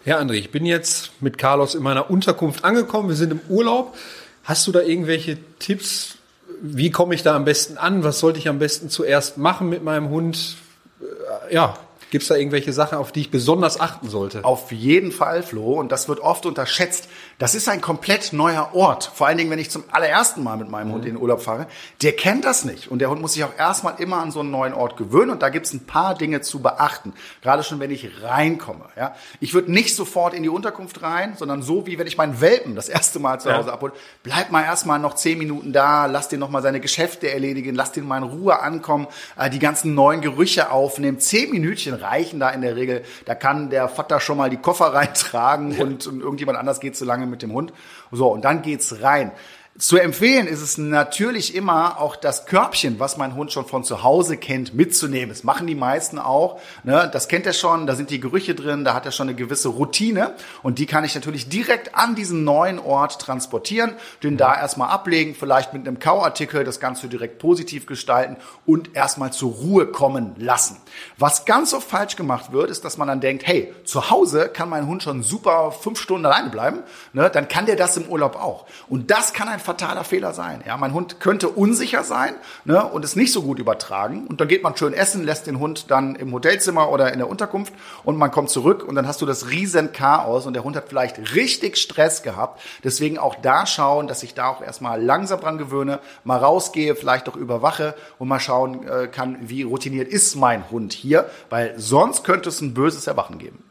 Ja, 0.03 0.17
André, 0.17 0.33
ich 0.33 0.49
bin 0.49 0.65
jetzt 0.65 1.11
mit 1.21 1.37
Carlos 1.37 1.75
in 1.75 1.83
meiner 1.83 2.09
Unterkunft 2.09 2.63
angekommen. 2.63 3.07
Wir 3.07 3.15
sind 3.15 3.31
im 3.31 3.41
Urlaub. 3.49 3.95
Hast 4.43 4.65
du 4.65 4.71
da 4.71 4.81
irgendwelche 4.81 5.37
Tipps? 5.59 6.17
Wie 6.59 6.89
komme 6.89 7.13
ich 7.13 7.21
da 7.21 7.35
am 7.35 7.45
besten 7.45 7.77
an? 7.77 8.03
Was 8.03 8.17
sollte 8.17 8.39
ich 8.39 8.49
am 8.49 8.57
besten 8.57 8.89
zuerst 8.89 9.37
machen 9.37 9.69
mit 9.69 9.83
meinem 9.83 10.09
Hund? 10.09 10.55
Äh, 11.01 11.53
ja, 11.53 11.77
Gibt 12.11 12.23
es 12.23 12.27
da 12.27 12.35
irgendwelche 12.35 12.73
Sachen, 12.73 12.97
auf 12.97 13.13
die 13.13 13.21
ich 13.21 13.31
besonders 13.31 13.79
achten 13.79 14.09
sollte? 14.09 14.43
Auf 14.43 14.73
jeden 14.73 15.13
Fall, 15.13 15.43
Flo. 15.43 15.79
Und 15.79 15.93
das 15.93 16.09
wird 16.09 16.19
oft 16.19 16.45
unterschätzt. 16.45 17.07
Das 17.39 17.55
ist 17.55 17.69
ein 17.69 17.79
komplett 17.79 18.33
neuer 18.33 18.71
Ort. 18.73 19.09
Vor 19.15 19.27
allen 19.27 19.37
Dingen, 19.37 19.49
wenn 19.49 19.59
ich 19.59 19.71
zum 19.71 19.85
allerersten 19.91 20.43
Mal 20.43 20.57
mit 20.57 20.69
meinem 20.69 20.89
mhm. 20.89 20.93
Hund 20.93 21.05
in 21.05 21.13
den 21.13 21.21
Urlaub 21.21 21.41
fahre. 21.41 21.67
Der 22.01 22.11
kennt 22.11 22.43
das 22.43 22.65
nicht. 22.65 22.91
Und 22.91 22.99
der 22.99 23.09
Hund 23.09 23.21
muss 23.21 23.33
sich 23.33 23.45
auch 23.45 23.57
erstmal 23.57 23.95
immer 23.99 24.17
an 24.17 24.31
so 24.31 24.41
einen 24.41 24.51
neuen 24.51 24.73
Ort 24.73 24.97
gewöhnen. 24.97 25.31
Und 25.31 25.41
da 25.41 25.47
gibt 25.47 25.67
es 25.67 25.73
ein 25.73 25.85
paar 25.85 26.13
Dinge 26.13 26.41
zu 26.41 26.61
beachten. 26.61 27.13
Gerade 27.41 27.63
schon, 27.63 27.79
wenn 27.79 27.91
ich 27.91 28.21
reinkomme. 28.21 28.83
Ja? 28.97 29.15
Ich 29.39 29.53
würde 29.53 29.71
nicht 29.71 29.95
sofort 29.95 30.33
in 30.33 30.43
die 30.43 30.49
Unterkunft 30.49 31.01
rein, 31.01 31.35
sondern 31.37 31.61
so, 31.61 31.87
wie 31.87 31.97
wenn 31.97 32.07
ich 32.07 32.17
meinen 32.17 32.41
Welpen 32.41 32.75
das 32.75 32.89
erste 32.89 33.19
Mal 33.19 33.39
zu 33.39 33.55
Hause 33.55 33.69
ja. 33.69 33.73
abhole. 33.73 33.93
Bleib 34.23 34.51
mal 34.51 34.63
erstmal 34.63 34.99
noch 34.99 35.15
zehn 35.15 35.37
Minuten 35.37 35.71
da. 35.71 36.07
Lass 36.07 36.27
den 36.27 36.41
nochmal 36.41 36.61
seine 36.61 36.81
Geschäfte 36.81 37.31
erledigen. 37.31 37.73
Lass 37.73 37.93
den 37.93 38.05
mal 38.05 38.17
in 38.17 38.23
Ruhe 38.23 38.59
ankommen. 38.59 39.07
Äh, 39.37 39.49
die 39.49 39.59
ganzen 39.59 39.95
neuen 39.95 40.19
Gerüche 40.19 40.71
aufnehmen. 40.71 41.21
Zehn 41.21 41.51
Minütchen 41.51 42.00
reichen 42.01 42.39
da 42.39 42.49
in 42.49 42.61
der 42.61 42.75
Regel. 42.75 43.03
Da 43.25 43.35
kann 43.35 43.69
der 43.69 43.87
Vater 43.87 44.19
schon 44.19 44.37
mal 44.37 44.49
die 44.49 44.57
Koffer 44.57 44.85
reintragen 44.93 45.79
und, 45.79 46.07
und 46.07 46.21
irgendjemand 46.21 46.57
anders 46.57 46.79
geht 46.79 46.95
so 46.95 47.05
lange 47.05 47.25
mit 47.25 47.41
dem 47.41 47.53
Hund. 47.53 47.73
So, 48.11 48.27
und 48.27 48.45
dann 48.45 48.61
geht's 48.61 49.01
rein. 49.01 49.31
Zu 49.77 49.97
empfehlen 49.97 50.47
ist 50.47 50.59
es 50.59 50.77
natürlich 50.77 51.55
immer 51.55 51.97
auch 52.01 52.17
das 52.17 52.45
Körbchen, 52.45 52.99
was 52.99 53.15
mein 53.15 53.35
Hund 53.35 53.53
schon 53.53 53.65
von 53.65 53.85
zu 53.85 54.03
Hause 54.03 54.35
kennt, 54.35 54.73
mitzunehmen. 54.73 55.29
Das 55.29 55.45
machen 55.45 55.65
die 55.65 55.75
meisten 55.75 56.19
auch. 56.19 56.59
Ne? 56.83 57.09
Das 57.13 57.29
kennt 57.29 57.45
er 57.45 57.53
schon, 57.53 57.87
da 57.87 57.95
sind 57.95 58.09
die 58.09 58.19
Gerüche 58.19 58.53
drin, 58.53 58.83
da 58.83 58.93
hat 58.93 59.05
er 59.05 59.13
schon 59.13 59.29
eine 59.29 59.35
gewisse 59.35 59.69
Routine 59.69 60.35
und 60.61 60.77
die 60.77 60.87
kann 60.87 61.05
ich 61.05 61.15
natürlich 61.15 61.47
direkt 61.47 61.95
an 61.95 62.15
diesen 62.15 62.43
neuen 62.43 62.79
Ort 62.79 63.21
transportieren, 63.21 63.93
den 64.23 64.35
da 64.35 64.53
erstmal 64.53 64.89
ablegen, 64.89 65.35
vielleicht 65.35 65.71
mit 65.71 65.87
einem 65.87 65.99
Kauartikel 65.99 66.65
das 66.65 66.81
Ganze 66.81 67.07
direkt 67.07 67.39
positiv 67.39 67.85
gestalten 67.85 68.35
und 68.65 68.93
erstmal 68.93 69.31
zur 69.31 69.53
Ruhe 69.53 69.87
kommen 69.87 70.35
lassen. 70.37 70.81
Was 71.17 71.45
ganz 71.45 71.73
oft 71.73 71.89
falsch 71.89 72.17
gemacht 72.17 72.51
wird, 72.51 72.69
ist, 72.69 72.83
dass 72.83 72.97
man 72.97 73.07
dann 73.07 73.21
denkt, 73.21 73.47
hey, 73.47 73.73
zu 73.85 74.09
Hause 74.09 74.49
kann 74.49 74.67
mein 74.67 74.85
Hund 74.85 75.01
schon 75.01 75.23
super 75.23 75.71
fünf 75.71 75.97
Stunden 75.97 76.25
alleine 76.25 76.49
bleiben, 76.49 76.79
ne? 77.13 77.29
dann 77.29 77.47
kann 77.47 77.65
der 77.65 77.77
das 77.77 77.95
im 77.95 78.09
Urlaub 78.09 78.35
auch. 78.35 78.65
Und 78.89 79.11
das 79.11 79.31
kann 79.31 79.47
ein 79.47 79.60
fataler 79.61 80.03
Fehler 80.03 80.33
sein. 80.33 80.63
Ja, 80.65 80.77
mein 80.77 80.93
Hund 80.93 81.19
könnte 81.19 81.49
unsicher 81.49 82.03
sein 82.03 82.33
ne, 82.65 82.85
und 82.85 83.05
es 83.05 83.15
nicht 83.15 83.31
so 83.31 83.43
gut 83.43 83.59
übertragen. 83.59 84.27
Und 84.27 84.41
dann 84.41 84.47
geht 84.47 84.63
man 84.63 84.75
schön 84.75 84.93
essen, 84.93 85.23
lässt 85.23 85.47
den 85.47 85.59
Hund 85.59 85.89
dann 85.89 86.15
im 86.15 86.33
Hotelzimmer 86.33 86.89
oder 86.89 87.11
in 87.13 87.19
der 87.19 87.29
Unterkunft 87.29 87.73
und 88.03 88.17
man 88.17 88.31
kommt 88.31 88.49
zurück 88.49 88.83
und 88.83 88.95
dann 88.95 89.07
hast 89.07 89.21
du 89.21 89.25
das 89.25 89.49
riesen 89.49 89.93
Chaos 89.93 90.45
und 90.45 90.53
der 90.53 90.63
Hund 90.63 90.75
hat 90.75 90.89
vielleicht 90.89 91.35
richtig 91.35 91.77
Stress 91.77 92.23
gehabt. 92.23 92.61
Deswegen 92.83 93.17
auch 93.17 93.35
da 93.35 93.65
schauen, 93.65 94.07
dass 94.07 94.23
ich 94.23 94.33
da 94.33 94.47
auch 94.47 94.61
erstmal 94.61 95.01
langsam 95.01 95.39
dran 95.39 95.57
gewöhne, 95.57 95.99
mal 96.23 96.37
rausgehe, 96.37 96.95
vielleicht 96.95 97.29
auch 97.29 97.35
überwache 97.35 97.95
und 98.19 98.27
mal 98.27 98.39
schauen 98.39 98.87
äh, 98.87 99.07
kann, 99.07 99.37
wie 99.41 99.63
routiniert 99.63 100.07
ist 100.07 100.35
mein 100.35 100.69
Hund 100.69 100.93
hier, 100.93 101.29
weil 101.49 101.73
sonst 101.77 102.23
könnte 102.23 102.49
es 102.49 102.61
ein 102.61 102.73
böses 102.73 103.07
Erwachen 103.07 103.37
geben. 103.37 103.63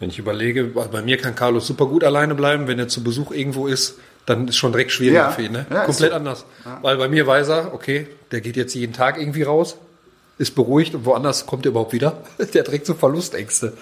Wenn 0.00 0.08
ich 0.08 0.18
überlege, 0.18 0.64
bei 0.64 1.02
mir 1.02 1.18
kann 1.18 1.34
Carlos 1.34 1.66
super 1.66 1.84
gut 1.84 2.04
alleine 2.04 2.34
bleiben, 2.34 2.66
wenn 2.66 2.78
er 2.78 2.88
zu 2.88 3.04
Besuch 3.04 3.32
irgendwo 3.32 3.66
ist 3.66 3.98
dann 4.30 4.48
ist 4.48 4.56
schon 4.56 4.72
direkt 4.72 4.92
schwierig 4.92 5.16
ja. 5.16 5.30
für 5.30 5.42
ihn. 5.42 5.52
Ne? 5.52 5.66
Ja, 5.68 5.84
Komplett 5.84 6.10
so. 6.10 6.16
anders. 6.16 6.44
Weil 6.82 6.96
bei 6.96 7.08
mir 7.08 7.26
weiß 7.26 7.48
er, 7.48 7.74
okay, 7.74 8.06
der 8.30 8.40
geht 8.40 8.56
jetzt 8.56 8.74
jeden 8.74 8.92
Tag 8.92 9.20
irgendwie 9.20 9.42
raus, 9.42 9.76
ist 10.38 10.54
beruhigt 10.54 10.94
und 10.94 11.04
woanders 11.04 11.46
kommt 11.46 11.66
er 11.66 11.70
überhaupt 11.70 11.92
wieder. 11.92 12.22
der 12.54 12.64
trägt 12.64 12.86
so 12.86 12.94
Verlustängste. 12.94 13.76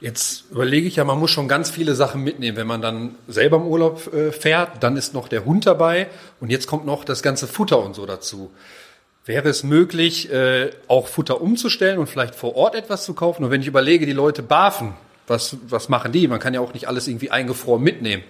Jetzt 0.00 0.44
überlege 0.50 0.86
ich 0.86 0.96
ja, 0.96 1.04
man 1.04 1.18
muss 1.18 1.30
schon 1.30 1.46
ganz 1.46 1.70
viele 1.70 1.94
Sachen 1.94 2.22
mitnehmen. 2.22 2.56
Wenn 2.56 2.66
man 2.66 2.80
dann 2.80 3.16
selber 3.28 3.56
im 3.56 3.66
Urlaub 3.66 4.14
äh, 4.14 4.32
fährt, 4.32 4.82
dann 4.82 4.96
ist 4.96 5.12
noch 5.12 5.28
der 5.28 5.44
Hund 5.44 5.66
dabei 5.66 6.06
und 6.40 6.50
jetzt 6.50 6.66
kommt 6.66 6.86
noch 6.86 7.04
das 7.04 7.22
ganze 7.22 7.46
Futter 7.46 7.84
und 7.84 7.94
so 7.94 8.06
dazu. 8.06 8.50
Wäre 9.26 9.48
es 9.48 9.62
möglich, 9.64 10.32
äh, 10.32 10.70
auch 10.88 11.08
Futter 11.08 11.42
umzustellen 11.42 11.98
und 11.98 12.06
vielleicht 12.06 12.34
vor 12.34 12.56
Ort 12.56 12.74
etwas 12.74 13.04
zu 13.04 13.12
kaufen? 13.12 13.44
Und 13.44 13.50
wenn 13.50 13.60
ich 13.60 13.66
überlege, 13.66 14.06
die 14.06 14.12
Leute 14.12 14.42
barfen, 14.42 14.94
was, 15.26 15.56
was 15.68 15.88
machen 15.88 16.12
die? 16.12 16.26
Man 16.28 16.40
kann 16.40 16.54
ja 16.54 16.60
auch 16.60 16.72
nicht 16.72 16.88
alles 16.88 17.06
irgendwie 17.06 17.30
eingefroren 17.30 17.82
mitnehmen. 17.82 18.22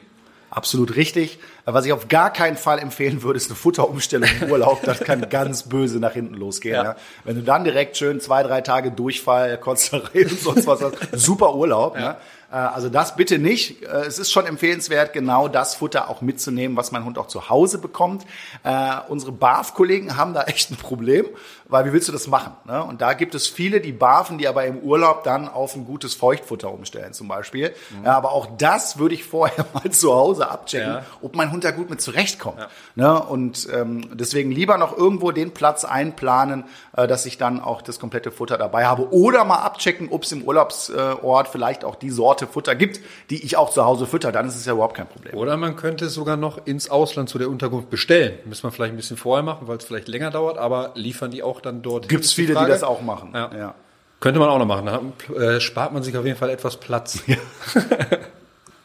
Absolut 0.51 0.97
richtig. 0.97 1.39
Was 1.65 1.87
ich 1.87 1.93
auf 1.93 2.09
gar 2.09 2.33
keinen 2.33 2.57
Fall 2.57 2.81
empfehlen 2.81 3.23
würde, 3.23 3.37
ist 3.37 3.49
eine 3.49 3.57
Futterumstellung 3.57 4.29
im 4.41 4.51
Urlaub. 4.51 4.83
Das 4.83 5.01
kann 5.01 5.29
ganz 5.29 5.63
böse 5.65 6.01
nach 6.01 6.13
hinten 6.13 6.35
losgehen. 6.35 6.75
Ja. 6.75 6.83
Ja. 6.83 6.97
Wenn 7.25 7.37
du 7.37 7.43
dann 7.43 7.63
direkt 7.63 7.97
schön 7.97 8.21
zwei, 8.21 8.43
drei 8.43 8.61
Tage 8.61 8.91
Durchfall, 8.91 9.57
Kotzerei 9.59 10.25
und 10.25 10.41
sonst 10.41 10.67
was 10.67 10.81
hast, 10.83 10.97
super 11.13 11.55
Urlaub. 11.55 11.97
Ja. 11.97 12.13
Äh, 12.13 12.15
also 12.57 12.89
das 12.89 13.15
bitte 13.15 13.39
nicht. 13.39 13.83
Äh, 13.83 14.07
es 14.07 14.19
ist 14.19 14.33
schon 14.33 14.47
empfehlenswert, 14.47 15.13
genau 15.13 15.49
das 15.49 15.77
Futter 15.77 16.11
auch 16.11 16.21
mitzunehmen, 16.21 16.77
was 16.77 16.91
mein 16.91 17.05
Hund 17.05 17.17
auch 17.19 17.29
zu 17.29 17.49
Hause 17.49 17.79
bekommt. 17.79 18.27
Äh, 18.65 18.97
unsere 19.09 19.33
BAF-Kollegen 19.33 20.17
haben 20.17 20.35
da 20.35 20.43
echt 20.47 20.71
ein 20.71 20.77
Problem, 20.77 21.27
weil 21.69 21.85
wie 21.87 21.93
willst 21.93 22.09
du 22.09 22.13
das 22.13 22.27
machen? 22.27 22.53
Ne? 22.65 22.83
Und 22.83 23.01
da 23.01 23.13
gibt 23.13 23.35
es 23.35 23.47
viele, 23.47 23.81
die 23.81 23.93
barfen, 23.93 24.39
die 24.39 24.49
aber 24.49 24.67
im 24.67 24.79
Urlaub 24.79 25.23
dann 25.23 25.49
auf 25.49 25.77
ein 25.77 25.85
gutes 25.85 26.15
Feuchtfutter 26.15 26.73
umstellen 26.73 27.13
zum 27.13 27.29
Beispiel. 27.29 27.73
Mhm. 27.91 28.07
Aber 28.07 28.33
auch 28.33 28.49
das 28.59 28.99
würde 28.99 29.15
ich 29.15 29.25
vorher 29.31 29.65
mal 29.73 29.91
zu 29.91 30.13
Hause 30.13 30.51
abchecken, 30.51 30.95
ja. 30.95 31.05
ob 31.23 31.37
mein 31.37 31.53
Hund 31.53 31.63
da 31.63 31.71
gut 31.71 31.89
mit 31.89 32.01
zurechtkommt. 32.01 32.59
Ja. 32.59 32.69
Ne? 32.97 33.23
Und 33.23 33.69
ähm, 33.73 34.11
deswegen 34.15 34.51
lieber 34.51 34.77
noch 34.77 34.97
irgendwo 34.97 35.31
den 35.31 35.53
Platz 35.55 35.85
einplanen, 35.85 36.65
äh, 36.97 37.07
dass 37.07 37.27
ich 37.27 37.39
dann 37.39 37.61
auch 37.61 37.81
das 37.81 38.01
komplette 38.01 38.33
Futter 38.33 38.59
dabei 38.59 38.87
habe. 38.87 39.13
Oder 39.13 39.45
mal 39.45 39.59
abchecken, 39.59 40.09
ob 40.11 40.25
es 40.25 40.33
im 40.33 40.43
Urlaubsort 40.43 41.49
vielleicht 41.49 41.85
auch 41.85 41.95
die 41.95 42.11
Sorte 42.11 42.40
Futter 42.47 42.75
gibt, 42.75 43.01
die 43.31 43.45
ich 43.45 43.57
auch 43.57 43.71
zu 43.71 43.85
Hause 43.85 44.07
fütter. 44.07 44.33
Dann 44.33 44.47
ist 44.47 44.57
es 44.57 44.67
ja 44.67 44.73
überhaupt 44.73 44.97
kein 44.97 45.09
Problem. 45.09 45.35
Oder 45.35 45.57
man 45.57 45.77
könnte 45.77 46.09
sogar 46.09 46.37
noch 46.37 46.67
ins 46.67 46.91
Ausland 46.91 47.29
zu 47.29 47.39
der 47.39 47.49
Unterkunft 47.49 47.91
bestellen. 47.91 48.39
Müssen 48.45 48.65
wir 48.65 48.71
vielleicht 48.71 48.93
ein 48.93 48.97
bisschen 48.97 49.17
vorher 49.17 49.43
machen, 49.43 49.69
weil 49.69 49.79
es 49.79 49.85
vielleicht 49.85 50.09
länger 50.09 50.31
dauert, 50.31 50.59
aber 50.59 50.93
liefern 50.95 51.31
die 51.31 51.43
auch 51.43 51.61
dann 51.61 51.83
dort. 51.83 52.09
Gibt 52.09 52.25
es 52.25 52.33
viele, 52.33 52.55
die 52.55 52.67
das 52.67 52.83
auch 52.83 53.03
machen. 53.03 53.31
Ja. 53.35 53.51
ja. 53.57 53.75
Könnte 54.21 54.39
man 54.39 54.49
auch 54.51 54.59
noch 54.59 54.67
machen. 54.67 54.87
Dann 54.87 55.37
äh, 55.37 55.61
spart 55.61 55.93
man 55.93 56.03
sich 56.03 56.17
auf 56.17 56.25
jeden 56.25 56.39
Fall 56.39 56.51
etwas 56.51 56.77
Platz. 56.77 57.23
Ja. 57.27 57.37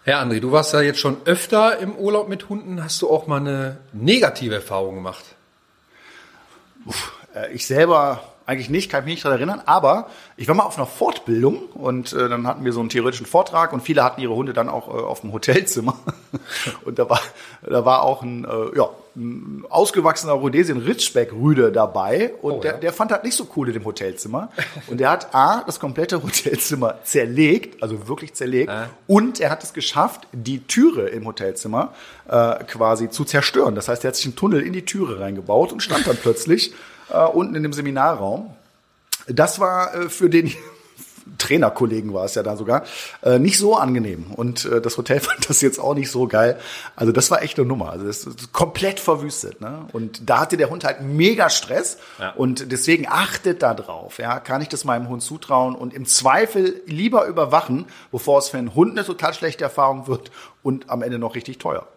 Herr 0.03 0.21
André, 0.21 0.39
du 0.39 0.51
warst 0.51 0.71
ja 0.73 0.81
jetzt 0.81 0.99
schon 0.99 1.17
öfter 1.25 1.79
im 1.79 1.95
Urlaub 1.95 2.29
mit 2.29 2.47
Hunden. 2.47 2.83
Hast 2.83 3.01
du 3.01 3.09
auch 3.09 3.27
mal 3.27 3.39
eine 3.39 3.77
negative 3.91 4.55
Erfahrung 4.55 4.95
gemacht? 4.95 5.25
Uff, 6.85 7.13
äh, 7.35 7.51
ich 7.53 7.65
selber 7.65 8.21
eigentlich 8.45 8.69
nicht, 8.69 8.91
kann 8.91 9.01
ich 9.01 9.05
mich 9.05 9.15
nicht 9.15 9.25
daran 9.25 9.39
erinnern, 9.39 9.61
aber 9.65 10.09
ich 10.37 10.47
war 10.47 10.55
mal 10.55 10.63
auf 10.63 10.77
einer 10.77 10.85
Fortbildung 10.85 11.63
und 11.73 12.13
äh, 12.13 12.29
dann 12.29 12.45
hatten 12.45 12.63
wir 12.63 12.73
so 12.73 12.79
einen 12.79 12.89
theoretischen 12.89 13.25
Vortrag 13.25 13.73
und 13.73 13.81
viele 13.81 14.03
hatten 14.03 14.21
ihre 14.21 14.35
Hunde 14.35 14.53
dann 14.53 14.69
auch 14.69 14.87
äh, 14.87 14.91
auf 14.91 15.21
dem 15.21 15.33
Hotelzimmer 15.33 15.97
und 16.85 16.99
da 16.99 17.09
war 17.09 17.19
da 17.63 17.85
war 17.85 18.03
auch 18.03 18.21
ein 18.21 18.45
äh, 18.45 18.77
ja 18.77 18.89
ein 19.17 19.63
ausgewachsener 19.69 20.33
Rhodesien 20.33 20.77
Ritschbeck 20.77 21.31
Rüde 21.31 21.71
dabei 21.71 22.33
und 22.41 22.51
oh, 22.51 22.59
der, 22.59 22.73
ja. 22.73 22.77
der 22.79 22.93
fand 22.93 23.11
das 23.11 23.23
nicht 23.23 23.35
so 23.35 23.47
cool 23.55 23.69
in 23.69 23.73
dem 23.73 23.85
Hotelzimmer 23.85 24.49
und 24.87 24.99
der 24.99 25.09
hat 25.09 25.33
a 25.33 25.63
das 25.65 25.79
komplette 25.79 26.21
Hotelzimmer 26.21 26.99
zerlegt, 27.03 27.81
also 27.81 28.07
wirklich 28.07 28.33
zerlegt 28.33 28.69
äh. 28.69 28.87
und 29.07 29.39
er 29.39 29.49
hat 29.49 29.63
es 29.63 29.73
geschafft, 29.73 30.27
die 30.33 30.67
Türe 30.67 31.07
im 31.07 31.25
Hotelzimmer 31.25 31.93
äh, 32.27 32.63
quasi 32.65 33.09
zu 33.09 33.23
zerstören. 33.23 33.73
Das 33.75 33.87
heißt, 33.87 34.03
er 34.03 34.09
hat 34.09 34.15
sich 34.15 34.25
einen 34.25 34.35
Tunnel 34.35 34.61
in 34.61 34.73
die 34.73 34.85
Türe 34.85 35.19
reingebaut 35.19 35.71
und 35.71 35.81
stand 35.81 36.05
dann 36.07 36.17
plötzlich 36.17 36.73
äh, 37.09 37.25
unten 37.25 37.55
in 37.55 37.63
dem 37.63 37.73
Seminarraum. 37.73 38.53
Das 39.27 39.59
war 39.59 39.93
äh, 39.95 40.09
für 40.09 40.29
den 40.29 40.53
Trainerkollegen 41.37 42.13
war 42.13 42.25
es 42.25 42.35
ja 42.35 42.43
da 42.43 42.55
sogar, 42.55 42.83
äh, 43.23 43.39
nicht 43.39 43.57
so 43.57 43.75
angenehm. 43.75 44.31
Und 44.35 44.65
äh, 44.65 44.81
das 44.81 44.97
Hotel 44.97 45.19
fand 45.21 45.49
das 45.49 45.61
jetzt 45.61 45.79
auch 45.79 45.95
nicht 45.95 46.11
so 46.11 46.27
geil. 46.27 46.59
Also 46.95 47.11
das 47.11 47.31
war 47.31 47.41
echt 47.41 47.57
eine 47.57 47.67
Nummer. 47.67 47.91
Also 47.91 48.05
das 48.05 48.25
ist 48.25 48.53
komplett 48.53 48.99
verwüstet. 48.99 49.61
Ne? 49.61 49.87
Und 49.91 50.29
da 50.29 50.41
hatte 50.41 50.57
der 50.57 50.69
Hund 50.69 50.83
halt 50.83 51.01
mega 51.01 51.49
Stress. 51.49 51.97
Ja. 52.19 52.31
Und 52.31 52.71
deswegen 52.71 53.07
achtet 53.07 53.63
da 53.63 53.73
drauf. 53.73 54.19
Ja? 54.19 54.39
Kann 54.39 54.61
ich 54.61 54.69
das 54.69 54.85
meinem 54.85 55.09
Hund 55.09 55.23
zutrauen? 55.23 55.75
Und 55.75 55.93
im 55.93 56.05
Zweifel 56.05 56.81
lieber 56.85 57.25
überwachen, 57.25 57.85
bevor 58.11 58.39
es 58.39 58.49
für 58.49 58.57
einen 58.57 58.75
Hund 58.75 58.91
eine 58.91 59.05
total 59.05 59.33
schlechte 59.33 59.63
Erfahrung 59.63 60.07
wird 60.07 60.31
und 60.63 60.89
am 60.89 61.01
Ende 61.01 61.19
noch 61.19 61.35
richtig 61.35 61.57
teuer. 61.57 61.87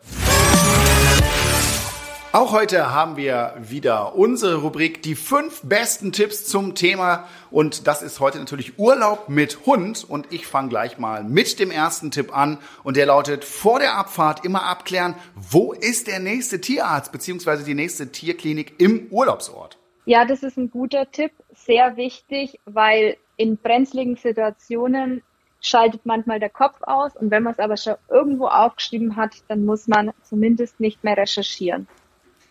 Auch 2.31 2.53
heute 2.53 2.93
haben 2.93 3.16
wir 3.16 3.55
wieder 3.59 4.14
unsere 4.14 4.57
Rubrik 4.57 5.03
die 5.03 5.14
fünf 5.14 5.62
besten 5.62 6.12
Tipps 6.12 6.45
zum 6.45 6.74
Thema 6.74 7.26
und 7.51 7.87
das 7.87 8.03
ist 8.03 8.20
heute 8.20 8.39
natürlich 8.39 8.79
Urlaub 8.79 9.31
mit 9.31 9.64
Hund 9.64 10.05
und 10.07 10.31
ich 10.31 10.47
fange 10.47 10.68
gleich 10.68 10.99
mal 10.99 11.24
mit 11.24 11.59
dem 11.59 11.70
ersten 11.70 12.11
Tipp 12.11 12.37
an 12.37 12.59
und 12.85 12.99
der 12.99 13.07
lautet 13.07 13.47
vor 13.47 13.79
der 13.79 13.97
Abfahrt 13.97 14.45
immer 14.45 14.64
abklären, 14.64 15.14
wo 15.37 15.72
ist 15.72 16.07
der 16.07 16.18
nächste 16.18 16.61
Tierarzt 16.61 17.12
bzw. 17.12 17.64
die 17.64 17.74
nächste 17.74 18.12
Tierklinik 18.12 18.74
im 18.76 19.07
Urlaubsort. 19.11 19.79
Ja, 20.05 20.26
das 20.26 20.43
ist 20.43 20.59
ein 20.59 20.70
guter 20.70 21.11
Tipp, 21.11 21.33
sehr 21.55 21.97
wichtig, 21.97 22.61
weil 22.66 23.16
in 23.39 23.57
brenzligen 23.57 24.16
Situationen 24.16 25.22
schaltet 25.62 26.05
manchmal 26.05 26.41
der 26.41 26.51
Kopf 26.51 26.76
aus 26.83 27.16
und 27.16 27.31
wenn 27.31 27.43
man 27.43 27.55
es 27.55 27.59
aber 27.59 27.79
schon 27.79 27.95
irgendwo 28.11 28.49
aufgeschrieben 28.49 29.16
hat, 29.16 29.33
dann 29.49 29.64
muss 29.64 29.89
man 29.89 30.12
zumindest 30.22 30.79
nicht 30.79 31.03
mehr 31.05 31.16
recherchieren. 31.16 31.89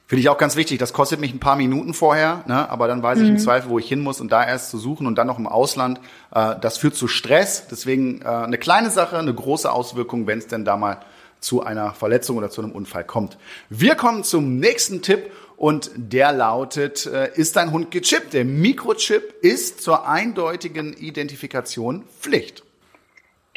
Finde 0.08 0.22
ich 0.22 0.30
auch 0.30 0.38
ganz 0.38 0.55
wichtig. 0.55 0.80
Das 0.80 0.93
kostet 0.93 1.20
mich 1.20 1.34
ein 1.34 1.39
paar 1.39 1.58
Minuten 1.58 1.93
vorher, 1.93 2.45
ne? 2.47 2.70
aber 2.70 2.88
dann 2.88 3.03
weiß 3.03 3.20
ich 3.20 3.28
im 3.28 3.34
mhm. 3.34 3.39
Zweifel, 3.39 3.70
wo 3.70 3.78
ich 3.78 3.89
hin 3.89 3.99
muss 3.99 4.22
und 4.22 4.32
da 4.32 4.45
erst 4.45 4.70
zu 4.70 4.78
suchen 4.78 5.05
und 5.05 5.18
dann 5.18 5.28
noch 5.28 5.38
im 5.38 5.47
Ausland. 5.47 5.99
Äh, 6.34 6.55
das 6.62 6.78
führt 6.78 6.95
zu 6.95 7.10
Stress. 7.10 7.68
Deswegen 7.70 8.22
äh, 8.22 8.26
eine 8.26 8.58
kleine 8.58 8.89
Sache, 8.89 9.18
eine 9.18 9.34
große 9.34 9.70
Auswirkung, 9.70 10.26
wenn 10.26 10.39
es 10.39 10.47
denn 10.47 10.64
da 10.64 10.78
mal 10.78 11.01
zu 11.41 11.62
einer 11.62 11.93
Verletzung 11.93 12.38
oder 12.38 12.49
zu 12.49 12.62
einem 12.62 12.72
Unfall 12.72 13.03
kommt. 13.03 13.38
Wir 13.70 13.95
kommen 13.95 14.24
zum 14.24 14.60
nächsten 14.60 15.01
Tipp 15.01 15.30
und 15.58 15.91
der 15.97 16.32
lautet, 16.32 17.05
äh, 17.05 17.32
ist 17.36 17.58
dein 17.58 17.74
Hund 17.74 17.91
gechippt? 17.91 18.32
Der 18.32 18.45
Mikrochip 18.45 19.34
ist 19.41 19.82
zur 19.82 20.08
eindeutigen 20.08 20.93
Identifikation 20.93 22.05
Pflicht. 22.22 22.64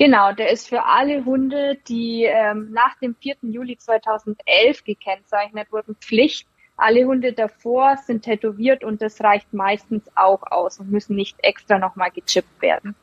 Genau, 0.01 0.33
der 0.33 0.51
ist 0.51 0.67
für 0.67 0.85
alle 0.85 1.27
Hunde, 1.27 1.77
die 1.87 2.25
ähm, 2.25 2.71
nach 2.71 2.99
dem 3.01 3.15
4. 3.17 3.37
Juli 3.43 3.77
2011 3.77 4.83
gekennzeichnet 4.83 5.71
wurden, 5.71 5.95
Pflicht. 5.97 6.49
Alle 6.79 7.05
Hunde 7.05 7.35
davor 7.35 7.99
sind 7.99 8.23
tätowiert 8.23 8.83
und 8.83 9.03
das 9.03 9.21
reicht 9.21 9.53
meistens 9.53 10.05
auch 10.15 10.43
aus 10.51 10.81
und 10.81 10.91
müssen 10.91 11.17
nicht 11.17 11.37
extra 11.43 11.79
nochmal 11.79 12.11
gechippt 12.13 12.63
werden. 12.63 12.95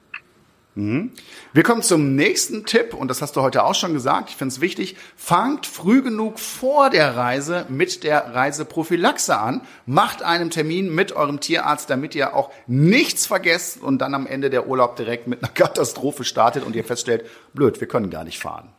Mhm. 0.77 1.11
Wir 1.53 1.63
kommen 1.63 1.81
zum 1.81 2.15
nächsten 2.15 2.63
Tipp 2.63 2.93
und 2.93 3.07
das 3.07 3.23
hast 3.23 3.35
du 3.35 3.41
heute 3.41 3.63
auch 3.63 3.73
schon 3.73 3.93
gesagt. 3.93 4.29
Ich 4.29 4.35
finde 4.35 4.53
es 4.53 4.61
wichtig. 4.61 4.95
Fangt 5.15 5.65
früh 5.65 6.03
genug 6.03 6.39
vor 6.39 6.91
der 6.91 7.15
Reise 7.17 7.65
mit 7.67 8.03
der 8.03 8.35
Reiseprophylaxe 8.35 9.35
an. 9.35 9.61
Macht 9.87 10.21
einen 10.21 10.51
Termin 10.51 10.93
mit 10.93 11.13
eurem 11.13 11.39
Tierarzt, 11.39 11.89
damit 11.89 12.13
ihr 12.13 12.35
auch 12.35 12.51
nichts 12.67 13.25
vergesst 13.25 13.81
und 13.81 13.97
dann 13.99 14.13
am 14.13 14.27
Ende 14.27 14.51
der 14.51 14.67
Urlaub 14.67 14.95
direkt 14.97 15.25
mit 15.25 15.43
einer 15.43 15.51
Katastrophe 15.53 16.23
startet 16.23 16.63
und 16.63 16.75
ihr 16.75 16.83
feststellt, 16.83 17.25
blöd, 17.55 17.81
wir 17.81 17.87
können 17.87 18.11
gar 18.11 18.23
nicht 18.23 18.37
fahren. 18.37 18.69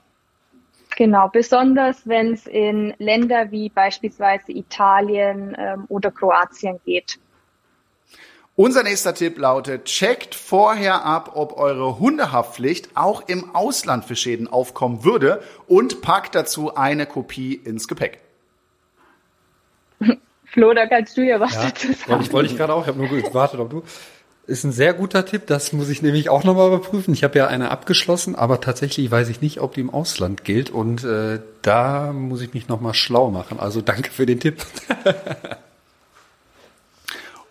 Genau, 0.97 1.29
besonders 1.29 2.07
wenn 2.07 2.35
es 2.35 2.47
in 2.47 2.95
Länder 2.99 3.51
wie 3.51 3.71
beispielsweise 3.71 4.53
Italien 4.53 5.57
ähm, 5.59 5.85
oder 5.89 6.13
Kroatien 6.13 6.79
geht. 6.85 7.19
Unser 8.59 8.83
nächster 8.83 9.15
Tipp 9.15 9.39
lautet, 9.39 9.85
checkt 9.85 10.35
vorher 10.35 11.05
ab, 11.05 11.31
ob 11.35 11.57
eure 11.57 12.01
Hundehaftpflicht 12.01 12.89
auch 12.95 13.29
im 13.29 13.55
Ausland 13.55 14.05
für 14.05 14.17
Schäden 14.17 14.49
aufkommen 14.49 15.05
würde 15.05 15.41
und 15.69 16.03
packt 16.03 16.35
dazu 16.35 16.75
eine 16.75 17.07
Kopie 17.07 17.55
ins 17.55 17.87
Gepäck. 17.87 18.19
Flo, 20.45 20.75
da 20.75 20.89
kannst 20.89 21.17
du 21.17 21.21
ja 21.21 21.39
was 21.39 21.55
ja, 21.55 21.67
dazu 21.67 21.93
sagen. 21.93 22.21
Ich 22.21 22.33
wollte 22.33 22.51
ich 22.51 22.57
gerade 22.57 22.75
auch, 22.75 22.83
ich 22.83 22.89
habe 22.89 22.99
nur 22.99 23.07
gewartet, 23.09 23.61
ob 23.61 23.71
du. 23.71 23.85
Ist 24.49 24.65
ein 24.65 24.73
sehr 24.73 24.93
guter 24.93 25.25
Tipp, 25.25 25.47
das 25.47 25.73
muss 25.73 25.89
ich 25.89 26.03
nämlich 26.03 26.29
auch 26.29 26.43
nochmal 26.43 26.67
überprüfen. 26.67 27.15
Ich 27.15 27.23
habe 27.23 27.39
ja 27.39 27.47
eine 27.47 27.71
abgeschlossen, 27.71 28.35
aber 28.35 28.61
tatsächlich 28.61 29.09
weiß 29.09 29.29
ich 29.29 29.41
nicht, 29.41 29.61
ob 29.61 29.75
die 29.75 29.83
im 29.83 29.91
Ausland 29.91 30.43
gilt 30.43 30.71
und 30.71 31.05
äh, 31.05 31.39
da 31.63 32.13
muss 32.13 32.41
ich 32.41 32.55
mich 32.55 32.67
nochmal 32.67 32.95
schlau 32.95 33.31
machen. 33.31 33.61
Also 33.61 33.83
danke 33.83 34.11
für 34.11 34.27
den 34.27 34.41
Tipp. 34.41 34.57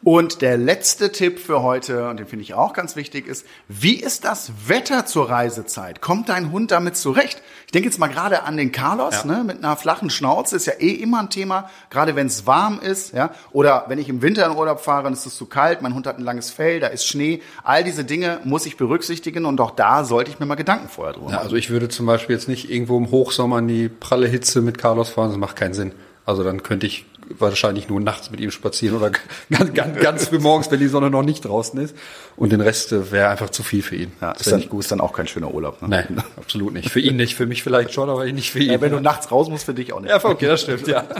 Und 0.09 0.41
der 0.41 0.55
letzte 0.55 1.11
Tipp 1.11 1.37
für 1.37 1.63
heute, 1.63 2.07
und 2.07 2.17
den 2.17 2.27
finde 2.27 2.43
ich 2.43 2.53
auch 2.53 2.71
ganz 2.71 2.95
wichtig, 2.95 3.27
ist, 3.27 3.45
wie 3.67 3.95
ist 3.95 4.23
das 4.23 4.53
Wetter 4.65 5.05
zur 5.05 5.29
Reisezeit? 5.29 5.99
Kommt 5.99 6.29
dein 6.29 6.53
Hund 6.53 6.71
damit 6.71 6.95
zurecht? 6.95 7.41
Ich 7.65 7.73
denke 7.73 7.89
jetzt 7.89 7.99
mal 7.99 8.07
gerade 8.07 8.43
an 8.43 8.55
den 8.55 8.71
Carlos, 8.71 9.25
ja. 9.25 9.25
ne, 9.25 9.43
mit 9.43 9.57
einer 9.57 9.75
flachen 9.75 10.09
Schnauze, 10.09 10.55
ist 10.55 10.65
ja 10.65 10.75
eh 10.79 10.93
immer 10.93 11.19
ein 11.19 11.29
Thema, 11.29 11.69
gerade 11.89 12.15
wenn 12.15 12.27
es 12.27 12.47
warm 12.47 12.79
ist, 12.79 13.13
ja, 13.13 13.31
oder 13.51 13.83
wenn 13.89 13.99
ich 13.99 14.07
im 14.07 14.21
Winter 14.21 14.45
in 14.45 14.55
Urlaub 14.55 14.79
fahre 14.79 15.07
und 15.07 15.11
es 15.11 15.25
ist 15.25 15.35
zu 15.35 15.45
kalt, 15.45 15.81
mein 15.81 15.93
Hund 15.93 16.07
hat 16.07 16.17
ein 16.17 16.23
langes 16.23 16.51
Fell, 16.51 16.79
da 16.79 16.87
ist 16.87 17.05
Schnee, 17.05 17.41
all 17.65 17.83
diese 17.83 18.05
Dinge 18.05 18.39
muss 18.45 18.65
ich 18.65 18.77
berücksichtigen 18.77 19.43
und 19.43 19.59
auch 19.59 19.71
da 19.71 20.05
sollte 20.05 20.31
ich 20.31 20.39
mir 20.39 20.45
mal 20.45 20.55
Gedanken 20.55 20.87
vorher 20.87 21.15
drüber 21.15 21.25
machen. 21.25 21.35
Ja, 21.35 21.41
also 21.41 21.57
ich 21.57 21.69
würde 21.69 21.89
zum 21.89 22.05
Beispiel 22.05 22.33
jetzt 22.33 22.47
nicht 22.47 22.71
irgendwo 22.71 22.97
im 22.97 23.11
Hochsommer 23.11 23.59
in 23.59 23.67
die 23.67 23.89
pralle 23.89 24.29
Hitze 24.29 24.61
mit 24.61 24.77
Carlos 24.77 25.09
fahren, 25.09 25.31
das 25.31 25.37
macht 25.37 25.57
keinen 25.57 25.73
Sinn. 25.73 25.91
Also 26.27 26.43
dann 26.43 26.61
könnte 26.61 26.85
ich 26.85 27.05
wahrscheinlich 27.29 27.87
nur 27.87 28.01
nachts 28.01 28.31
mit 28.31 28.41
ihm 28.41 28.51
spazieren 28.51 28.97
oder 28.97 29.11
ganz, 29.49 29.73
ganz, 29.73 29.99
ganz 29.99 30.27
früh 30.27 30.39
morgens, 30.39 30.69
wenn 30.69 30.79
die 30.81 30.89
Sonne 30.89 31.09
noch 31.09 31.23
nicht 31.23 31.45
draußen 31.45 31.79
ist. 31.79 31.95
Und 32.35 32.51
den 32.51 32.59
Rest 32.59 32.91
äh, 32.91 33.13
wäre 33.13 33.29
einfach 33.29 33.49
zu 33.49 33.63
viel 33.63 33.81
für 33.81 33.95
ihn. 33.95 34.11
Ja, 34.19 34.33
das 34.33 34.41
ist, 34.41 34.51
dann, 34.51 34.59
nicht 34.59 34.69
gut. 34.69 34.81
ist 34.81 34.91
dann 34.91 34.99
auch 34.99 35.13
kein 35.13 35.27
schöner 35.27 35.53
Urlaub. 35.53 35.81
Ne? 35.81 35.87
Nein, 35.87 36.23
absolut 36.37 36.73
nicht. 36.73 36.89
Für 36.89 36.99
ihn 36.99 37.15
nicht. 37.15 37.35
Für 37.35 37.45
mich 37.45 37.63
vielleicht 37.63 37.93
schon, 37.93 38.09
aber 38.09 38.25
nicht 38.25 38.51
für 38.51 38.59
ihn. 38.59 38.71
Ja, 38.71 38.81
wenn 38.81 38.91
du 38.91 38.99
nachts 38.99 39.31
raus 39.31 39.47
musst, 39.47 39.63
für 39.63 39.73
dich 39.73 39.93
auch 39.93 40.01
nicht. 40.01 40.09
Ja, 40.09 40.23
okay, 40.23 40.47
das 40.47 40.61
stimmt, 40.61 40.87
ja. 40.87 41.07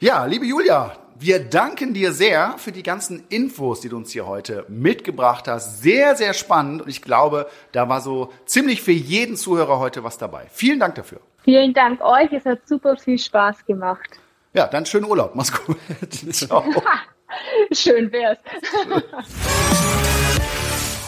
Ja, 0.00 0.26
liebe 0.26 0.46
Julia, 0.46 0.96
wir 1.18 1.40
danken 1.40 1.92
dir 1.92 2.12
sehr 2.12 2.54
für 2.58 2.70
die 2.70 2.84
ganzen 2.84 3.24
Infos, 3.30 3.80
die 3.80 3.88
du 3.88 3.96
uns 3.96 4.12
hier 4.12 4.28
heute 4.28 4.64
mitgebracht 4.68 5.48
hast. 5.48 5.82
Sehr, 5.82 6.14
sehr 6.14 6.34
spannend 6.34 6.82
und 6.82 6.88
ich 6.88 7.02
glaube, 7.02 7.48
da 7.72 7.88
war 7.88 8.00
so 8.00 8.32
ziemlich 8.46 8.80
für 8.80 8.92
jeden 8.92 9.36
Zuhörer 9.36 9.80
heute 9.80 10.04
was 10.04 10.16
dabei. 10.16 10.46
Vielen 10.52 10.78
Dank 10.78 10.94
dafür. 10.94 11.18
Vielen 11.48 11.72
Dank 11.72 12.02
euch, 12.02 12.30
es 12.30 12.44
hat 12.44 12.68
super 12.68 12.98
viel 12.98 13.18
Spaß 13.18 13.64
gemacht. 13.64 14.20
Ja, 14.52 14.66
dann 14.66 14.84
schönen 14.84 15.06
Urlaub. 15.06 15.34
Mach's 15.34 15.50
gut. 15.50 15.78
Ciao. 16.30 16.62
Schön 17.72 18.12
wär's. 18.12 18.36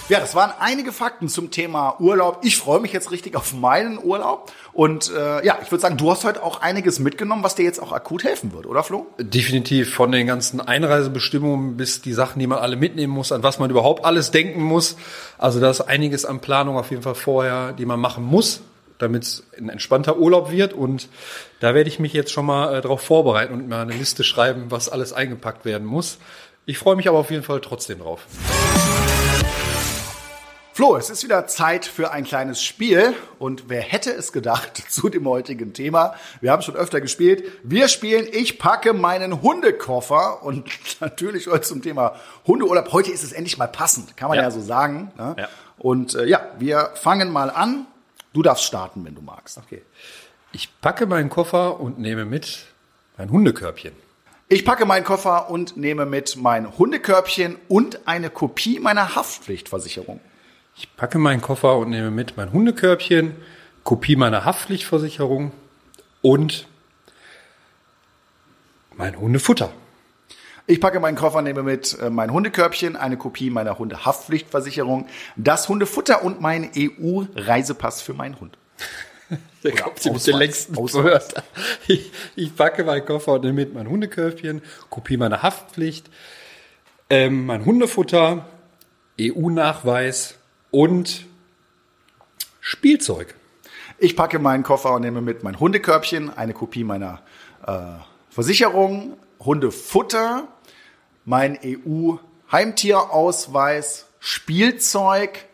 Ja, 0.09 0.19
das 0.19 0.35
waren 0.35 0.51
einige 0.59 0.93
Fakten 0.93 1.29
zum 1.29 1.51
Thema 1.51 2.01
Urlaub. 2.01 2.39
Ich 2.43 2.57
freue 2.57 2.81
mich 2.81 2.91
jetzt 2.95 3.11
richtig 3.11 3.37
auf 3.37 3.53
meinen 3.53 3.99
Urlaub. 4.03 4.51
Und 4.73 5.13
äh, 5.15 5.45
ja, 5.45 5.59
ich 5.63 5.71
würde 5.71 5.83
sagen, 5.83 5.99
du 5.99 6.11
hast 6.11 6.25
heute 6.25 6.43
auch 6.43 6.63
einiges 6.63 7.01
mitgenommen, 7.01 7.45
was 7.45 7.55
dir 7.55 7.67
jetzt 7.67 7.79
auch 7.79 7.93
akut 7.93 8.25
helfen 8.25 8.55
wird, 8.55 8.65
oder 8.65 8.83
Flo? 8.83 9.09
Definitiv 9.19 9.93
von 9.93 10.11
den 10.11 10.27
ganzen 10.27 10.63
Einreisebestimmungen 10.63 11.77
bis 11.77 12.01
die 12.01 12.15
Sachen, 12.15 12.39
die 12.39 12.47
man 12.47 12.61
alle 12.61 12.77
mitnehmen 12.77 13.13
muss, 13.13 13.31
an 13.31 13.43
was 13.43 13.59
man 13.59 13.69
überhaupt 13.69 14.07
alles 14.07 14.31
denken 14.31 14.63
muss. 14.63 14.97
Also 15.37 15.61
da 15.61 15.69
ist 15.69 15.83
einiges 15.83 16.25
an 16.25 16.41
Planung 16.41 16.79
auf 16.79 16.91
jeden 16.91 17.03
Fall 17.03 17.15
vorher, 17.15 17.75
die 17.75 17.85
man 17.85 18.01
machen 18.01 18.25
muss, 18.25 18.63
damit 19.03 19.25
es 19.25 19.45
ein 19.59 19.69
entspannter 19.69 20.19
Urlaub 20.19 20.51
wird. 20.51 20.73
Und 20.73 21.09
da 21.61 21.75
werde 21.75 21.89
ich 21.89 21.99
mich 21.99 22.13
jetzt 22.13 22.31
schon 22.31 22.47
mal 22.47 22.75
äh, 22.75 22.81
darauf 22.81 23.01
vorbereiten 23.03 23.55
und 23.55 23.69
mal 23.69 23.83
eine 23.83 23.95
Liste 23.95 24.25
schreiben, 24.25 24.67
was 24.71 24.89
alles 24.89 25.13
eingepackt 25.13 25.65
werden 25.65 25.87
muss. 25.87 26.19
Ich 26.67 26.79
freue 26.79 26.97
mich 26.97 27.09
aber 27.09 27.19
auf 27.19 27.31
jeden 27.31 27.43
Fall 27.43 27.61
trotzdem 27.61 28.01
drauf. 28.01 28.27
Flo, 30.73 30.97
es 30.97 31.11
ist 31.11 31.25
wieder 31.25 31.47
Zeit 31.47 31.85
für 31.85 32.11
ein 32.11 32.25
kleines 32.25 32.63
Spiel. 32.63 33.13
Und 33.39 33.65
wer 33.69 33.83
hätte 33.83 34.13
es 34.13 34.33
gedacht 34.33 34.77
zu 34.89 35.09
dem 35.11 35.29
heutigen 35.29 35.75
Thema? 35.75 36.15
Wir 36.41 36.53
haben 36.53 36.63
schon 36.63 36.75
öfter 36.75 37.03
gespielt. 37.03 37.45
Wir 37.63 37.89
spielen 37.89 38.27
Ich 38.33 38.59
packe 38.59 38.95
meinen 38.95 39.43
Hundekoffer. 39.43 40.43
Und 40.43 40.71
natürlich 41.01 41.49
heute 41.49 41.63
zum 41.63 41.83
Thema 41.83 42.15
Hundeurlaub. 42.47 42.93
Heute 42.93 43.11
ist 43.11 43.25
es 43.25 43.33
endlich 43.33 43.59
mal 43.59 43.67
passend, 43.67 44.17
kann 44.17 44.29
man 44.29 44.39
ja, 44.39 44.45
ja 44.45 44.51
so 44.51 44.63
sagen. 44.63 45.13
Ne? 45.19 45.37
Ja. 45.39 45.49
Und 45.77 46.15
äh, 46.15 46.25
ja, 46.25 46.49
wir 46.59 46.93
fangen 46.95 47.31
mal 47.31 47.51
an. 47.51 47.87
Du 48.33 48.43
darfst 48.43 48.65
starten, 48.65 49.05
wenn 49.05 49.15
du 49.15 49.23
magst. 49.23 49.59
Okay. 49.59 49.83
Ich 50.53 50.81
packe 50.81 51.07
meinen 51.07 51.31
Koffer 51.31 51.81
und 51.81 51.99
nehme 51.99 52.25
mit 52.25 52.67
mein 53.17 53.31
Hundekörbchen. 53.31 53.93
Ich 54.49 54.65
packe 54.65 54.85
meinen 54.85 55.05
Koffer 55.05 55.49
und 55.51 55.77
nehme 55.77 56.07
mit 56.07 56.37
mein 56.37 56.77
Hundekörbchen 56.77 57.57
und 57.69 58.09
eine 58.09 58.31
Kopie 58.31 58.81
meiner 58.81 59.15
Haftpflichtversicherung. 59.15 60.21
Ich 60.77 60.97
packe 60.97 61.19
meinen 61.19 61.41
Koffer 61.41 61.77
und 61.77 61.91
nehme 61.91 62.11
mit 62.11 62.37
mein 62.37 62.53
Hundekörbchen, 62.53 63.37
Kopie 63.85 64.17
meiner 64.17 64.45
Haftpflichtversicherung 64.45 65.53
und 66.23 66.67
mein 68.97 69.19
Hundefutter. 69.19 69.73
Ich 70.71 70.81
packe 70.81 71.01
meinen 71.01 71.17
Koffer, 71.17 71.43
nehme 71.43 71.65
mit 71.65 71.99
äh, 71.99 72.11
mein 72.11 72.33
Hundekörbchen, 72.33 72.95
eine 72.95 73.17
Kopie 73.17 73.51
meiner 73.51 73.77
Hundehaftpflichtversicherung, 73.77 75.09
das 75.35 75.69
Hundefutter 75.69 76.23
und 76.23 76.41
meinen 76.41 76.71
EU-Reisepass 76.77 78.03
für 78.03 78.15
meinen 78.15 78.39
Hund. 78.39 78.57
Der 79.65 79.75
kommt 79.75 79.99
sie 79.99 80.13
mit 80.13 80.25
den 80.25 80.37
längsten 80.37 80.77
Wörtern. 80.77 81.43
Ich, 81.89 82.13
ich 82.37 82.55
packe 82.55 82.85
meinen 82.85 83.05
Koffer 83.05 83.33
und 83.33 83.41
nehme 83.41 83.55
mit 83.55 83.75
mein 83.75 83.89
Hundekörbchen, 83.89 84.63
Kopie 84.91 85.17
meiner 85.17 85.43
Haftpflicht, 85.43 86.09
ähm, 87.11 87.47
mein 87.47 87.65
Hundefutter, 87.65 88.47
EU-Nachweis 89.21 90.37
und 90.71 91.27
Spielzeug. 92.61 93.35
Ich 93.99 94.15
packe 94.15 94.39
meinen 94.39 94.63
Koffer 94.63 94.95
und 94.95 95.03
nehme 95.03 95.21
mit 95.21 95.43
mein 95.43 95.59
Hundekörbchen, 95.59 96.31
eine 96.31 96.53
Kopie 96.53 96.85
meiner 96.85 97.23
äh, 97.67 97.73
Versicherung, 98.31 99.17
Hundefutter, 99.41 100.47
mein 101.31 101.59
EU-Heimtierausweis, 101.65 104.07
Spielzeug 104.19 105.47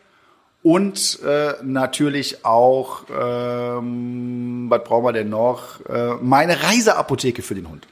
und 0.62 1.20
äh, 1.22 1.52
natürlich 1.62 2.46
auch, 2.46 3.04
ähm, 3.10 4.70
was 4.70 4.82
brauchen 4.84 5.04
wir 5.04 5.12
denn 5.12 5.28
noch? 5.28 5.84
Äh, 5.84 6.14
meine 6.14 6.62
Reiseapotheke 6.62 7.42
für 7.42 7.54
den 7.54 7.68
Hund. 7.68 7.86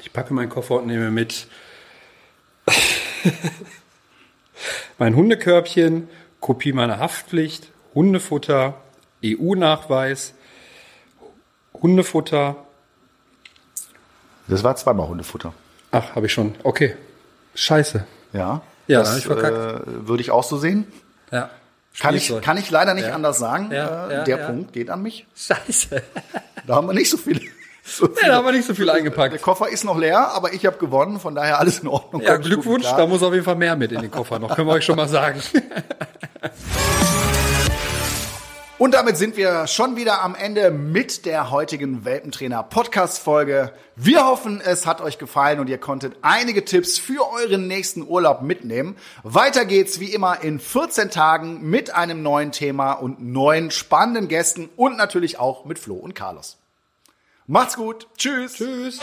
Ich 0.00 0.14
packe 0.14 0.32
meinen 0.32 0.48
Koffer 0.48 0.76
und 0.76 0.86
nehme 0.86 1.10
mit 1.10 1.48
mein 4.98 5.14
Hundekörbchen, 5.14 6.08
Kopie 6.40 6.72
meiner 6.72 6.98
Haftpflicht, 6.98 7.70
Hundefutter, 7.94 8.80
EU-Nachweis, 9.22 10.32
Hundefutter. 11.74 12.56
Das 14.48 14.64
war 14.64 14.76
zweimal 14.76 15.08
Hundefutter. 15.08 15.52
Ach, 15.96 16.14
habe 16.14 16.26
ich 16.26 16.32
schon. 16.32 16.54
Okay. 16.62 16.94
Scheiße. 17.54 18.04
Ja. 18.32 18.60
Ja, 18.86 19.00
das, 19.00 19.18
ich 19.18 19.24
verkackt. 19.24 19.86
Äh, 19.86 20.08
würde 20.08 20.20
ich 20.20 20.30
auch 20.30 20.44
so 20.44 20.58
sehen. 20.58 20.86
Ja. 21.32 21.50
Kann 21.98 22.14
ich, 22.14 22.32
kann 22.42 22.58
ich 22.58 22.70
leider 22.70 22.92
nicht 22.92 23.08
ja. 23.08 23.14
anders 23.14 23.38
sagen. 23.38 23.70
Ja, 23.72 24.08
äh, 24.08 24.14
ja, 24.14 24.24
der. 24.24 24.36
Punkt 24.36 24.74
geht 24.74 24.90
an 24.90 25.02
mich. 25.02 25.26
Scheiße. 25.34 26.02
Da 26.66 26.74
haben 26.74 26.86
wir 26.86 26.94
nicht 26.94 27.10
so 27.10 27.16
viel. 27.16 27.40
So 27.88 28.08
Ja, 28.20 28.26
da 28.26 28.34
haben 28.34 28.44
wir 28.44 28.50
nicht 28.50 28.66
so 28.66 28.74
viel 28.74 28.86
Der 28.86 28.96
eingepackt. 28.96 29.40
Koffer 29.40 29.68
ist 29.68 29.84
noch 29.84 29.96
leer, 29.96 30.32
aber 30.32 30.52
ich 30.52 30.66
habe 30.66 30.76
gewonnen, 30.76 31.20
von 31.20 31.36
daher 31.36 31.60
alles 31.60 31.78
in 31.78 31.86
Ordnung. 31.86 32.20
Ja, 32.20 32.32
Kommt 32.32 32.46
Glückwunsch, 32.46 32.84
da 32.84 33.06
muss 33.06 33.22
auf 33.22 33.32
jeden 33.32 33.44
Fall 33.44 33.54
mehr 33.54 33.76
mit 33.76 33.92
in 33.92 34.00
den 34.00 34.10
Koffer 34.10 34.40
noch, 34.40 34.56
können 34.56 34.66
wir 34.66 34.72
euch 34.72 34.84
schon 34.84 34.96
mal 34.96 35.06
sagen. 35.06 35.40
Und 38.78 38.92
damit 38.92 39.16
sind 39.16 39.38
wir 39.38 39.66
schon 39.66 39.96
wieder 39.96 40.20
am 40.20 40.34
Ende 40.34 40.70
mit 40.70 41.24
der 41.24 41.50
heutigen 41.50 42.04
Welpentrainer 42.04 42.62
Podcast 42.62 43.18
Folge. 43.18 43.72
Wir 43.96 44.26
hoffen, 44.26 44.60
es 44.60 44.84
hat 44.84 45.00
euch 45.00 45.16
gefallen 45.16 45.60
und 45.60 45.70
ihr 45.70 45.78
konntet 45.78 46.14
einige 46.20 46.62
Tipps 46.62 46.98
für 46.98 47.26
euren 47.32 47.68
nächsten 47.68 48.06
Urlaub 48.06 48.42
mitnehmen. 48.42 48.96
Weiter 49.22 49.64
geht's 49.64 49.98
wie 49.98 50.12
immer 50.12 50.42
in 50.42 50.60
14 50.60 51.10
Tagen 51.10 51.62
mit 51.62 51.94
einem 51.94 52.22
neuen 52.22 52.52
Thema 52.52 52.92
und 52.92 53.18
neuen 53.18 53.70
spannenden 53.70 54.28
Gästen 54.28 54.68
und 54.76 54.98
natürlich 54.98 55.38
auch 55.38 55.64
mit 55.64 55.78
Flo 55.78 55.94
und 55.94 56.14
Carlos. 56.14 56.58
Macht's 57.46 57.76
gut. 57.76 58.06
Tschüss. 58.18 58.56
Tschüss. 58.56 59.00